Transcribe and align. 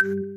you 0.00 0.31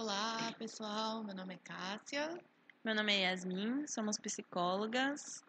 Olá, 0.00 0.50
pessoal. 0.58 1.22
Meu 1.22 1.34
nome 1.34 1.56
é 1.56 1.58
Cássia. 1.58 2.40
Meu 2.82 2.94
nome 2.94 3.12
é 3.12 3.30
Yasmin, 3.30 3.86
somos 3.86 4.16
psicólogas. 4.16 5.44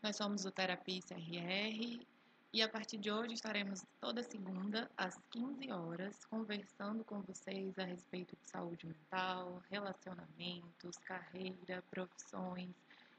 Nós 0.00 0.14
somos 0.14 0.44
do 0.44 0.52
Terapia 0.52 1.02
CRR 1.02 2.06
e 2.52 2.62
a 2.62 2.68
partir 2.68 2.98
de 2.98 3.10
hoje 3.10 3.34
estaremos 3.34 3.84
toda 4.00 4.22
segunda 4.22 4.88
às 4.96 5.18
15 5.32 5.72
horas 5.72 6.24
conversando 6.26 7.02
com 7.02 7.20
vocês 7.22 7.76
a 7.76 7.82
respeito 7.82 8.36
de 8.40 8.48
saúde 8.48 8.86
mental, 8.86 9.60
relacionamentos, 9.68 10.96
carreira, 10.98 11.82
profissões 11.90 12.70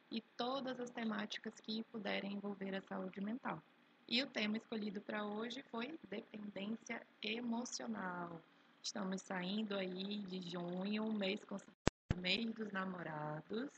e 0.09 0.21
todas 0.37 0.79
as 0.79 0.89
temáticas 0.89 1.53
que 1.59 1.83
puderem 1.91 2.31
envolver 2.31 2.73
a 2.73 2.81
saúde 2.81 3.19
mental. 3.19 3.61
E 4.07 4.23
o 4.23 4.27
tema 4.27 4.55
escolhido 4.55 5.01
para 5.01 5.25
hoje 5.25 5.61
foi 5.69 5.99
dependência 6.09 7.05
emocional. 7.21 8.41
Estamos 8.85 9.23
saindo 9.23 9.75
aí 9.75 10.19
de 10.27 10.47
junho, 10.47 11.11
mês 11.11 11.43
considerado 11.43 11.75
mês 12.17 12.53
dos 12.53 12.71
namorados, 12.71 13.71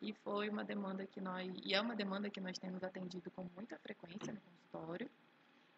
e 0.00 0.14
foi 0.24 0.48
uma 0.48 0.64
demanda 0.64 1.04
que 1.04 1.20
nós, 1.20 1.52
e 1.62 1.74
é 1.74 1.80
uma 1.80 1.94
demanda 1.94 2.30
que 2.30 2.40
nós 2.40 2.58
temos 2.58 2.82
atendido 2.82 3.30
com 3.32 3.46
muita 3.54 3.78
frequência 3.78 4.32
no 4.32 4.40
consultório. 4.40 5.10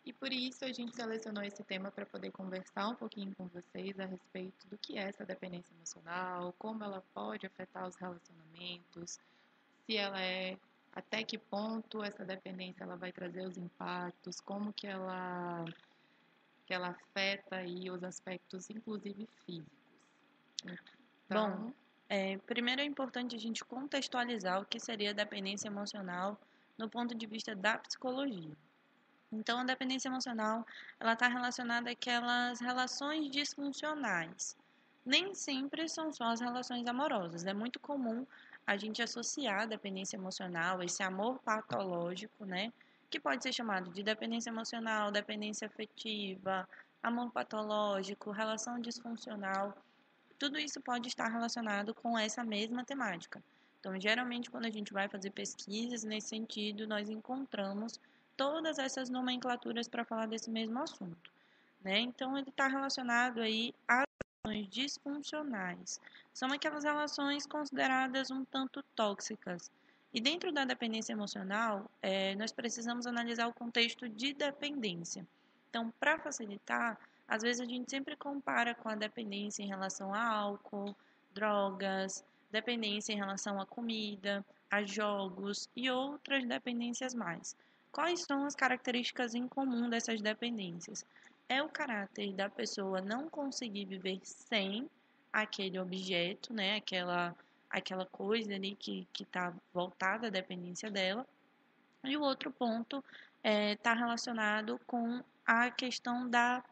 E 0.06 0.12
por 0.12 0.32
isso 0.32 0.64
a 0.64 0.72
gente 0.72 0.94
selecionou 0.94 1.42
esse 1.42 1.64
tema 1.64 1.90
para 1.90 2.06
poder 2.06 2.30
conversar 2.30 2.86
um 2.86 2.94
pouquinho 2.94 3.34
com 3.34 3.48
vocês 3.48 3.98
a 3.98 4.06
respeito 4.06 4.68
do 4.68 4.78
que 4.78 4.96
é 4.96 5.02
essa 5.02 5.26
dependência 5.26 5.74
emocional, 5.74 6.54
como 6.56 6.84
ela 6.84 7.02
pode 7.12 7.46
afetar 7.46 7.88
os 7.88 7.96
relacionamentos, 7.96 9.18
se 9.84 9.96
ela 9.96 10.22
é 10.22 10.56
até 10.92 11.24
que 11.24 11.36
ponto 11.36 12.04
essa 12.04 12.24
dependência 12.24 12.84
ela 12.84 12.94
vai 12.94 13.10
trazer 13.10 13.44
os 13.44 13.58
impactos, 13.58 14.40
como 14.40 14.72
que 14.72 14.86
ela 14.86 15.64
que 16.70 16.74
ela 16.74 16.90
afeta 16.90 17.56
aí 17.56 17.90
os 17.90 18.04
aspectos, 18.04 18.70
inclusive 18.70 19.28
físicos. 19.44 19.72
Então, 21.26 21.50
Bom, 21.50 21.72
é, 22.08 22.38
primeiro 22.46 22.80
é 22.80 22.84
importante 22.84 23.34
a 23.34 23.38
gente 23.40 23.64
contextualizar 23.64 24.62
o 24.62 24.64
que 24.64 24.78
seria 24.78 25.12
dependência 25.12 25.66
emocional 25.66 26.38
no 26.78 26.88
ponto 26.88 27.12
de 27.12 27.26
vista 27.26 27.56
da 27.56 27.76
psicologia. 27.78 28.56
Então, 29.32 29.58
a 29.58 29.64
dependência 29.64 30.08
emocional 30.08 30.64
ela 31.00 31.14
está 31.14 31.26
relacionada 31.26 31.90
àquelas 31.90 32.60
relações 32.60 33.28
disfuncionais. 33.28 34.56
Nem 35.04 35.34
sempre 35.34 35.88
são 35.88 36.12
só 36.12 36.26
as 36.26 36.40
relações 36.40 36.86
amorosas. 36.86 37.44
É 37.46 37.52
muito 37.52 37.80
comum 37.80 38.24
a 38.64 38.76
gente 38.76 39.02
associar 39.02 39.62
a 39.62 39.66
dependência 39.66 40.16
emocional, 40.16 40.84
esse 40.84 41.02
amor 41.02 41.40
patológico, 41.40 42.44
né, 42.44 42.72
que 43.10 43.18
pode 43.18 43.42
ser 43.42 43.52
chamado 43.52 43.90
de 43.90 44.02
dependência 44.02 44.50
emocional, 44.50 45.10
dependência 45.10 45.66
afetiva, 45.66 46.66
amor 47.02 47.30
patológico, 47.32 48.30
relação 48.30 48.80
disfuncional. 48.80 49.76
Tudo 50.38 50.58
isso 50.58 50.80
pode 50.80 51.08
estar 51.08 51.28
relacionado 51.28 51.92
com 51.92 52.16
essa 52.16 52.44
mesma 52.44 52.84
temática. 52.84 53.42
Então, 53.80 53.98
geralmente, 53.98 54.50
quando 54.50 54.66
a 54.66 54.70
gente 54.70 54.92
vai 54.92 55.08
fazer 55.08 55.30
pesquisas 55.30 56.04
nesse 56.04 56.28
sentido, 56.28 56.86
nós 56.86 57.08
encontramos 57.08 57.98
todas 58.36 58.78
essas 58.78 59.10
nomenclaturas 59.10 59.88
para 59.88 60.04
falar 60.04 60.26
desse 60.26 60.50
mesmo 60.50 60.78
assunto. 60.80 61.32
Né? 61.82 61.98
Então, 61.98 62.38
ele 62.38 62.50
está 62.50 62.68
relacionado 62.68 63.40
aí 63.40 63.74
às 63.88 64.04
relações 64.44 64.68
disfuncionais. 64.68 66.00
São 66.32 66.52
aquelas 66.52 66.84
relações 66.84 67.46
consideradas 67.46 68.30
um 68.30 68.44
tanto 68.44 68.82
tóxicas, 68.94 69.70
e 70.12 70.20
dentro 70.20 70.52
da 70.52 70.64
dependência 70.64 71.12
emocional, 71.12 71.88
é, 72.02 72.34
nós 72.34 72.52
precisamos 72.52 73.06
analisar 73.06 73.46
o 73.46 73.54
contexto 73.54 74.08
de 74.08 74.32
dependência. 74.32 75.26
Então, 75.68 75.92
para 76.00 76.18
facilitar, 76.18 76.98
às 77.28 77.42
vezes 77.42 77.60
a 77.60 77.64
gente 77.64 77.88
sempre 77.88 78.16
compara 78.16 78.74
com 78.74 78.88
a 78.88 78.96
dependência 78.96 79.62
em 79.62 79.68
relação 79.68 80.12
a 80.12 80.20
álcool, 80.20 80.96
drogas, 81.32 82.24
dependência 82.50 83.12
em 83.12 83.16
relação 83.16 83.60
à 83.60 83.64
comida, 83.64 84.44
a 84.68 84.82
jogos 84.82 85.68
e 85.76 85.88
outras 85.88 86.44
dependências 86.44 87.14
mais. 87.14 87.56
Quais 87.92 88.22
são 88.22 88.44
as 88.44 88.56
características 88.56 89.34
em 89.34 89.46
comum 89.46 89.88
dessas 89.88 90.20
dependências? 90.20 91.04
É 91.48 91.62
o 91.62 91.68
caráter 91.68 92.32
da 92.32 92.48
pessoa 92.48 93.00
não 93.00 93.28
conseguir 93.28 93.84
viver 93.84 94.20
sem 94.24 94.88
aquele 95.32 95.78
objeto, 95.78 96.52
né, 96.52 96.76
aquela 96.76 97.36
aquela 97.70 98.04
coisa 98.04 98.54
ali 98.54 98.74
que 98.74 99.06
está 99.18 99.54
voltada 99.72 100.26
à 100.26 100.30
dependência 100.30 100.90
dela. 100.90 101.26
E 102.04 102.16
o 102.16 102.22
outro 102.22 102.50
ponto 102.50 103.04
está 103.42 103.50
é, 103.50 103.76
tá 103.76 103.94
relacionado 103.94 104.80
com 104.86 105.22
a 105.46 105.70
questão 105.70 106.28
da, 106.28 106.64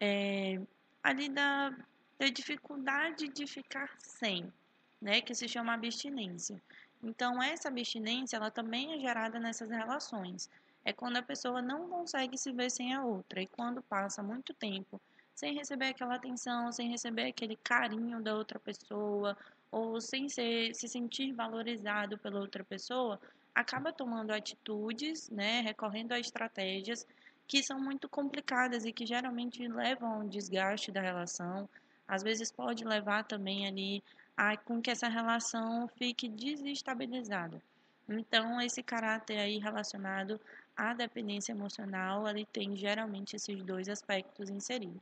é, 0.00 0.60
ali 1.02 1.28
da, 1.28 1.70
da 2.18 2.26
dificuldade 2.28 3.28
de 3.28 3.46
ficar 3.46 3.94
sem, 3.98 4.52
né, 5.00 5.20
que 5.20 5.34
se 5.34 5.48
chama 5.48 5.74
abstinência. 5.74 6.60
Então, 7.02 7.42
essa 7.42 7.68
abstinência, 7.68 8.36
ela 8.36 8.50
também 8.50 8.94
é 8.94 8.98
gerada 8.98 9.38
nessas 9.38 9.70
relações. 9.70 10.48
É 10.84 10.92
quando 10.92 11.16
a 11.16 11.22
pessoa 11.22 11.60
não 11.60 11.88
consegue 11.88 12.36
se 12.38 12.52
ver 12.52 12.70
sem 12.70 12.94
a 12.94 13.04
outra. 13.04 13.40
E 13.42 13.46
quando 13.46 13.82
passa 13.82 14.22
muito 14.22 14.54
tempo 14.54 15.00
sem 15.34 15.54
receber 15.54 15.86
aquela 15.86 16.16
atenção, 16.16 16.70
sem 16.70 16.88
receber 16.88 17.28
aquele 17.28 17.56
carinho 17.56 18.22
da 18.22 18.34
outra 18.34 18.58
pessoa, 18.60 19.36
ou 19.72 20.00
sem 20.02 20.28
ser, 20.28 20.74
se 20.74 20.86
sentir 20.86 21.32
valorizado 21.32 22.18
pela 22.18 22.38
outra 22.38 22.62
pessoa, 22.62 23.18
acaba 23.54 23.92
tomando 23.92 24.30
atitudes, 24.30 25.30
né, 25.30 25.62
recorrendo 25.62 26.12
a 26.12 26.20
estratégias 26.20 27.06
que 27.48 27.62
são 27.62 27.80
muito 27.80 28.08
complicadas 28.08 28.84
e 28.84 28.92
que 28.92 29.06
geralmente 29.06 29.66
levam 29.66 30.12
a 30.12 30.18
um 30.18 30.28
desgaste 30.28 30.92
da 30.92 31.00
relação. 31.00 31.68
Às 32.06 32.22
vezes 32.22 32.52
pode 32.52 32.84
levar 32.84 33.24
também 33.24 33.66
ali 33.66 34.02
a 34.36 34.56
com 34.56 34.80
que 34.80 34.90
essa 34.90 35.08
relação 35.08 35.88
fique 35.96 36.28
desestabilizada. 36.28 37.60
Então, 38.08 38.60
esse 38.60 38.82
caráter 38.82 39.38
aí 39.38 39.58
relacionado 39.58 40.40
à 40.76 40.92
dependência 40.92 41.52
emocional, 41.52 42.28
ele 42.28 42.44
tem 42.46 42.76
geralmente 42.76 43.36
esses 43.36 43.62
dois 43.62 43.88
aspectos 43.88 44.50
inseridos. 44.50 45.00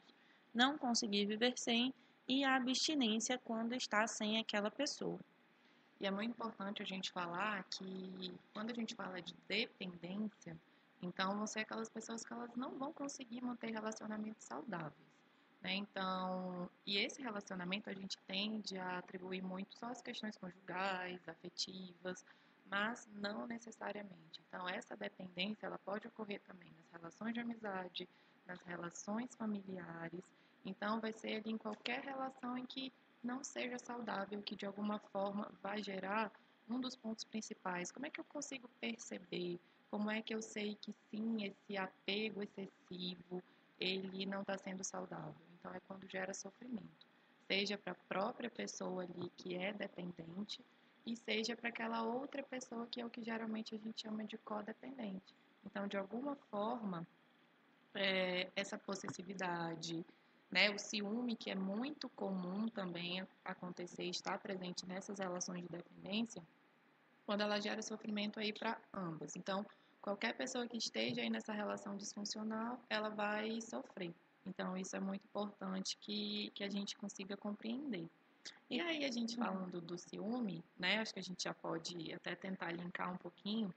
Não 0.55 0.78
conseguir 0.78 1.26
viver 1.26 1.55
sem 1.56 1.93
e 2.31 2.44
a 2.44 2.55
abstinência 2.55 3.37
quando 3.38 3.75
está 3.75 4.06
sem 4.06 4.38
aquela 4.38 4.71
pessoa. 4.71 5.19
E 6.00 6.06
é 6.06 6.12
muito 6.12 6.31
importante 6.31 6.81
a 6.81 6.87
gente 6.87 7.11
falar 7.11 7.65
que 7.65 8.32
quando 8.55 8.71
a 8.71 8.75
gente 8.75 8.94
fala 8.94 9.21
de 9.21 9.35
dependência, 9.49 10.56
então 11.03 11.37
vão 11.37 11.47
ser 11.49 11.61
aquelas 11.61 11.88
pessoas 11.88 12.25
que 12.25 12.32
elas 12.32 12.55
não 12.55 12.79
vão 12.79 12.93
conseguir 12.93 13.43
manter 13.43 13.73
relacionamentos 13.73 14.44
saudáveis. 14.44 15.11
Né? 15.61 15.75
Então, 15.75 16.71
e 16.87 16.99
esse 16.99 17.21
relacionamento 17.21 17.91
a 17.91 17.94
gente 17.94 18.17
tende 18.29 18.79
a 18.79 18.99
atribuir 18.99 19.43
muito 19.43 19.77
só 19.77 19.87
as 19.87 20.00
questões 20.00 20.37
conjugais, 20.37 21.21
afetivas, 21.29 22.25
mas 22.71 23.09
não 23.12 23.44
necessariamente. 23.49 24.41
Então, 24.47 24.69
essa 24.69 24.97
dependência 24.97 25.67
ela 25.67 25.79
pode 25.79 26.06
ocorrer 26.06 26.41
também 26.47 26.73
nas 26.77 26.93
relações 26.93 27.35
de 27.35 27.41
amizade, 27.41 28.09
nas 28.47 28.61
relações 28.62 29.35
familiares 29.35 30.23
então, 30.64 31.00
vai 31.00 31.12
ser 31.12 31.36
ali 31.36 31.50
em 31.52 31.58
qualquer 31.58 32.00
relação 32.04 32.56
em 32.56 32.66
que 32.66 32.92
não 33.22 33.42
seja 33.44 33.78
saudável, 33.78 34.42
que 34.42 34.56
de 34.56 34.66
alguma 34.66 34.98
forma 34.98 35.50
vai 35.62 35.82
gerar 35.82 36.32
um 36.68 36.80
dos 36.80 36.96
pontos 36.96 37.24
principais. 37.24 37.90
Como 37.90 38.06
é 38.06 38.10
que 38.10 38.20
eu 38.20 38.24
consigo 38.24 38.68
perceber? 38.80 39.58
Como 39.90 40.10
é 40.10 40.22
que 40.22 40.34
eu 40.34 40.40
sei 40.40 40.76
que 40.76 40.94
sim, 41.10 41.44
esse 41.44 41.76
apego 41.76 42.42
excessivo, 42.42 43.42
ele 43.78 44.24
não 44.26 44.42
está 44.42 44.56
sendo 44.56 44.84
saudável? 44.84 45.34
Então, 45.58 45.74
é 45.74 45.80
quando 45.80 46.08
gera 46.08 46.32
sofrimento. 46.32 47.06
Seja 47.46 47.76
para 47.76 47.92
a 47.92 47.96
própria 48.08 48.48
pessoa 48.48 49.02
ali 49.02 49.30
que 49.36 49.56
é 49.56 49.72
dependente, 49.72 50.64
e 51.04 51.16
seja 51.16 51.56
para 51.56 51.70
aquela 51.70 52.02
outra 52.02 52.42
pessoa 52.42 52.86
que 52.86 53.00
é 53.00 53.06
o 53.06 53.10
que 53.10 53.22
geralmente 53.22 53.74
a 53.74 53.78
gente 53.78 54.02
chama 54.02 54.24
de 54.24 54.38
codependente, 54.38 55.34
Então, 55.64 55.86
de 55.86 55.96
alguma 55.96 56.36
forma, 56.50 57.06
é, 57.94 58.48
essa 58.54 58.78
possessividade, 58.78 60.04
né, 60.50 60.70
o 60.70 60.79
ciúme, 60.79 61.37
que 61.37 61.50
é 61.50 61.55
muito 61.55 62.08
comum 62.11 62.69
também 62.69 63.26
acontecer, 63.44 64.05
estar 64.05 64.38
presente 64.38 64.87
nessas 64.87 65.19
relações 65.19 65.62
de 65.62 65.69
dependência, 65.69 66.43
quando 67.25 67.43
ela 67.43 67.61
gera 67.61 67.81
sofrimento 67.82 68.41
aí 68.41 68.52
para 68.52 68.76
ambas. 68.93 69.37
Então, 69.37 69.64
qualquer 70.02 70.37
pessoa 70.37 70.67
que 70.67 70.76
esteja 70.76 71.20
aí 71.20 71.31
nessa 71.31 71.52
relação 71.52 71.97
disfuncional, 71.97 72.81
ela 72.91 73.08
vai 73.08 73.61
sofrer. 73.61 74.12
Então, 74.44 74.76
isso 74.76 74.97
é 74.97 75.00
muito 75.00 75.25
importante 75.25 75.97
que, 76.00 76.50
que 76.55 76.64
a 76.64 76.69
gente 76.69 76.96
consiga 76.96 77.37
compreender. 77.37 78.08
E 78.69 78.81
aí, 78.81 79.05
a 79.05 79.11
gente 79.11 79.37
falando 79.37 79.81
do 79.81 79.99
ciúme, 79.99 80.64
né? 80.79 80.99
Acho 80.99 81.12
que 81.12 81.20
a 81.20 81.23
gente 81.23 81.44
já 81.44 81.55
pode 81.55 82.12
até 82.12 82.35
tentar 82.35 82.73
linkar 82.73 83.12
um 83.12 83.17
pouquinho, 83.17 83.73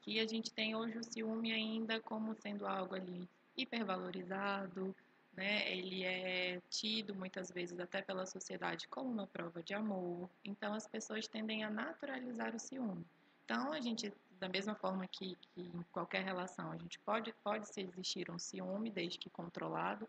que 0.00 0.20
a 0.20 0.26
gente 0.26 0.50
tem 0.52 0.74
hoje 0.74 0.98
o 0.98 1.04
ciúme 1.04 1.52
ainda 1.52 2.00
como 2.00 2.34
sendo 2.34 2.66
algo 2.66 2.94
ali 2.94 3.28
hipervalorizado, 3.56 4.94
né? 5.34 5.70
Ele 5.70 6.04
é 6.04 6.60
tido 6.68 7.14
muitas 7.14 7.50
vezes 7.50 7.78
até 7.80 8.02
pela 8.02 8.26
sociedade 8.26 8.88
como 8.88 9.10
uma 9.10 9.26
prova 9.26 9.62
de 9.62 9.74
amor. 9.74 10.28
Então, 10.44 10.74
as 10.74 10.86
pessoas 10.86 11.26
tendem 11.26 11.64
a 11.64 11.70
naturalizar 11.70 12.54
o 12.54 12.58
ciúme. 12.58 13.04
Então, 13.44 13.72
a 13.72 13.80
gente 13.80 14.12
da 14.42 14.48
mesma 14.48 14.74
forma 14.74 15.06
que, 15.06 15.36
que, 15.36 15.60
em 15.60 15.84
qualquer 15.92 16.24
relação, 16.24 16.72
a 16.72 16.76
gente 16.76 16.98
pode, 16.98 17.32
pode 17.44 17.64
existir 17.76 18.28
um 18.28 18.40
ciúme, 18.40 18.90
desde 18.90 19.16
que 19.16 19.30
controlado, 19.30 20.08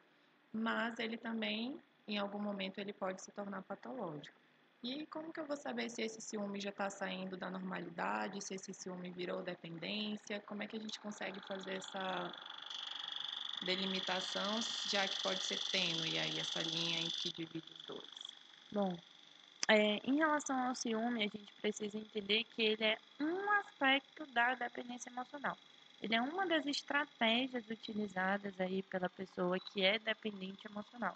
mas 0.51 0.97
ele 0.97 1.17
também, 1.17 1.79
em 2.07 2.17
algum 2.17 2.39
momento, 2.39 2.79
ele 2.79 2.93
pode 2.93 3.21
se 3.21 3.31
tornar 3.31 3.61
patológico. 3.61 4.35
E 4.81 5.05
como 5.05 5.31
que 5.31 5.39
eu 5.39 5.45
vou 5.45 5.55
saber 5.55 5.87
se 5.87 6.01
esse 6.01 6.19
ciúme 6.19 6.59
já 6.59 6.71
está 6.71 6.89
saindo 6.89 7.37
da 7.37 7.49
normalidade, 7.49 8.43
se 8.43 8.55
esse 8.55 8.73
ciúme 8.73 9.11
virou 9.11 9.43
dependência? 9.43 10.41
Como 10.41 10.63
é 10.63 10.67
que 10.67 10.77
a 10.77 10.79
gente 10.79 10.99
consegue 10.99 11.39
fazer 11.47 11.75
essa 11.75 12.33
delimitação, 13.63 14.59
já 14.89 15.07
que 15.07 15.21
pode 15.21 15.43
ser 15.43 15.59
tênue 15.71 16.19
aí 16.19 16.39
essa 16.39 16.61
linha 16.61 16.99
em 16.99 17.09
que 17.09 17.31
divide 17.31 17.71
os 17.71 17.85
dois? 17.85 18.09
Bom, 18.71 18.97
é, 19.69 19.97
em 20.03 20.17
relação 20.17 20.67
ao 20.67 20.75
ciúme, 20.75 21.23
a 21.23 21.37
gente 21.37 21.53
precisa 21.61 21.97
entender 21.97 22.43
que 22.43 22.61
ele 22.61 22.83
é 22.83 22.97
um 23.19 23.51
aspecto 23.51 24.25
da 24.27 24.55
dependência 24.55 25.09
emocional. 25.09 25.57
Ele 26.01 26.15
é 26.15 26.21
uma 26.21 26.45
das 26.45 26.65
estratégias 26.65 27.63
utilizadas 27.69 28.59
aí 28.59 28.83
pela 28.83 29.09
pessoa 29.09 29.57
que 29.71 29.83
é 29.83 29.97
dependente 29.99 30.67
emocional. 30.67 31.15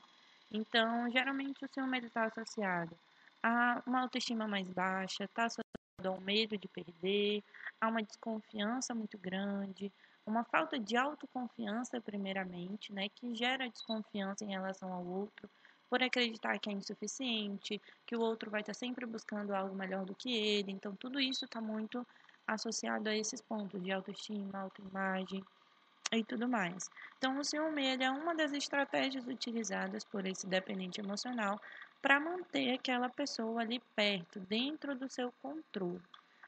Então, 0.49 1.09
geralmente 1.11 1.65
o 1.65 1.67
ciúme 1.73 1.99
está 1.99 2.25
associado 2.25 2.97
a 3.43 3.83
uma 3.85 4.01
autoestima 4.01 4.47
mais 4.47 4.67
baixa, 4.69 5.25
está 5.25 5.45
associado 5.45 5.65
ao 6.05 6.21
medo 6.21 6.57
de 6.57 6.67
perder, 6.69 7.43
a 7.81 7.89
uma 7.89 8.01
desconfiança 8.01 8.95
muito 8.95 9.17
grande, 9.17 9.91
uma 10.27 10.43
falta 10.43 10.77
de 10.77 10.97
autoconfiança, 10.97 12.01
primeiramente, 12.01 12.91
né, 12.91 13.07
que 13.09 13.33
gera 13.33 13.69
desconfiança 13.69 14.43
em 14.43 14.49
relação 14.49 14.91
ao 14.91 15.05
outro, 15.05 15.49
por 15.89 16.03
acreditar 16.03 16.59
que 16.59 16.69
é 16.69 16.73
insuficiente, 16.73 17.81
que 18.05 18.15
o 18.15 18.19
outro 18.19 18.51
vai 18.51 18.59
estar 18.59 18.73
sempre 18.73 19.05
buscando 19.05 19.55
algo 19.55 19.73
melhor 19.73 20.05
do 20.05 20.13
que 20.13 20.35
ele. 20.35 20.71
Então, 20.71 20.93
tudo 20.95 21.17
isso 21.17 21.45
está 21.45 21.61
muito 21.61 22.05
associado 22.45 23.09
a 23.09 23.15
esses 23.15 23.41
pontos 23.41 23.81
de 23.81 23.91
autoestima, 23.91 24.59
autoimagem 24.59 25.41
e 26.11 26.23
tudo 26.25 26.47
mais. 26.47 26.89
Então, 27.17 27.39
o 27.39 27.43
ciúme 27.43 27.85
ele 27.85 28.03
é 28.03 28.11
uma 28.11 28.35
das 28.35 28.51
estratégias 28.51 29.25
utilizadas 29.27 30.03
por 30.03 30.25
esse 30.25 30.45
dependente 30.45 30.99
emocional 30.99 31.59
para 32.01 32.19
manter 32.19 32.73
aquela 32.73 33.09
pessoa 33.09 33.61
ali 33.61 33.81
perto, 33.95 34.41
dentro 34.41 34.93
do 34.93 35.09
seu 35.09 35.31
controle. 35.41 36.01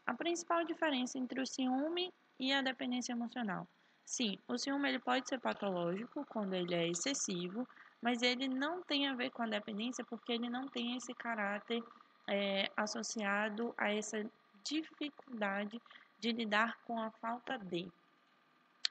A 0.06 0.14
principal 0.14 0.66
diferença 0.66 1.18
entre 1.18 1.42
o 1.42 1.48
ciúme 1.48 2.12
e 2.40 2.54
a 2.54 2.62
dependência 2.62 3.12
emocional. 3.12 3.68
Sim, 4.06 4.40
o 4.48 4.58
ciúme 4.58 4.90
ele 4.90 5.00
pode 5.00 5.28
ser 5.28 5.40
patológico 5.40 6.26
quando 6.30 6.54
ele 6.54 6.74
é 6.74 6.88
excessivo, 6.88 7.68
mas 8.02 8.22
ele 8.22 8.48
não 8.48 8.82
tem 8.82 9.08
a 9.08 9.14
ver 9.14 9.30
com 9.30 9.44
a 9.44 9.48
dependência 9.48 10.04
porque 10.06 10.32
ele 10.32 10.50
não 10.50 10.68
tem 10.68 10.96
esse 10.96 11.14
caráter 11.14 11.84
é, 12.28 12.72
associado 12.76 13.74
a 13.78 13.94
essa 13.94 14.26
dificuldade 14.64 15.80
de 16.20 16.32
lidar 16.32 16.78
com 16.86 17.00
a 17.00 17.12
falta 17.12 17.58
de, 17.58 17.88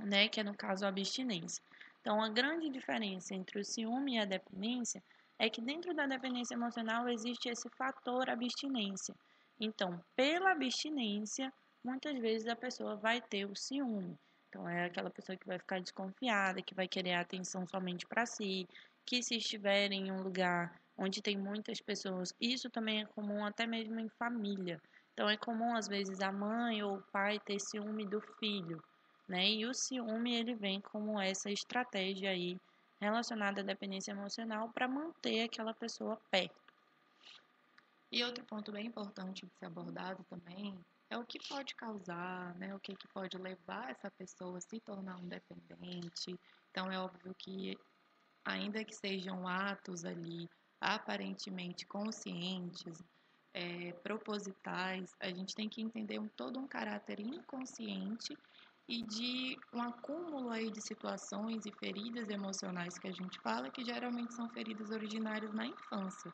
né, 0.01 0.29
que 0.29 0.41
é 0.41 0.45
no 0.45 0.55
caso 0.55 0.85
a 0.85 0.89
abstinência. 0.89 1.63
Então, 2.01 2.23
a 2.23 2.29
grande 2.29 2.69
diferença 2.69 3.35
entre 3.35 3.61
o 3.61 3.65
ciúme 3.65 4.15
e 4.15 4.19
a 4.19 4.25
dependência 4.25 5.03
é 5.39 5.49
que 5.49 5.61
dentro 5.61 5.95
da 5.95 6.07
dependência 6.07 6.55
emocional 6.55 7.09
existe 7.09 7.49
esse 7.49 7.69
fator 7.71 8.29
abstinência. 8.31 9.15
Então, 9.61 10.01
pela 10.17 10.53
abstinência, 10.53 11.53
muitas 11.85 12.19
vezes 12.19 12.49
a 12.49 12.57
pessoa 12.57 12.97
vai 12.97 13.21
ter 13.21 13.45
o 13.45 13.57
ciúme. 13.57 14.17
Então, 14.49 14.69
é 14.69 14.87
aquela 14.87 15.11
pessoa 15.11 15.37
que 15.37 15.47
vai 15.47 15.59
ficar 15.59 15.81
desconfiada, 15.81 16.63
que 16.63 16.75
vai 16.75 16.89
querer 16.89 17.15
atenção 17.15 17.67
somente 17.67 18.07
para 18.07 18.25
si, 18.25 18.67
que 19.05 19.23
se 19.23 19.37
estiver 19.37 19.93
em 19.93 20.11
um 20.11 20.23
lugar 20.23 20.75
onde 20.99 21.23
tem 21.23 21.37
muitas 21.37 21.81
pessoas, 21.81 22.35
isso 22.41 22.69
também 22.69 23.03
é 23.03 23.07
comum 23.07 23.45
até 23.45 23.67
mesmo 23.67 24.01
em 24.01 24.09
família. 24.09 24.81
Então 25.13 25.29
é 25.29 25.37
comum 25.37 25.77
às 25.77 25.87
vezes 25.87 26.21
a 26.21 26.33
mãe 26.33 26.83
ou 26.83 26.97
o 26.97 27.03
pai 27.13 27.39
ter 27.41 27.61
ciúme 27.61 28.05
do 28.05 28.21
filho, 28.39 28.83
né? 29.29 29.49
E 29.49 29.65
o 29.65 29.73
ciúme 29.73 30.35
ele 30.35 30.55
vem 30.55 30.81
como 30.81 31.21
essa 31.21 31.51
estratégia 31.51 32.31
aí 32.31 32.57
relacionada 33.01 33.61
à 33.61 33.65
dependência 33.65 34.11
emocional 34.11 34.69
para 34.71 34.89
manter 34.89 35.45
aquela 35.45 35.73
pessoa 35.73 36.21
perto. 36.31 36.55
E 38.11 38.25
outro 38.25 38.45
ponto 38.45 38.73
bem 38.73 38.87
importante 38.87 39.47
de 39.47 39.53
ser 39.59 39.67
abordado 39.67 40.25
também 40.25 40.77
é 41.11 41.17
o 41.17 41.25
que 41.25 41.39
pode 41.49 41.75
causar, 41.75 42.55
né? 42.57 42.75
O 42.75 42.81
que, 42.81 42.95
que 42.95 43.09
pode 43.09 43.37
levar 43.39 43.91
essa 43.91 44.11
pessoa 44.11 44.59
a 44.59 44.61
se 44.61 44.79
tornar 44.81 45.17
um 45.17 45.29
dependente. 45.29 46.39
Então 46.71 46.91
é 46.91 46.99
óbvio 46.99 47.35
que 47.39 47.79
ainda 48.45 48.85
que 48.85 48.95
sejam 48.95 49.47
atos 49.47 50.05
ali 50.05 50.49
aparentemente 50.81 51.87
conscientes, 51.87 53.03
é, 53.53 53.93
propositais, 54.05 55.15
a 55.21 55.31
gente 55.31 55.55
tem 55.55 55.69
que 55.69 55.83
entender 55.83 56.19
um, 56.19 56.29
todo 56.29 56.59
um 56.59 56.69
caráter 56.69 57.19
inconsciente 57.19 58.37
e 58.87 59.03
de 59.03 59.59
um 59.73 59.83
acúmulo 59.83 60.51
aí 60.51 60.71
de 60.71 60.81
situações 60.81 61.67
e 61.67 61.73
feridas 61.73 62.29
emocionais 62.29 62.99
que 62.99 63.09
a 63.09 63.13
gente 63.13 63.39
fala, 63.41 63.71
que 63.71 63.85
geralmente 63.85 64.35
são 64.35 64.49
feridas 64.51 64.91
originárias 64.91 65.53
na 65.53 65.67
infância. 65.67 66.33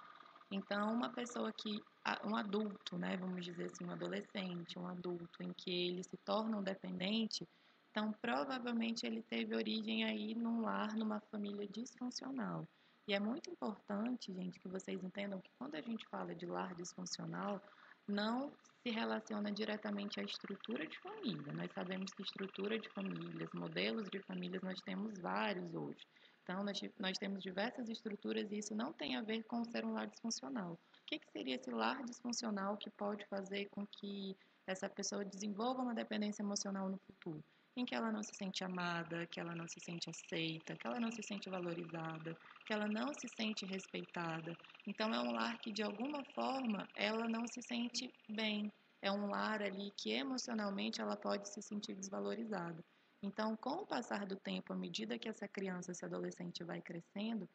Então, 0.55 0.95
uma 0.95 1.11
pessoa 1.11 1.53
que, 1.53 1.83
um 2.25 2.37
adulto, 2.37 2.97
né, 2.97 3.17
vamos 3.17 3.45
dizer 3.45 3.65
assim, 3.65 3.85
um 3.85 3.91
adolescente, 3.91 4.79
um 4.79 4.87
adulto 4.87 5.43
em 5.43 5.53
que 5.53 5.89
ele 5.89 6.03
se 6.05 6.17
torna 6.19 6.57
um 6.57 6.63
dependente, 6.63 7.47
então, 7.91 8.13
provavelmente 8.21 9.07
ele 9.07 9.23
teve 9.23 9.55
origem 9.55 10.05
aí 10.05 10.35
num 10.35 10.63
lar, 10.63 10.97
numa 10.97 11.21
família 11.31 11.67
disfuncional. 11.69 12.67
E 13.07 13.15
é 13.15 13.21
muito 13.21 13.51
importante, 13.51 14.33
gente, 14.33 14.59
que 14.59 14.69
vocês 14.69 15.01
entendam 15.03 15.41
que 15.41 15.51
quando 15.59 15.77
a 15.77 15.81
gente 15.81 16.05
fala 16.09 16.35
de 16.35 16.45
lar 16.45 16.75
disfuncional, 16.75 17.61
não 18.09 18.53
se 18.83 18.91
relaciona 18.91 19.53
diretamente 19.53 20.19
à 20.19 20.25
estrutura 20.25 20.87
de 20.87 20.99
família. 20.99 21.53
Nós 21.53 21.71
sabemos 21.73 22.13
que 22.13 22.23
estrutura 22.23 22.79
de 22.79 22.89
famílias, 22.91 23.49
modelos 23.55 24.09
de 24.11 24.21
famílias, 24.21 24.63
nós 24.63 24.81
temos 24.83 25.17
vários 25.21 25.73
hoje. 25.75 26.05
Então, 26.45 26.63
nós, 26.63 26.79
nós 26.99 27.19
temos 27.19 27.43
diversas 27.43 27.89
estruturas 27.89 28.53
e 28.53 28.59
isso 28.59 28.75
não 28.75 28.93
tem 28.93 29.17
a 29.17 29.23
ver 29.23 29.43
com 29.45 29.65
ser 29.65 29.85
um 29.85 29.95
lar 29.95 30.07
disfuncional. 30.07 30.75
O 30.75 30.79
que, 31.07 31.19
que 31.19 31.31
seria 31.33 31.57
esse 31.57 31.71
lar 31.71 32.05
disfuncional 32.05 32.77
que 32.77 32.91
pode 32.91 33.27
fazer 33.27 33.67
com 33.71 33.87
que 33.87 34.37
essa 34.67 34.89
pessoa 34.89 35.25
desenvolva 35.25 35.83
uma 35.83 35.95
dependência 35.95 36.43
emocional 36.43 36.89
no 36.89 36.99
futuro? 36.99 37.43
em 37.77 37.85
que 37.85 37.95
ela 37.95 38.13
não 38.13 38.23
se 38.23 38.35
sente 38.35 38.63
amada, 38.63 39.27
que 39.27 39.41
ela 39.41 39.55
não 39.55 39.67
se 39.67 39.81
sente 39.81 40.09
aceita, 40.09 40.77
que 40.77 40.87
ela 40.87 41.01
não 41.01 41.11
se 41.11 41.23
sente 41.23 41.51
valorizada, 41.51 42.39
que 42.65 42.73
ela 42.73 42.87
não 42.87 43.13
se 43.13 43.29
sente 43.29 43.67
respeitada. 43.67 44.57
Então 44.87 45.13
é 45.13 45.21
um 45.21 45.33
lar 45.33 45.59
que 45.61 45.73
de 45.73 45.83
alguma 45.83 46.23
forma 46.35 46.89
ela 46.95 47.29
não 47.29 47.47
se 47.47 47.61
sente 47.63 48.13
bem. 48.29 48.73
É 49.03 49.11
um 49.11 49.27
lar 49.27 49.61
ali 49.61 49.91
que 49.97 50.13
emocionalmente 50.13 51.01
ela 51.01 51.17
pode 51.17 51.49
se 51.49 51.61
sentir 51.61 51.95
desvalorizada. 51.97 52.83
Então, 53.25 53.57
com 53.57 53.83
o 53.83 53.87
passar 53.87 54.27
do 54.27 54.37
tempo, 54.37 54.75
à 54.75 54.77
medida 54.77 55.19
que 55.19 55.29
essa 55.29 55.49
criança, 55.49 55.93
esse 55.93 56.05
adolescente 56.05 56.63
vai 56.63 56.83
crescendo, 56.83 57.49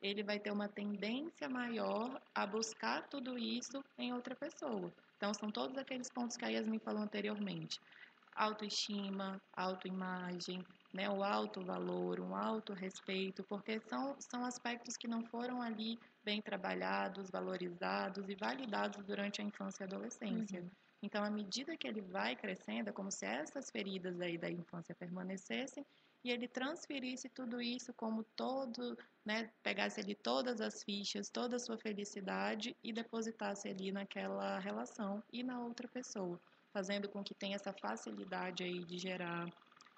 ele 0.00 0.22
vai 0.22 0.38
ter 0.38 0.52
uma 0.52 0.68
tendência 0.68 1.48
maior 1.48 2.22
a 2.32 2.46
buscar 2.46 3.08
tudo 3.08 3.36
isso 3.36 3.82
em 3.98 4.12
outra 4.12 4.36
pessoa. 4.36 4.92
Então, 5.16 5.34
são 5.34 5.50
todos 5.50 5.76
aqueles 5.76 6.08
pontos 6.08 6.36
que 6.36 6.44
a 6.44 6.48
Yasmin 6.48 6.78
falou 6.78 7.02
anteriormente 7.02 7.80
autoestima, 8.36 9.40
autoimagem, 9.56 10.62
né, 10.92 11.08
o 11.08 11.24
alto 11.24 11.64
valor, 11.64 12.20
um 12.20 12.36
alto 12.36 12.74
respeito, 12.74 13.42
porque 13.44 13.80
são, 13.80 14.14
são 14.20 14.44
aspectos 14.44 14.96
que 14.96 15.08
não 15.08 15.24
foram 15.24 15.62
ali 15.62 15.98
bem 16.22 16.42
trabalhados, 16.42 17.30
valorizados 17.30 18.28
e 18.28 18.34
validados 18.34 19.02
durante 19.06 19.40
a 19.40 19.44
infância 19.44 19.84
e 19.84 19.86
adolescência. 19.86 20.60
Uhum. 20.60 20.70
Então, 21.02 21.22
à 21.22 21.30
medida 21.30 21.76
que 21.76 21.86
ele 21.86 22.00
vai 22.00 22.34
crescendo, 22.34 22.88
é 22.88 22.92
como 22.92 23.10
se 23.10 23.24
essas 23.26 23.70
feridas 23.70 24.20
aí 24.20 24.38
da 24.38 24.50
infância 24.50 24.94
permanecessem 24.94 25.84
e 26.24 26.30
ele 26.30 26.48
transferisse 26.48 27.28
tudo 27.28 27.60
isso 27.60 27.92
como 27.94 28.24
todo, 28.24 28.96
né, 29.24 29.50
pegasse 29.62 30.00
ali 30.00 30.14
todas 30.14 30.60
as 30.60 30.82
fichas, 30.82 31.30
toda 31.30 31.56
a 31.56 31.60
sua 31.60 31.78
felicidade 31.78 32.76
e 32.82 32.92
depositasse 32.92 33.68
ali 33.68 33.92
naquela 33.92 34.58
relação 34.58 35.22
e 35.32 35.42
na 35.44 35.60
outra 35.60 35.86
pessoa 35.86 36.40
fazendo 36.76 37.08
com 37.08 37.24
que 37.24 37.34
tenha 37.34 37.56
essa 37.56 37.72
facilidade 37.72 38.62
aí 38.62 38.84
de 38.84 38.98
gerar 38.98 39.50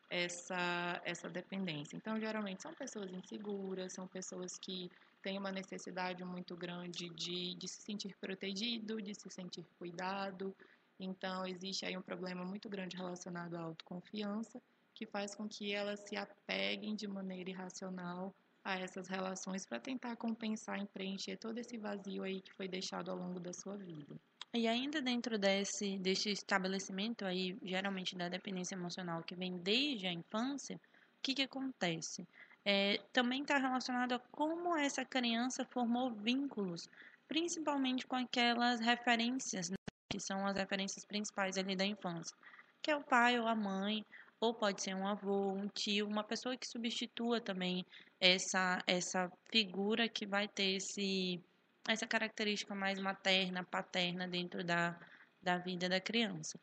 essa, 0.08 1.02
essa 1.04 1.28
dependência. 1.28 1.96
Então, 1.96 2.20
geralmente 2.20 2.62
são 2.62 2.72
pessoas 2.72 3.12
inseguras, 3.12 3.92
são 3.92 4.06
pessoas 4.06 4.56
que 4.56 4.88
têm 5.20 5.36
uma 5.36 5.50
necessidade 5.50 6.24
muito 6.24 6.56
grande 6.56 7.08
de, 7.10 7.56
de 7.56 7.66
se 7.68 7.82
sentir 7.82 8.16
protegido, 8.20 9.02
de 9.02 9.12
se 9.12 9.28
sentir 9.28 9.66
cuidado. 9.76 10.54
Então, 10.98 11.46
existe 11.46 11.84
aí 11.86 11.96
um 11.96 12.02
problema 12.02 12.44
muito 12.44 12.68
grande 12.68 12.96
relacionado 12.96 13.54
à 13.54 13.60
autoconfiança, 13.60 14.60
que 14.94 15.06
faz 15.06 15.34
com 15.34 15.48
que 15.48 15.72
elas 15.72 16.00
se 16.00 16.16
apeguem 16.16 16.96
de 16.96 17.06
maneira 17.06 17.50
irracional 17.50 18.34
a 18.64 18.78
essas 18.78 19.08
relações 19.08 19.64
para 19.64 19.78
tentar 19.78 20.16
compensar 20.16 20.82
e 20.82 20.86
preencher 20.86 21.36
todo 21.36 21.58
esse 21.58 21.78
vazio 21.78 22.22
aí 22.22 22.40
que 22.40 22.52
foi 22.52 22.68
deixado 22.68 23.10
ao 23.10 23.16
longo 23.16 23.38
da 23.38 23.52
sua 23.52 23.76
vida. 23.76 24.16
E 24.52 24.66
ainda 24.66 25.00
dentro 25.00 25.38
desse, 25.38 25.98
desse 25.98 26.30
estabelecimento 26.30 27.24
aí, 27.24 27.56
geralmente 27.62 28.16
da 28.16 28.28
dependência 28.28 28.74
emocional 28.74 29.22
que 29.22 29.34
vem 29.34 29.56
desde 29.58 30.06
a 30.06 30.12
infância, 30.12 30.76
o 30.76 31.22
que, 31.22 31.34
que 31.34 31.42
acontece? 31.42 32.26
É, 32.64 32.98
também 33.12 33.42
está 33.42 33.56
relacionado 33.56 34.12
a 34.12 34.18
como 34.18 34.76
essa 34.76 35.04
criança 35.04 35.64
formou 35.64 36.10
vínculos, 36.10 36.88
principalmente 37.26 38.06
com 38.06 38.16
aquelas 38.16 38.80
referências, 38.80 39.70
né, 39.70 39.77
que 40.18 40.24
são 40.24 40.44
as 40.44 40.56
referências 40.56 41.04
principais 41.04 41.56
ali 41.56 41.76
da 41.76 41.86
infância, 41.86 42.36
que 42.82 42.90
é 42.90 42.96
o 42.96 43.04
pai 43.04 43.38
ou 43.38 43.46
a 43.46 43.54
mãe, 43.54 44.04
ou 44.40 44.52
pode 44.52 44.82
ser 44.82 44.94
um 44.94 45.06
avô, 45.06 45.52
um 45.52 45.68
tio, 45.68 46.06
uma 46.06 46.24
pessoa 46.24 46.56
que 46.56 46.66
substitua 46.66 47.40
também 47.40 47.86
essa, 48.20 48.82
essa 48.86 49.30
figura 49.50 50.08
que 50.08 50.26
vai 50.26 50.48
ter 50.48 50.76
esse 50.76 51.40
essa 51.88 52.06
característica 52.06 52.74
mais 52.74 52.98
materna, 53.00 53.64
paterna 53.64 54.28
dentro 54.28 54.62
da, 54.62 54.94
da 55.40 55.56
vida 55.56 55.88
da 55.88 55.98
criança. 55.98 56.60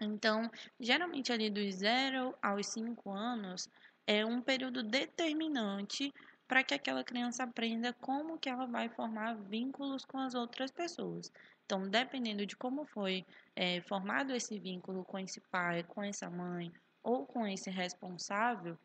Então, 0.00 0.48
geralmente 0.78 1.32
ali 1.32 1.50
dos 1.50 1.76
0 1.76 2.32
aos 2.40 2.66
5 2.68 3.10
anos 3.10 3.68
é 4.06 4.24
um 4.24 4.40
período 4.40 4.84
determinante 4.84 6.14
para 6.46 6.62
que 6.62 6.74
aquela 6.74 7.02
criança 7.02 7.42
aprenda 7.42 7.92
como 7.94 8.38
que 8.38 8.48
ela 8.48 8.66
vai 8.66 8.88
formar 8.88 9.34
vínculos 9.34 10.04
com 10.04 10.18
as 10.18 10.34
outras 10.34 10.70
pessoas. 10.70 11.32
Então, 11.66 11.88
dependendo 11.88 12.46
de 12.46 12.56
como 12.56 12.86
foi 12.86 13.26
é, 13.56 13.80
formado 13.82 14.32
esse 14.32 14.56
vínculo 14.56 15.04
com 15.04 15.18
esse 15.18 15.40
pai, 15.40 15.82
com 15.82 16.00
essa 16.00 16.30
mãe 16.30 16.72
ou 17.02 17.26
com 17.26 17.44
esse 17.44 17.68
responsável, 17.70 18.78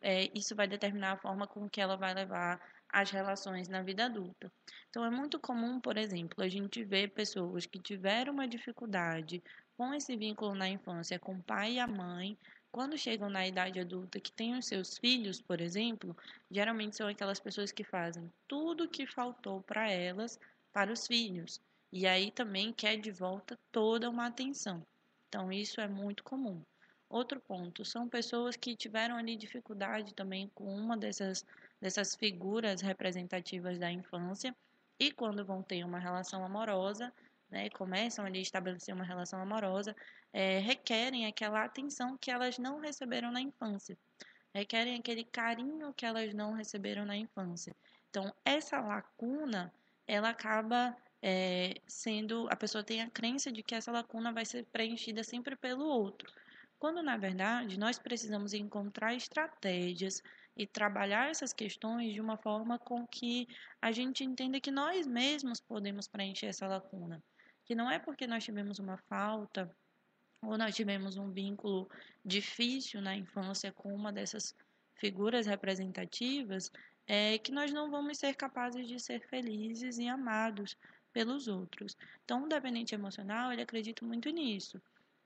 é, 0.00 0.30
isso 0.32 0.54
vai 0.54 0.68
determinar 0.68 1.12
a 1.12 1.16
forma 1.16 1.48
com 1.48 1.68
que 1.68 1.80
ela 1.80 1.96
vai 1.96 2.14
levar 2.14 2.60
as 2.88 3.10
relações 3.10 3.68
na 3.68 3.82
vida 3.82 4.06
adulta. 4.06 4.52
Então, 4.88 5.04
é 5.04 5.10
muito 5.10 5.40
comum, 5.40 5.80
por 5.80 5.96
exemplo, 5.96 6.42
a 6.44 6.48
gente 6.48 6.84
ver 6.84 7.10
pessoas 7.10 7.66
que 7.66 7.80
tiveram 7.80 8.32
uma 8.32 8.46
dificuldade 8.46 9.42
com 9.76 9.92
esse 9.92 10.16
vínculo 10.16 10.54
na 10.54 10.68
infância 10.68 11.18
com 11.18 11.34
o 11.34 11.42
pai 11.42 11.72
e 11.72 11.80
a 11.80 11.88
mãe, 11.88 12.38
quando 12.70 12.96
chegam 12.96 13.28
na 13.28 13.48
idade 13.48 13.80
adulta, 13.80 14.20
que 14.20 14.30
têm 14.30 14.56
os 14.56 14.66
seus 14.66 14.96
filhos, 14.96 15.40
por 15.40 15.60
exemplo, 15.60 16.16
geralmente 16.48 16.94
são 16.94 17.08
aquelas 17.08 17.40
pessoas 17.40 17.72
que 17.72 17.82
fazem 17.82 18.32
tudo 18.46 18.84
o 18.84 18.88
que 18.88 19.06
faltou 19.06 19.60
para 19.62 19.90
elas 19.90 20.38
para 20.72 20.92
os 20.92 21.04
filhos. 21.06 21.60
E 21.92 22.06
aí 22.06 22.30
também 22.30 22.72
quer 22.72 22.96
de 22.96 23.10
volta 23.10 23.58
toda 23.72 24.10
uma 24.10 24.26
atenção. 24.26 24.84
Então, 25.28 25.52
isso 25.52 25.80
é 25.80 25.88
muito 25.88 26.22
comum. 26.22 26.62
Outro 27.08 27.40
ponto, 27.40 27.84
são 27.84 28.08
pessoas 28.08 28.56
que 28.56 28.76
tiveram 28.76 29.16
ali 29.16 29.36
dificuldade 29.36 30.14
também 30.14 30.50
com 30.54 30.64
uma 30.64 30.96
dessas, 30.96 31.44
dessas 31.80 32.14
figuras 32.14 32.82
representativas 32.82 33.78
da 33.78 33.90
infância 33.90 34.54
e 35.00 35.10
quando 35.12 35.44
vão 35.44 35.62
ter 35.62 35.84
uma 35.84 35.98
relação 35.98 36.44
amorosa, 36.44 37.12
né, 37.48 37.70
começam 37.70 38.26
ali 38.26 38.40
a 38.40 38.42
estabelecer 38.42 38.94
uma 38.94 39.04
relação 39.04 39.40
amorosa, 39.40 39.96
é, 40.32 40.58
requerem 40.58 41.26
aquela 41.26 41.64
atenção 41.64 42.18
que 42.18 42.30
elas 42.30 42.58
não 42.58 42.78
receberam 42.78 43.30
na 43.30 43.40
infância, 43.40 43.96
requerem 44.52 44.96
aquele 44.96 45.24
carinho 45.24 45.94
que 45.94 46.04
elas 46.04 46.34
não 46.34 46.52
receberam 46.52 47.06
na 47.06 47.16
infância. 47.16 47.74
Então, 48.10 48.34
essa 48.44 48.80
lacuna, 48.80 49.72
ela 50.06 50.30
acaba 50.30 50.94
é, 51.22 51.74
sendo, 51.86 52.48
a 52.50 52.56
pessoa 52.56 52.84
tem 52.84 53.02
a 53.02 53.10
crença 53.10 53.50
de 53.50 53.62
que 53.62 53.74
essa 53.74 53.90
lacuna 53.90 54.32
vai 54.32 54.44
ser 54.44 54.64
preenchida 54.66 55.24
sempre 55.24 55.56
pelo 55.56 55.84
outro. 55.84 56.30
Quando, 56.78 57.02
na 57.02 57.16
verdade, 57.16 57.78
nós 57.78 57.98
precisamos 57.98 58.54
encontrar 58.54 59.14
estratégias 59.14 60.22
e 60.56 60.66
trabalhar 60.66 61.28
essas 61.28 61.52
questões 61.52 62.12
de 62.12 62.20
uma 62.20 62.36
forma 62.36 62.78
com 62.78 63.06
que 63.06 63.48
a 63.82 63.90
gente 63.90 64.24
entenda 64.24 64.60
que 64.60 64.70
nós 64.70 65.06
mesmos 65.06 65.60
podemos 65.60 66.06
preencher 66.06 66.46
essa 66.46 66.68
lacuna. 66.68 67.22
Que 67.64 67.74
não 67.74 67.90
é 67.90 67.98
porque 67.98 68.26
nós 68.26 68.44
tivemos 68.44 68.78
uma 68.78 68.96
falta 68.96 69.70
ou 70.40 70.56
nós 70.56 70.74
tivemos 70.74 71.16
um 71.16 71.30
vínculo 71.30 71.90
difícil 72.24 73.00
na 73.00 73.16
infância 73.16 73.72
com 73.72 73.92
uma 73.92 74.12
dessas 74.12 74.54
figuras 74.94 75.46
representativas, 75.46 76.70
é 77.06 77.38
que 77.38 77.50
nós 77.50 77.72
não 77.72 77.90
vamos 77.90 78.18
ser 78.18 78.34
capazes 78.34 78.86
de 78.86 79.00
ser 79.00 79.20
felizes 79.28 79.98
e 79.98 80.08
amados 80.08 80.76
pelos 81.12 81.48
outros. 81.48 81.96
Então, 82.24 82.44
o 82.44 82.48
dependente 82.48 82.94
emocional, 82.94 83.52
ele 83.52 83.62
acredita 83.62 84.04
muito 84.04 84.30
nisso. 84.30 84.80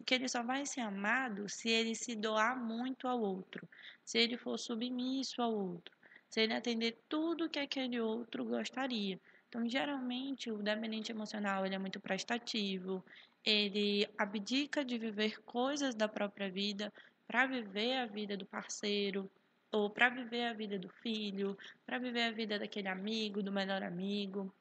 Que 0.05 0.15
ele 0.15 0.29
só 0.29 0.43
vai 0.43 0.67
ser 0.67 0.81
amado 0.81 1.49
se 1.49 1.69
ele 1.69 1.95
se 1.95 2.17
doar 2.17 2.59
muito 2.61 3.07
ao 3.07 3.21
outro, 3.21 3.69
se 4.05 4.19
ele 4.19 4.37
for 4.37 4.59
submisso 4.59 5.41
ao 5.41 5.55
outro, 5.55 5.95
se 6.29 6.41
ele 6.41 6.55
atender 6.55 6.99
tudo 7.09 7.49
que 7.49 7.59
aquele 7.59 8.01
outro 8.01 8.45
gostaria. 8.45 9.21
Então, 9.49 9.69
geralmente, 9.69 10.51
o 10.51 10.59
dependente 10.59 11.12
emocional 11.12 11.65
ele 11.65 11.75
é 11.75 11.79
muito 11.79 12.01
prestativo, 12.01 13.05
ele 13.45 14.09
abdica 14.19 14.85
de 14.85 14.99
viver 14.99 15.41
coisas 15.43 15.95
da 15.95 16.09
própria 16.09 16.51
vida 16.51 16.93
para 17.27 17.47
viver 17.47 17.99
a 17.99 18.07
vida 18.07 18.37
do 18.37 18.47
parceiro, 18.47 19.31
ou 19.71 19.89
para 19.89 20.09
viver 20.09 20.47
a 20.47 20.53
vida 20.53 20.79
do 20.79 20.89
filho, 20.89 21.57
para 21.87 21.99
viver 21.99 22.25
a 22.25 22.33
vida 22.33 22.59
daquele 22.59 22.89
amigo, 22.89 23.43
do 23.43 23.53
melhor 23.53 23.83
amigo 23.83 24.53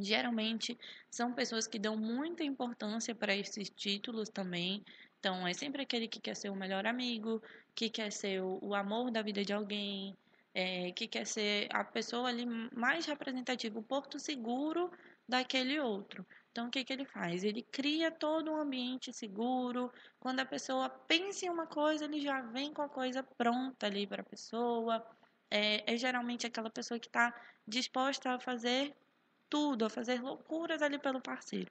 geralmente 0.00 0.78
são 1.10 1.32
pessoas 1.32 1.66
que 1.66 1.78
dão 1.78 1.96
muita 1.96 2.44
importância 2.44 3.14
para 3.14 3.34
esses 3.34 3.70
títulos 3.70 4.28
também. 4.28 4.84
Então, 5.18 5.46
é 5.46 5.52
sempre 5.52 5.82
aquele 5.82 6.06
que 6.06 6.20
quer 6.20 6.36
ser 6.36 6.50
o 6.50 6.56
melhor 6.56 6.86
amigo, 6.86 7.42
que 7.74 7.90
quer 7.90 8.12
ser 8.12 8.40
o, 8.42 8.74
amor 8.74 9.10
da 9.10 9.22
vida 9.22 9.44
de 9.44 9.52
alguém, 9.52 10.16
é, 10.54 10.92
que 10.92 11.06
quer 11.08 11.26
ser 11.26 11.68
a 11.72 11.82
pessoa 11.84 12.28
ali 12.28 12.46
mais 12.74 13.06
representativa, 13.06 13.78
o 13.78 13.82
porto 13.82 14.18
seguro 14.18 14.90
daquele 15.28 15.78
outro. 15.80 16.24
Então, 16.50 16.68
o 16.68 16.70
que, 16.70 16.84
que 16.84 16.92
ele 16.92 17.04
faz? 17.04 17.44
Ele 17.44 17.62
cria 17.62 18.10
todo 18.10 18.50
um 18.50 18.56
ambiente 18.56 19.12
seguro. 19.12 19.92
Quando 20.18 20.40
a 20.40 20.44
pessoa 20.44 20.88
pensa 20.88 21.46
em 21.46 21.50
uma 21.50 21.66
coisa, 21.66 22.04
ele 22.04 22.20
já 22.20 22.40
vem 22.40 22.72
com 22.72 22.82
a 22.82 22.88
coisa 22.88 23.22
pronta 23.22 23.86
ali 23.86 24.06
para 24.06 24.22
a 24.22 24.24
pessoa. 24.24 25.04
É, 25.50 25.94
é 25.94 25.96
geralmente 25.96 26.46
aquela 26.46 26.70
pessoa 26.70 26.98
que 26.98 27.06
está 27.06 27.32
disposta 27.66 28.32
a 28.32 28.40
fazer 28.40 28.94
tudo, 29.48 29.84
a 29.84 29.90
fazer 29.90 30.20
loucuras 30.22 30.82
ali 30.82 30.98
pelo 30.98 31.20
parceiro, 31.20 31.70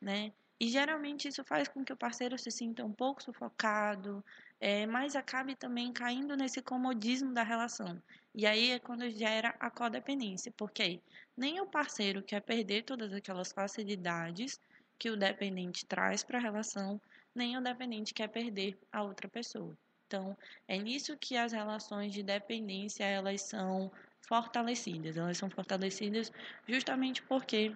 né? 0.00 0.32
E 0.58 0.68
geralmente 0.68 1.28
isso 1.28 1.44
faz 1.44 1.68
com 1.68 1.84
que 1.84 1.92
o 1.92 1.96
parceiro 1.96 2.38
se 2.38 2.50
sinta 2.50 2.84
um 2.84 2.92
pouco 2.92 3.22
sufocado, 3.22 4.24
é, 4.58 4.86
mas 4.86 5.14
acabe 5.14 5.54
também 5.54 5.92
caindo 5.92 6.34
nesse 6.34 6.62
comodismo 6.62 7.34
da 7.34 7.42
relação. 7.42 8.02
E 8.34 8.46
aí 8.46 8.70
é 8.70 8.78
quando 8.78 9.08
gera 9.10 9.54
a 9.60 9.70
codependência, 9.70 10.52
porque 10.56 11.00
nem 11.36 11.60
o 11.60 11.66
parceiro 11.66 12.22
quer 12.22 12.40
perder 12.40 12.84
todas 12.84 13.12
aquelas 13.12 13.52
facilidades 13.52 14.58
que 14.98 15.10
o 15.10 15.16
dependente 15.16 15.84
traz 15.84 16.24
para 16.24 16.38
a 16.38 16.40
relação, 16.40 16.98
nem 17.34 17.58
o 17.58 17.60
dependente 17.60 18.14
quer 18.14 18.28
perder 18.28 18.78
a 18.90 19.02
outra 19.02 19.28
pessoa. 19.28 19.76
Então, 20.06 20.36
é 20.66 20.78
nisso 20.78 21.16
que 21.18 21.36
as 21.36 21.52
relações 21.52 22.12
de 22.12 22.22
dependência 22.22 23.04
elas 23.04 23.42
são 23.42 23.90
fortalecidas. 24.28 25.16
Elas 25.16 25.38
são 25.38 25.50
fortalecidas 25.50 26.30
justamente 26.68 27.22
porque 27.22 27.74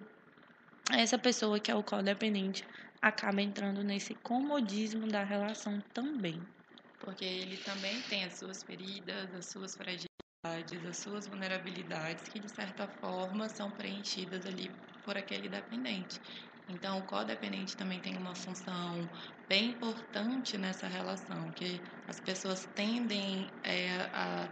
essa 0.91 1.17
pessoa 1.17 1.59
que 1.59 1.71
é 1.71 1.75
o 1.75 1.83
codependente 1.83 2.65
acaba 3.01 3.41
entrando 3.41 3.83
nesse 3.83 4.15
comodismo 4.15 5.07
da 5.07 5.23
relação 5.23 5.79
também. 5.93 6.39
Porque 6.99 7.25
ele 7.25 7.57
também 7.57 7.99
tem 8.03 8.23
as 8.23 8.37
suas 8.37 8.63
feridas, 8.63 9.33
as 9.33 9.45
suas 9.47 9.75
fragilidades, 9.75 10.85
as 10.87 10.97
suas 10.97 11.27
vulnerabilidades 11.27 12.27
que 12.27 12.39
de 12.39 12.49
certa 12.49 12.87
forma 12.87 13.49
são 13.49 13.71
preenchidas 13.71 14.45
ali 14.45 14.69
por 15.03 15.17
aquele 15.17 15.49
dependente. 15.49 16.19
Então, 16.67 16.99
o 16.99 17.05
codependente 17.05 17.75
também 17.75 17.99
tem 17.99 18.15
uma 18.15 18.35
função 18.35 19.09
bem 19.49 19.71
importante 19.71 20.57
nessa 20.57 20.87
relação, 20.87 21.51
que 21.51 21.81
as 22.07 22.19
pessoas 22.19 22.65
tendem 22.75 23.49
é, 23.63 23.89
a 24.13 24.47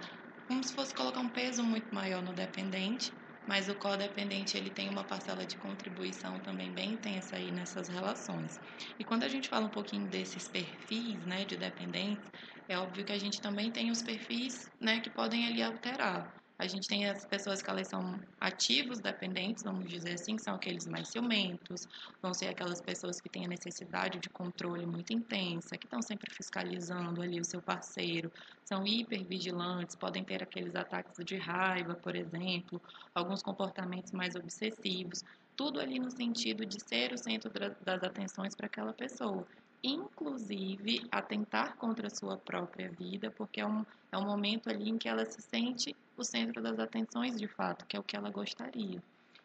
como 0.50 0.64
se 0.64 0.74
fosse 0.74 0.94
colocar 0.96 1.20
um 1.22 1.30
peso 1.30 1.64
muito 1.64 1.94
maior 1.94 2.24
no 2.24 2.34
dependente, 2.34 3.16
mas 3.46 3.70
o 3.70 3.76
codependente 3.76 4.58
ele 4.58 4.72
tem 4.72 4.90
uma 4.90 5.06
parcela 5.06 5.46
de 5.46 5.58
contribuição 5.58 6.42
também 6.42 6.74
bem 6.74 6.94
intensa 6.94 7.36
aí 7.38 7.52
nessas 7.52 7.88
relações. 7.88 8.60
E 9.00 9.06
quando 9.06 9.24
a 9.24 9.30
gente 9.30 9.48
fala 9.50 9.68
um 9.68 9.72
pouquinho 9.72 10.10
desses 10.10 10.48
perfis, 10.50 11.24
né, 11.26 11.46
de 11.46 11.56
dependentes, 11.58 12.32
é 12.68 12.78
óbvio 12.80 13.06
que 13.06 13.12
a 13.14 13.20
gente 13.20 13.40
também 13.42 13.72
tem 13.72 13.92
os 13.92 14.02
perfis, 14.02 14.72
né, 14.82 15.00
que 15.02 15.10
podem 15.12 15.46
ali 15.48 15.62
alterar. 15.62 16.39
A 16.60 16.68
gente 16.68 16.90
tem 16.90 17.10
as 17.10 17.26
pessoas 17.26 17.62
que 17.62 17.70
elas 17.70 17.88
são 17.88 18.20
ativos 18.38 19.00
dependentes, 19.00 19.64
vamos 19.64 19.90
dizer 19.90 20.16
assim, 20.16 20.36
que 20.36 20.42
são 20.42 20.56
aqueles 20.56 20.86
mais 20.88 21.08
ciumentos, 21.08 21.88
vão 22.22 22.34
ser 22.34 22.50
aquelas 22.50 22.82
pessoas 22.82 23.22
que 23.22 23.30
têm 23.30 23.46
a 23.46 23.48
necessidade 23.48 24.20
de 24.20 24.30
controle 24.30 24.86
muito 24.86 25.14
intensa, 25.14 25.78
que 25.78 25.86
estão 25.86 26.02
sempre 26.02 26.30
fiscalizando 26.36 27.22
ali 27.22 27.40
o 27.40 27.46
seu 27.46 27.62
parceiro, 27.62 28.30
são 28.66 28.86
hipervigilantes, 28.86 29.96
podem 29.96 30.22
ter 30.26 30.44
aqueles 30.44 30.76
ataques 30.76 31.24
de 31.24 31.38
raiva, 31.38 31.96
por 31.96 32.14
exemplo, 32.14 32.82
alguns 33.16 33.42
comportamentos 33.42 34.12
mais 34.12 34.36
obsessivos, 34.36 35.24
tudo 35.56 35.80
ali 35.80 35.98
no 35.98 36.12
sentido 36.12 36.66
de 36.66 36.78
ser 36.86 37.14
o 37.14 37.18
centro 37.18 37.50
das 37.82 38.04
atenções 38.04 38.54
para 38.54 38.66
aquela 38.66 38.94
pessoa 38.94 39.48
inclusive 39.84 41.08
atentar 41.12 41.76
contra 41.78 42.08
a 42.08 42.10
sua 42.10 42.38
própria 42.38 42.90
vida, 42.92 43.32
porque 43.32 43.62
é 43.62 43.66
um, 43.66 43.86
é 44.12 44.18
um 44.18 44.26
momento 44.26 44.70
ali 44.70 44.90
em 44.90 44.98
que 44.98 45.08
ela 45.08 45.26
se 45.26 45.42
sente 45.42 45.96
o 46.18 46.24
centro 46.24 46.62
das 46.62 46.80
atenções 46.80 47.38
de 47.38 47.48
fato, 47.48 47.86
que 47.86 47.96
é 47.96 48.00
o 48.00 48.04
que 48.04 48.16
ela 48.16 48.30
gostaria. 48.30 49.02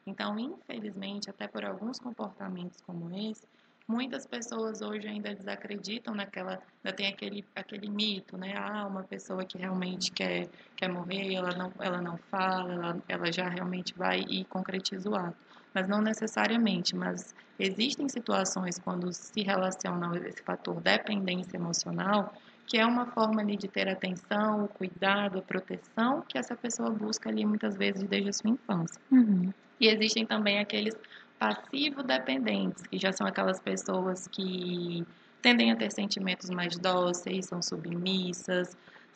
Então, 0.07 0.39
infelizmente, 0.39 1.31
até 1.31 1.47
por 1.47 1.65
alguns 1.65 1.99
comportamentos 1.99 2.81
como 2.83 3.15
esse, 3.17 3.47
muitas 3.87 4.27
pessoas 4.27 4.83
hoje 4.83 5.07
ainda 5.07 5.35
desacreditam 5.35 6.15
naquela, 6.15 6.61
ainda 6.83 6.97
tem 6.97 7.07
aquele, 7.07 7.45
aquele 7.55 7.89
mito, 7.89 8.37
né? 8.37 8.55
Ah, 8.57 8.87
uma 8.87 9.03
pessoa 9.05 9.45
que 9.45 9.57
realmente 9.57 10.11
quer, 10.11 10.49
quer 10.77 10.89
morrer, 10.89 11.35
ela 11.35 11.55
não, 11.55 11.73
ela 11.79 12.03
não 12.03 12.19
fala, 12.19 12.73
ela, 12.73 13.03
ela 13.09 13.33
já 13.33 13.49
realmente 13.49 13.95
vai 13.95 14.21
e 14.29 14.45
concretiza 14.45 15.09
o 15.09 15.15
ato 15.15 15.44
mas 15.75 15.89
não 15.89 16.01
necessariamente. 16.01 16.95
Mas 16.95 17.35
existem 17.59 18.09
situações 18.09 18.79
quando 18.79 19.13
se 19.13 19.43
relaciona 19.43 20.17
esse 20.27 20.43
fator 20.43 20.81
dependência 20.81 21.57
emocional, 21.57 22.33
que 22.67 22.79
é 22.79 22.87
uma 22.87 23.07
forma 23.07 23.43
ali 23.43 23.57
de 23.57 23.69
ter 23.69 23.89
atenção, 23.89 24.65
o 24.65 24.69
cuidado, 24.69 25.39
a 25.39 25.43
proteção 25.43 26.23
que 26.27 26.39
essa 26.39 26.57
pessoa 26.57 26.91
busca 26.91 27.29
ali 27.29 27.45
muitas 27.45 27.77
vezes 27.77 28.05
desde 28.05 28.31
a 28.31 28.33
sua 28.33 28.51
infância. 28.51 29.01
Uhum. 29.11 29.53
E 29.81 29.89
existem 29.89 30.25
também 30.25 30.59
aqueles 30.61 30.95
passivo-dependentes, 31.39 32.87
que 32.87 32.97
já 32.97 33.13
são 33.13 33.27
aquelas 33.27 33.61
pessoas 33.61 34.27
que 34.29 35.05
tendem 35.43 35.71
a 35.71 35.77
ter 35.77 35.93
sentimentos 35.93 36.49
mais 36.49 36.79
dóceis, 36.79 37.47
são 37.47 37.61
submissas, 37.61 38.75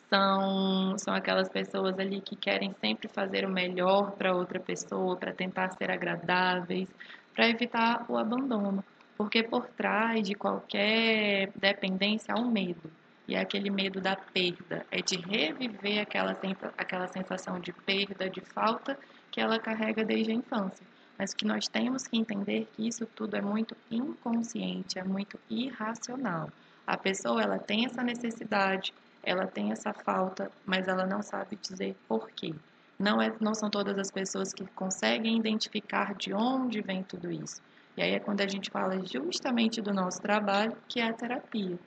são, 0.09 0.97
são 0.97 1.13
aquelas 1.13 1.47
pessoas 1.49 1.97
ali 1.99 2.19
que 2.19 2.35
querem 2.35 2.73
sempre 2.81 3.07
fazer 3.07 3.45
o 3.45 3.49
melhor 3.49 4.11
para 4.11 4.35
outra 4.35 4.59
pessoa, 4.59 5.15
para 5.15 5.31
tentar 5.31 5.69
ser 5.71 5.91
agradáveis, 5.91 6.89
para 7.35 7.47
evitar 7.47 8.05
o 8.09 8.17
abandono. 8.17 8.83
Porque 9.15 9.43
por 9.43 9.67
trás 9.67 10.23
de 10.27 10.33
qualquer 10.33 11.51
dependência 11.55 12.33
há 12.33 12.39
um 12.39 12.49
medo. 12.49 12.89
E 13.27 13.35
é 13.35 13.41
aquele 13.41 13.69
medo 13.69 14.01
da 14.01 14.15
perda, 14.15 14.83
é 14.89 15.01
de 15.01 15.17
reviver 15.17 16.01
aquela, 16.01 16.35
aquela 16.75 17.07
sensação 17.07 17.59
de 17.59 17.71
perda, 17.71 18.27
de 18.27 18.41
falta 18.41 18.97
que 19.29 19.39
ela 19.39 19.59
carrega 19.59 20.03
desde 20.03 20.31
a 20.31 20.35
infância. 20.35 20.85
Mas 21.17 21.33
que 21.33 21.45
nós 21.45 21.67
temos 21.67 22.07
que 22.07 22.17
entender 22.17 22.67
que 22.73 22.87
isso 22.87 23.05
tudo 23.05 23.35
é 23.35 23.41
muito 23.41 23.77
inconsciente, 23.91 24.97
é 24.97 25.03
muito 25.03 25.37
irracional. 25.47 26.49
A 26.87 26.97
pessoa 26.97 27.43
ela 27.43 27.59
tem 27.59 27.85
essa 27.85 28.01
necessidade, 28.01 28.93
ela 29.23 29.45
tem 29.47 29.71
essa 29.71 29.93
falta, 29.93 30.51
mas 30.65 30.87
ela 30.87 31.05
não 31.05 31.21
sabe 31.21 31.57
dizer 31.61 31.95
por 32.07 32.29
quê. 32.31 32.53
Não, 32.97 33.21
é, 33.21 33.33
não 33.39 33.53
são 33.53 33.69
todas 33.69 33.97
as 33.97 34.11
pessoas 34.11 34.53
que 34.53 34.65
conseguem 34.67 35.37
identificar 35.37 36.13
de 36.15 36.33
onde 36.33 36.81
vem 36.81 37.03
tudo 37.03 37.31
isso. 37.31 37.61
E 37.95 38.01
aí 38.01 38.11
é 38.11 38.19
quando 38.19 38.41
a 38.41 38.47
gente 38.47 38.69
fala 38.69 39.05
justamente 39.05 39.81
do 39.81 39.93
nosso 39.93 40.21
trabalho, 40.21 40.75
que 40.87 40.99
é 40.99 41.07
a 41.07 41.13
terapia. 41.13 41.77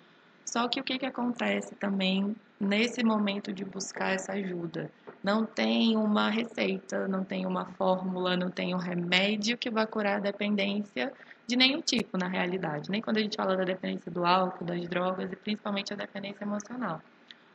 Só 0.44 0.68
que 0.68 0.80
o 0.80 0.84
que, 0.84 0.98
que 0.98 1.06
acontece 1.06 1.74
também 1.76 2.34
nesse 2.60 3.04
momento 3.04 3.52
de 3.52 3.64
buscar 3.64 4.12
essa 4.12 4.32
ajuda? 4.32 4.90
Não 5.22 5.46
tem 5.46 5.96
uma 5.96 6.28
receita, 6.28 7.06
não 7.06 7.24
tem 7.24 7.46
uma 7.46 7.64
fórmula, 7.64 8.36
não 8.36 8.50
tem 8.50 8.74
um 8.74 8.78
remédio 8.78 9.56
que 9.56 9.70
vai 9.70 9.86
curar 9.86 10.16
a 10.16 10.20
dependência 10.20 11.12
de 11.46 11.56
nenhum 11.56 11.80
tipo, 11.80 12.18
na 12.18 12.28
realidade. 12.28 12.90
Nem 12.90 13.00
quando 13.00 13.18
a 13.18 13.20
gente 13.20 13.36
fala 13.36 13.56
da 13.56 13.64
dependência 13.64 14.10
do 14.10 14.24
álcool, 14.24 14.64
das 14.64 14.86
drogas 14.88 15.30
e 15.32 15.36
principalmente 15.36 15.92
a 15.92 15.96
dependência 15.96 16.44
emocional. 16.44 17.00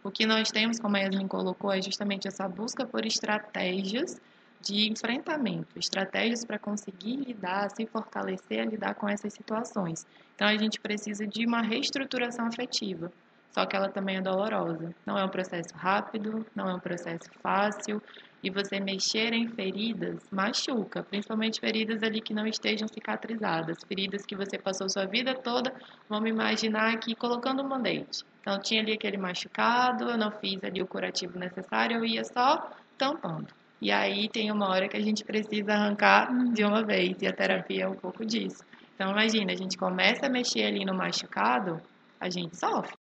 O 0.07 0.11
que 0.11 0.25
nós 0.25 0.49
temos, 0.49 0.79
como 0.79 0.95
a 0.95 0.99
Yasmin 1.01 1.27
colocou, 1.27 1.69
é 1.69 1.81
justamente 1.81 2.29
essa 2.29 2.47
busca 2.47 2.85
por 2.85 3.05
estratégias 3.05 4.21
de 4.61 4.89
enfrentamento, 4.89 5.77
estratégias 5.77 6.45
para 6.45 6.57
conseguir 6.57 7.17
lidar, 7.17 7.69
se 7.71 7.85
fortalecer 7.85 8.61
a 8.61 8.65
lidar 8.65 8.95
com 8.95 9.09
essas 9.09 9.33
situações. 9.33 10.07
Então 10.33 10.47
a 10.47 10.55
gente 10.55 10.79
precisa 10.79 11.27
de 11.27 11.45
uma 11.45 11.61
reestruturação 11.61 12.45
afetiva, 12.45 13.11
só 13.57 13.65
que 13.65 13.75
ela 13.75 13.89
também 13.89 14.17
é 14.17 14.21
dolorosa. 14.21 14.93
Não 15.03 15.17
é 15.17 15.25
um 15.25 15.29
processo 15.29 15.75
rápido, 15.75 16.45
não 16.55 16.69
é 16.69 16.75
um 16.75 16.79
processo 16.79 17.27
fácil, 17.41 17.99
e 18.43 18.51
você 18.51 18.79
mexer 18.79 19.33
em 19.33 19.47
feridas 19.47 20.29
machuca, 20.31 21.01
principalmente 21.01 21.59
feridas 21.59 22.03
ali 22.03 22.21
que 22.21 22.35
não 22.35 22.45
estejam 22.45 22.87
cicatrizadas, 22.87 23.79
feridas 23.87 24.27
que 24.27 24.35
você 24.35 24.59
passou 24.59 24.87
sua 24.87 25.07
vida 25.07 25.33
toda, 25.33 25.73
vamos 26.07 26.29
imaginar 26.29 26.93
aqui 26.93 27.15
colocando 27.15 27.63
um 27.63 27.67
band-aid. 27.67 28.23
Então 28.41 28.59
tinha 28.59 28.79
ali 28.79 28.93
aquele 28.93 29.17
machucado, 29.17 30.07
eu 30.07 30.19
não 30.19 30.29
fiz 30.29 30.63
ali 30.63 30.79
o 30.79 30.85
curativo 30.85 31.39
necessário, 31.39 31.97
eu 31.97 32.05
ia 32.05 32.23
só 32.25 32.69
tampando. 32.95 33.47
E 33.81 33.91
aí 33.91 34.29
tem 34.29 34.51
uma 34.51 34.69
hora 34.69 34.87
que 34.87 34.97
a 34.97 35.01
gente 35.01 35.23
precisa 35.23 35.73
arrancar 35.73 36.31
de 36.53 36.63
uma 36.63 36.83
vez, 36.83 37.19
e 37.23 37.25
a 37.25 37.33
terapia 37.33 37.85
é 37.85 37.87
um 37.87 37.95
pouco 37.95 38.23
disso. 38.23 38.63
Então 38.93 39.09
imagina, 39.09 39.51
a 39.51 39.55
gente 39.55 39.75
começa 39.75 40.27
a 40.27 40.29
mexer 40.29 40.63
ali 40.63 40.85
no 40.85 40.93
machucado, 40.93 41.81
a 42.19 42.29
gente 42.29 42.55
sofre. 42.55 42.96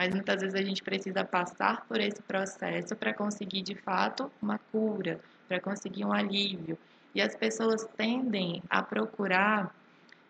Mas 0.00 0.14
muitas 0.14 0.40
vezes 0.40 0.54
a 0.58 0.62
gente 0.62 0.82
precisa 0.82 1.22
passar 1.24 1.84
por 1.86 2.00
esse 2.00 2.22
processo 2.22 2.96
para 2.96 3.12
conseguir 3.12 3.60
de 3.60 3.74
fato 3.74 4.32
uma 4.40 4.58
cura, 4.72 5.20
para 5.46 5.60
conseguir 5.60 6.06
um 6.06 6.12
alívio. 6.14 6.78
E 7.14 7.20
as 7.20 7.36
pessoas 7.36 7.86
tendem 7.98 8.62
a 8.70 8.82
procurar 8.82 9.70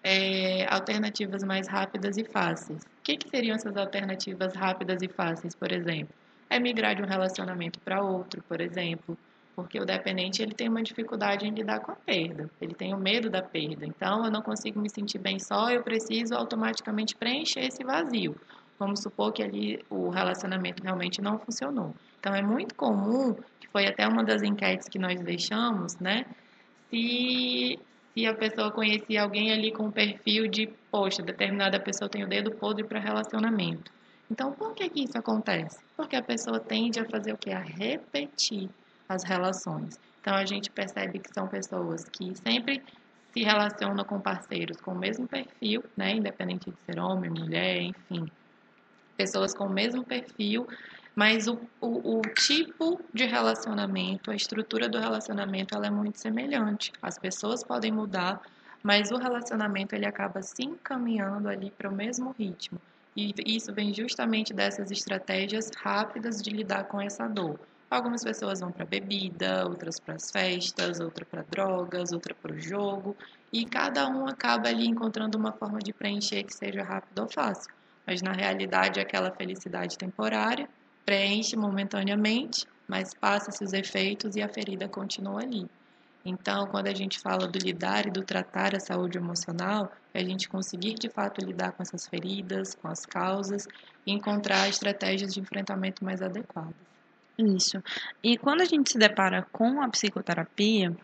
é, 0.02 0.66
alternativas 0.68 1.44
mais 1.44 1.68
rápidas 1.68 2.16
e 2.16 2.24
fáceis. 2.24 2.82
O 2.82 3.02
que, 3.04 3.16
que 3.16 3.28
seriam 3.28 3.54
essas 3.54 3.76
alternativas 3.76 4.56
rápidas 4.56 5.02
e 5.02 5.08
fáceis, 5.08 5.54
por 5.54 5.70
exemplo? 5.70 6.12
É 6.50 6.58
migrar 6.58 6.96
de 6.96 7.02
um 7.02 7.06
relacionamento 7.06 7.78
para 7.78 8.02
outro, 8.02 8.42
por 8.48 8.60
exemplo, 8.60 9.16
porque 9.54 9.78
o 9.78 9.84
dependente 9.84 10.42
ele 10.42 10.52
tem 10.52 10.68
uma 10.68 10.82
dificuldade 10.82 11.46
em 11.46 11.50
lidar 11.50 11.78
com 11.78 11.92
a 11.92 11.96
perda, 11.96 12.50
ele 12.60 12.74
tem 12.74 12.92
o 12.92 12.98
medo 12.98 13.30
da 13.30 13.40
perda. 13.40 13.86
Então, 13.86 14.24
eu 14.24 14.32
não 14.32 14.42
consigo 14.42 14.80
me 14.80 14.90
sentir 14.90 15.18
bem 15.18 15.38
só, 15.38 15.70
eu 15.70 15.84
preciso 15.84 16.34
automaticamente 16.34 17.14
preencher 17.14 17.60
esse 17.60 17.84
vazio. 17.84 18.34
Vamos 18.80 19.00
supor 19.00 19.32
que 19.32 19.42
ali 19.42 19.78
o 19.88 20.08
relacionamento 20.08 20.82
realmente 20.82 21.22
não 21.22 21.38
funcionou. 21.38 21.94
Então, 22.18 22.34
é 22.34 22.42
muito 22.42 22.74
comum, 22.74 23.34
que 23.60 23.68
foi 23.68 23.86
até 23.86 24.08
uma 24.08 24.24
das 24.24 24.42
enquetes 24.42 24.88
que 24.88 24.98
nós 24.98 25.20
deixamos, 25.20 25.96
né? 25.98 26.24
Se 26.90 27.78
se 28.12 28.26
a 28.26 28.34
pessoa 28.34 28.72
conhecia 28.72 29.22
alguém 29.22 29.52
ali 29.52 29.70
com 29.70 29.84
um 29.84 29.90
perfil 29.90 30.48
de, 30.48 30.66
poxa, 30.90 31.22
determinada 31.22 31.78
pessoa 31.78 32.08
tem 32.08 32.24
o 32.24 32.28
dedo 32.28 32.50
podre 32.50 32.84
para 32.84 32.98
relacionamento. 32.98 33.92
Então, 34.30 34.52
por 34.52 34.74
que, 34.74 34.88
que 34.88 35.04
isso 35.04 35.16
acontece? 35.16 35.78
Porque 35.96 36.16
a 36.16 36.22
pessoa 36.22 36.58
tende 36.58 37.00
a 37.00 37.04
fazer 37.04 37.32
o 37.32 37.38
que? 37.38 37.50
A 37.50 37.60
repetir 37.60 38.68
as 39.08 39.24
relações. 39.24 39.98
Então, 40.20 40.34
a 40.34 40.44
gente 40.44 40.70
percebe 40.70 41.18
que 41.18 41.32
são 41.32 41.46
pessoas 41.48 42.04
que 42.08 42.34
sempre 42.36 42.82
se 43.32 43.42
relacionam 43.42 44.04
com 44.04 44.20
parceiros 44.20 44.80
com 44.80 44.92
o 44.92 44.98
mesmo 44.98 45.26
perfil, 45.26 45.82
né? 45.96 46.12
Independente 46.12 46.70
de 46.70 46.76
ser 46.84 47.00
homem, 47.00 47.30
mulher, 47.30 47.80
enfim. 47.80 48.26
Pessoas 49.20 49.52
com 49.52 49.66
o 49.66 49.70
mesmo 49.70 50.02
perfil, 50.02 50.66
mas 51.14 51.46
o, 51.46 51.60
o, 51.78 52.20
o, 52.20 52.22
tipo 52.22 52.98
de 53.12 53.26
relacionamento, 53.26 54.30
a 54.30 54.34
estrutura 54.34 54.88
do 54.88 54.98
relacionamento, 54.98 55.74
ela 55.74 55.88
é 55.88 55.90
muito 55.90 56.18
semelhante. 56.18 56.90
As 57.02 57.18
pessoas 57.18 57.62
podem 57.62 57.92
mudar, 57.92 58.40
mas 58.82 59.10
o 59.10 59.18
relacionamento 59.18 59.94
ele 59.94 60.06
acaba 60.06 60.40
se 60.40 60.62
encaminhando 60.62 61.50
ali 61.50 61.70
para 61.70 61.90
o 61.90 61.94
mesmo 61.94 62.34
ritmo. 62.38 62.80
E 63.14 63.34
isso 63.44 63.74
vem 63.74 63.92
justamente 63.92 64.54
dessas 64.54 64.90
estratégias 64.90 65.70
rápidas 65.76 66.40
de 66.40 66.48
lidar 66.48 66.84
com 66.84 66.98
essa 66.98 67.28
dor. 67.28 67.60
Algumas 67.90 68.24
pessoas 68.24 68.60
vão 68.60 68.72
para 68.72 68.86
bebida, 68.86 69.66
outras 69.66 70.00
para 70.00 70.14
as 70.14 70.30
festas, 70.30 70.98
outra 70.98 71.26
para 71.26 71.42
drogas, 71.42 72.10
outra 72.10 72.34
para 72.34 72.54
o 72.54 72.58
jogo, 72.58 73.14
e 73.52 73.66
cada 73.66 74.08
um 74.08 74.26
acaba 74.26 74.70
ali 74.70 74.86
encontrando 74.86 75.36
uma 75.36 75.52
forma 75.52 75.78
de 75.78 75.92
preencher 75.92 76.42
que 76.42 76.54
seja 76.54 76.82
rápido 76.82 77.18
ou 77.18 77.28
fácil. 77.28 77.79
Mas 78.10 78.22
na 78.22 78.32
realidade, 78.32 78.98
aquela 78.98 79.30
felicidade 79.30 79.96
temporária 79.96 80.68
preenche 81.06 81.56
momentaneamente, 81.56 82.66
mas 82.88 83.14
passa-se 83.14 83.62
os 83.62 83.72
efeitos 83.72 84.34
e 84.34 84.42
a 84.42 84.48
ferida 84.48 84.88
continua 84.88 85.42
ali. 85.42 85.64
Então, 86.24 86.66
quando 86.66 86.88
a 86.88 86.92
gente 86.92 87.20
fala 87.20 87.46
do 87.46 87.56
lidar 87.56 88.08
e 88.08 88.10
do 88.10 88.24
tratar 88.24 88.74
a 88.74 88.80
saúde 88.80 89.16
emocional, 89.16 89.92
é 90.12 90.20
a 90.20 90.24
gente 90.24 90.48
conseguir 90.48 90.94
de 90.94 91.08
fato 91.08 91.40
lidar 91.44 91.70
com 91.70 91.84
essas 91.84 92.08
feridas, 92.08 92.74
com 92.74 92.88
as 92.88 93.06
causas 93.06 93.64
e 94.04 94.10
encontrar 94.10 94.68
estratégias 94.68 95.32
de 95.32 95.38
enfrentamento 95.38 96.04
mais 96.04 96.20
adequadas. 96.20 96.74
Isso. 97.38 97.80
E 98.24 98.36
quando 98.36 98.62
a 98.62 98.64
gente 98.64 98.90
se 98.90 98.98
depara 98.98 99.46
com 99.52 99.80
a 99.80 99.88
psicoterapia, 99.88 100.96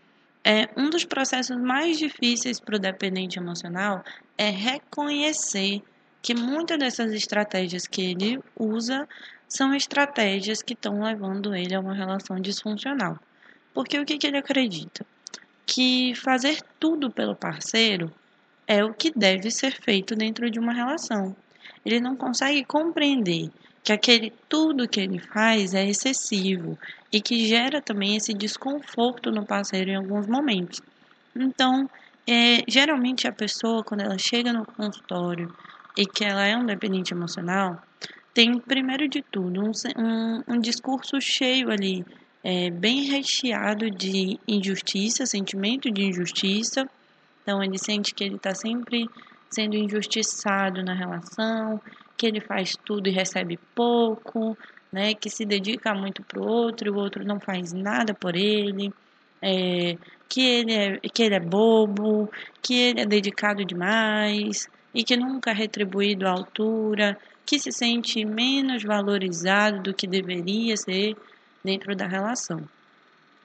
é 0.45 0.67
um 0.75 0.89
dos 0.89 1.05
processos 1.05 1.55
mais 1.55 1.97
difíceis 1.97 2.59
para 2.59 2.75
o 2.75 2.79
dependente 2.79 3.39
emocional 3.39 4.03
é 4.37 4.49
reconhecer 4.49 5.81
que 6.21 6.33
muitas 6.33 6.77
dessas 6.77 7.11
estratégias 7.13 7.87
que 7.87 8.01
ele 8.01 8.39
usa 8.55 9.07
são 9.47 9.73
estratégias 9.73 10.61
que 10.61 10.73
estão 10.73 11.01
levando 11.01 11.55
ele 11.55 11.73
a 11.73 11.79
uma 11.79 11.93
relação 11.93 12.39
disfuncional. 12.39 13.17
Porque 13.73 13.99
o 13.99 14.05
que, 14.05 14.17
que 14.17 14.27
ele 14.27 14.37
acredita? 14.37 15.05
Que 15.65 16.13
fazer 16.15 16.61
tudo 16.79 17.09
pelo 17.11 17.35
parceiro 17.35 18.11
é 18.67 18.83
o 18.83 18.93
que 18.93 19.11
deve 19.15 19.49
ser 19.49 19.71
feito 19.81 20.15
dentro 20.15 20.49
de 20.49 20.59
uma 20.59 20.73
relação. 20.73 21.35
Ele 21.85 21.99
não 21.99 22.15
consegue 22.15 22.65
compreender 22.65 23.49
que 23.83 23.93
aquele 23.93 24.33
tudo 24.49 24.87
que 24.87 24.99
ele 24.99 25.19
faz 25.19 25.73
é 25.73 25.85
excessivo 25.85 26.77
e 27.11 27.21
que 27.21 27.45
gera 27.45 27.81
também 27.81 28.17
esse 28.17 28.33
desconforto 28.33 29.31
no 29.31 29.45
parceiro 29.45 29.89
em 29.89 29.95
alguns 29.95 30.27
momentos. 30.27 30.81
Então, 31.33 31.89
é, 32.27 32.63
geralmente 32.67 33.25
a 33.27 33.31
pessoa, 33.31 33.85
quando 33.85 34.01
ela 34.01 34.17
chega 34.17 34.51
no 34.51 34.65
consultório 34.65 35.55
e 35.97 36.05
que 36.05 36.23
ela 36.23 36.45
é 36.45 36.55
um 36.55 36.65
dependente 36.65 37.13
emocional, 37.13 37.81
tem, 38.33 38.59
primeiro 38.59 39.09
de 39.09 39.23
tudo, 39.23 39.61
um, 39.61 39.71
um, 39.97 40.43
um 40.47 40.59
discurso 40.59 41.19
cheio 41.19 41.71
ali, 41.71 42.05
é, 42.43 42.69
bem 42.69 43.05
recheado 43.05 43.89
de 43.89 44.39
injustiça, 44.47 45.25
sentimento 45.25 45.89
de 45.89 46.03
injustiça. 46.03 46.87
Então, 47.41 47.63
ele 47.63 47.79
sente 47.79 48.13
que 48.13 48.23
ele 48.23 48.35
está 48.35 48.53
sempre 48.53 49.07
sendo 49.49 49.75
injustiçado 49.75 50.83
na 50.83 50.93
relação, 50.93 51.81
que 52.15 52.27
ele 52.27 52.39
faz 52.39 52.73
tudo 52.85 53.07
e 53.07 53.11
recebe 53.11 53.57
pouco, 53.73 54.55
né? 54.91 55.15
Que 55.15 55.31
se 55.31 55.45
dedica 55.45 55.95
muito 55.95 56.21
para 56.21 56.39
o 56.39 56.47
outro 56.47 56.87
e 56.87 56.91
o 56.91 56.95
outro 56.95 57.25
não 57.25 57.39
faz 57.39 57.73
nada 57.73 58.13
por 58.13 58.35
ele. 58.35 58.93
É, 59.41 59.97
que 60.29 60.41
ele 60.41 60.73
é, 60.73 60.99
que 60.99 61.23
ele 61.23 61.35
é 61.35 61.39
bobo, 61.39 62.29
que 62.61 62.75
ele 62.75 63.01
é 63.01 63.05
dedicado 63.05 63.63
demais 63.65 64.67
e 64.97 65.03
que 65.03 65.15
nunca 65.15 65.51
é 65.51 65.53
retribuído 65.53 66.27
à 66.27 66.31
altura, 66.31 67.15
que 67.45 67.59
se 67.59 67.71
sente 67.71 68.25
menos 68.25 68.83
valorizado 68.83 69.83
do 69.83 69.93
que 69.93 70.07
deveria 70.07 70.75
ser 70.75 71.15
dentro 71.63 71.95
da 71.95 72.07
relação. 72.07 72.67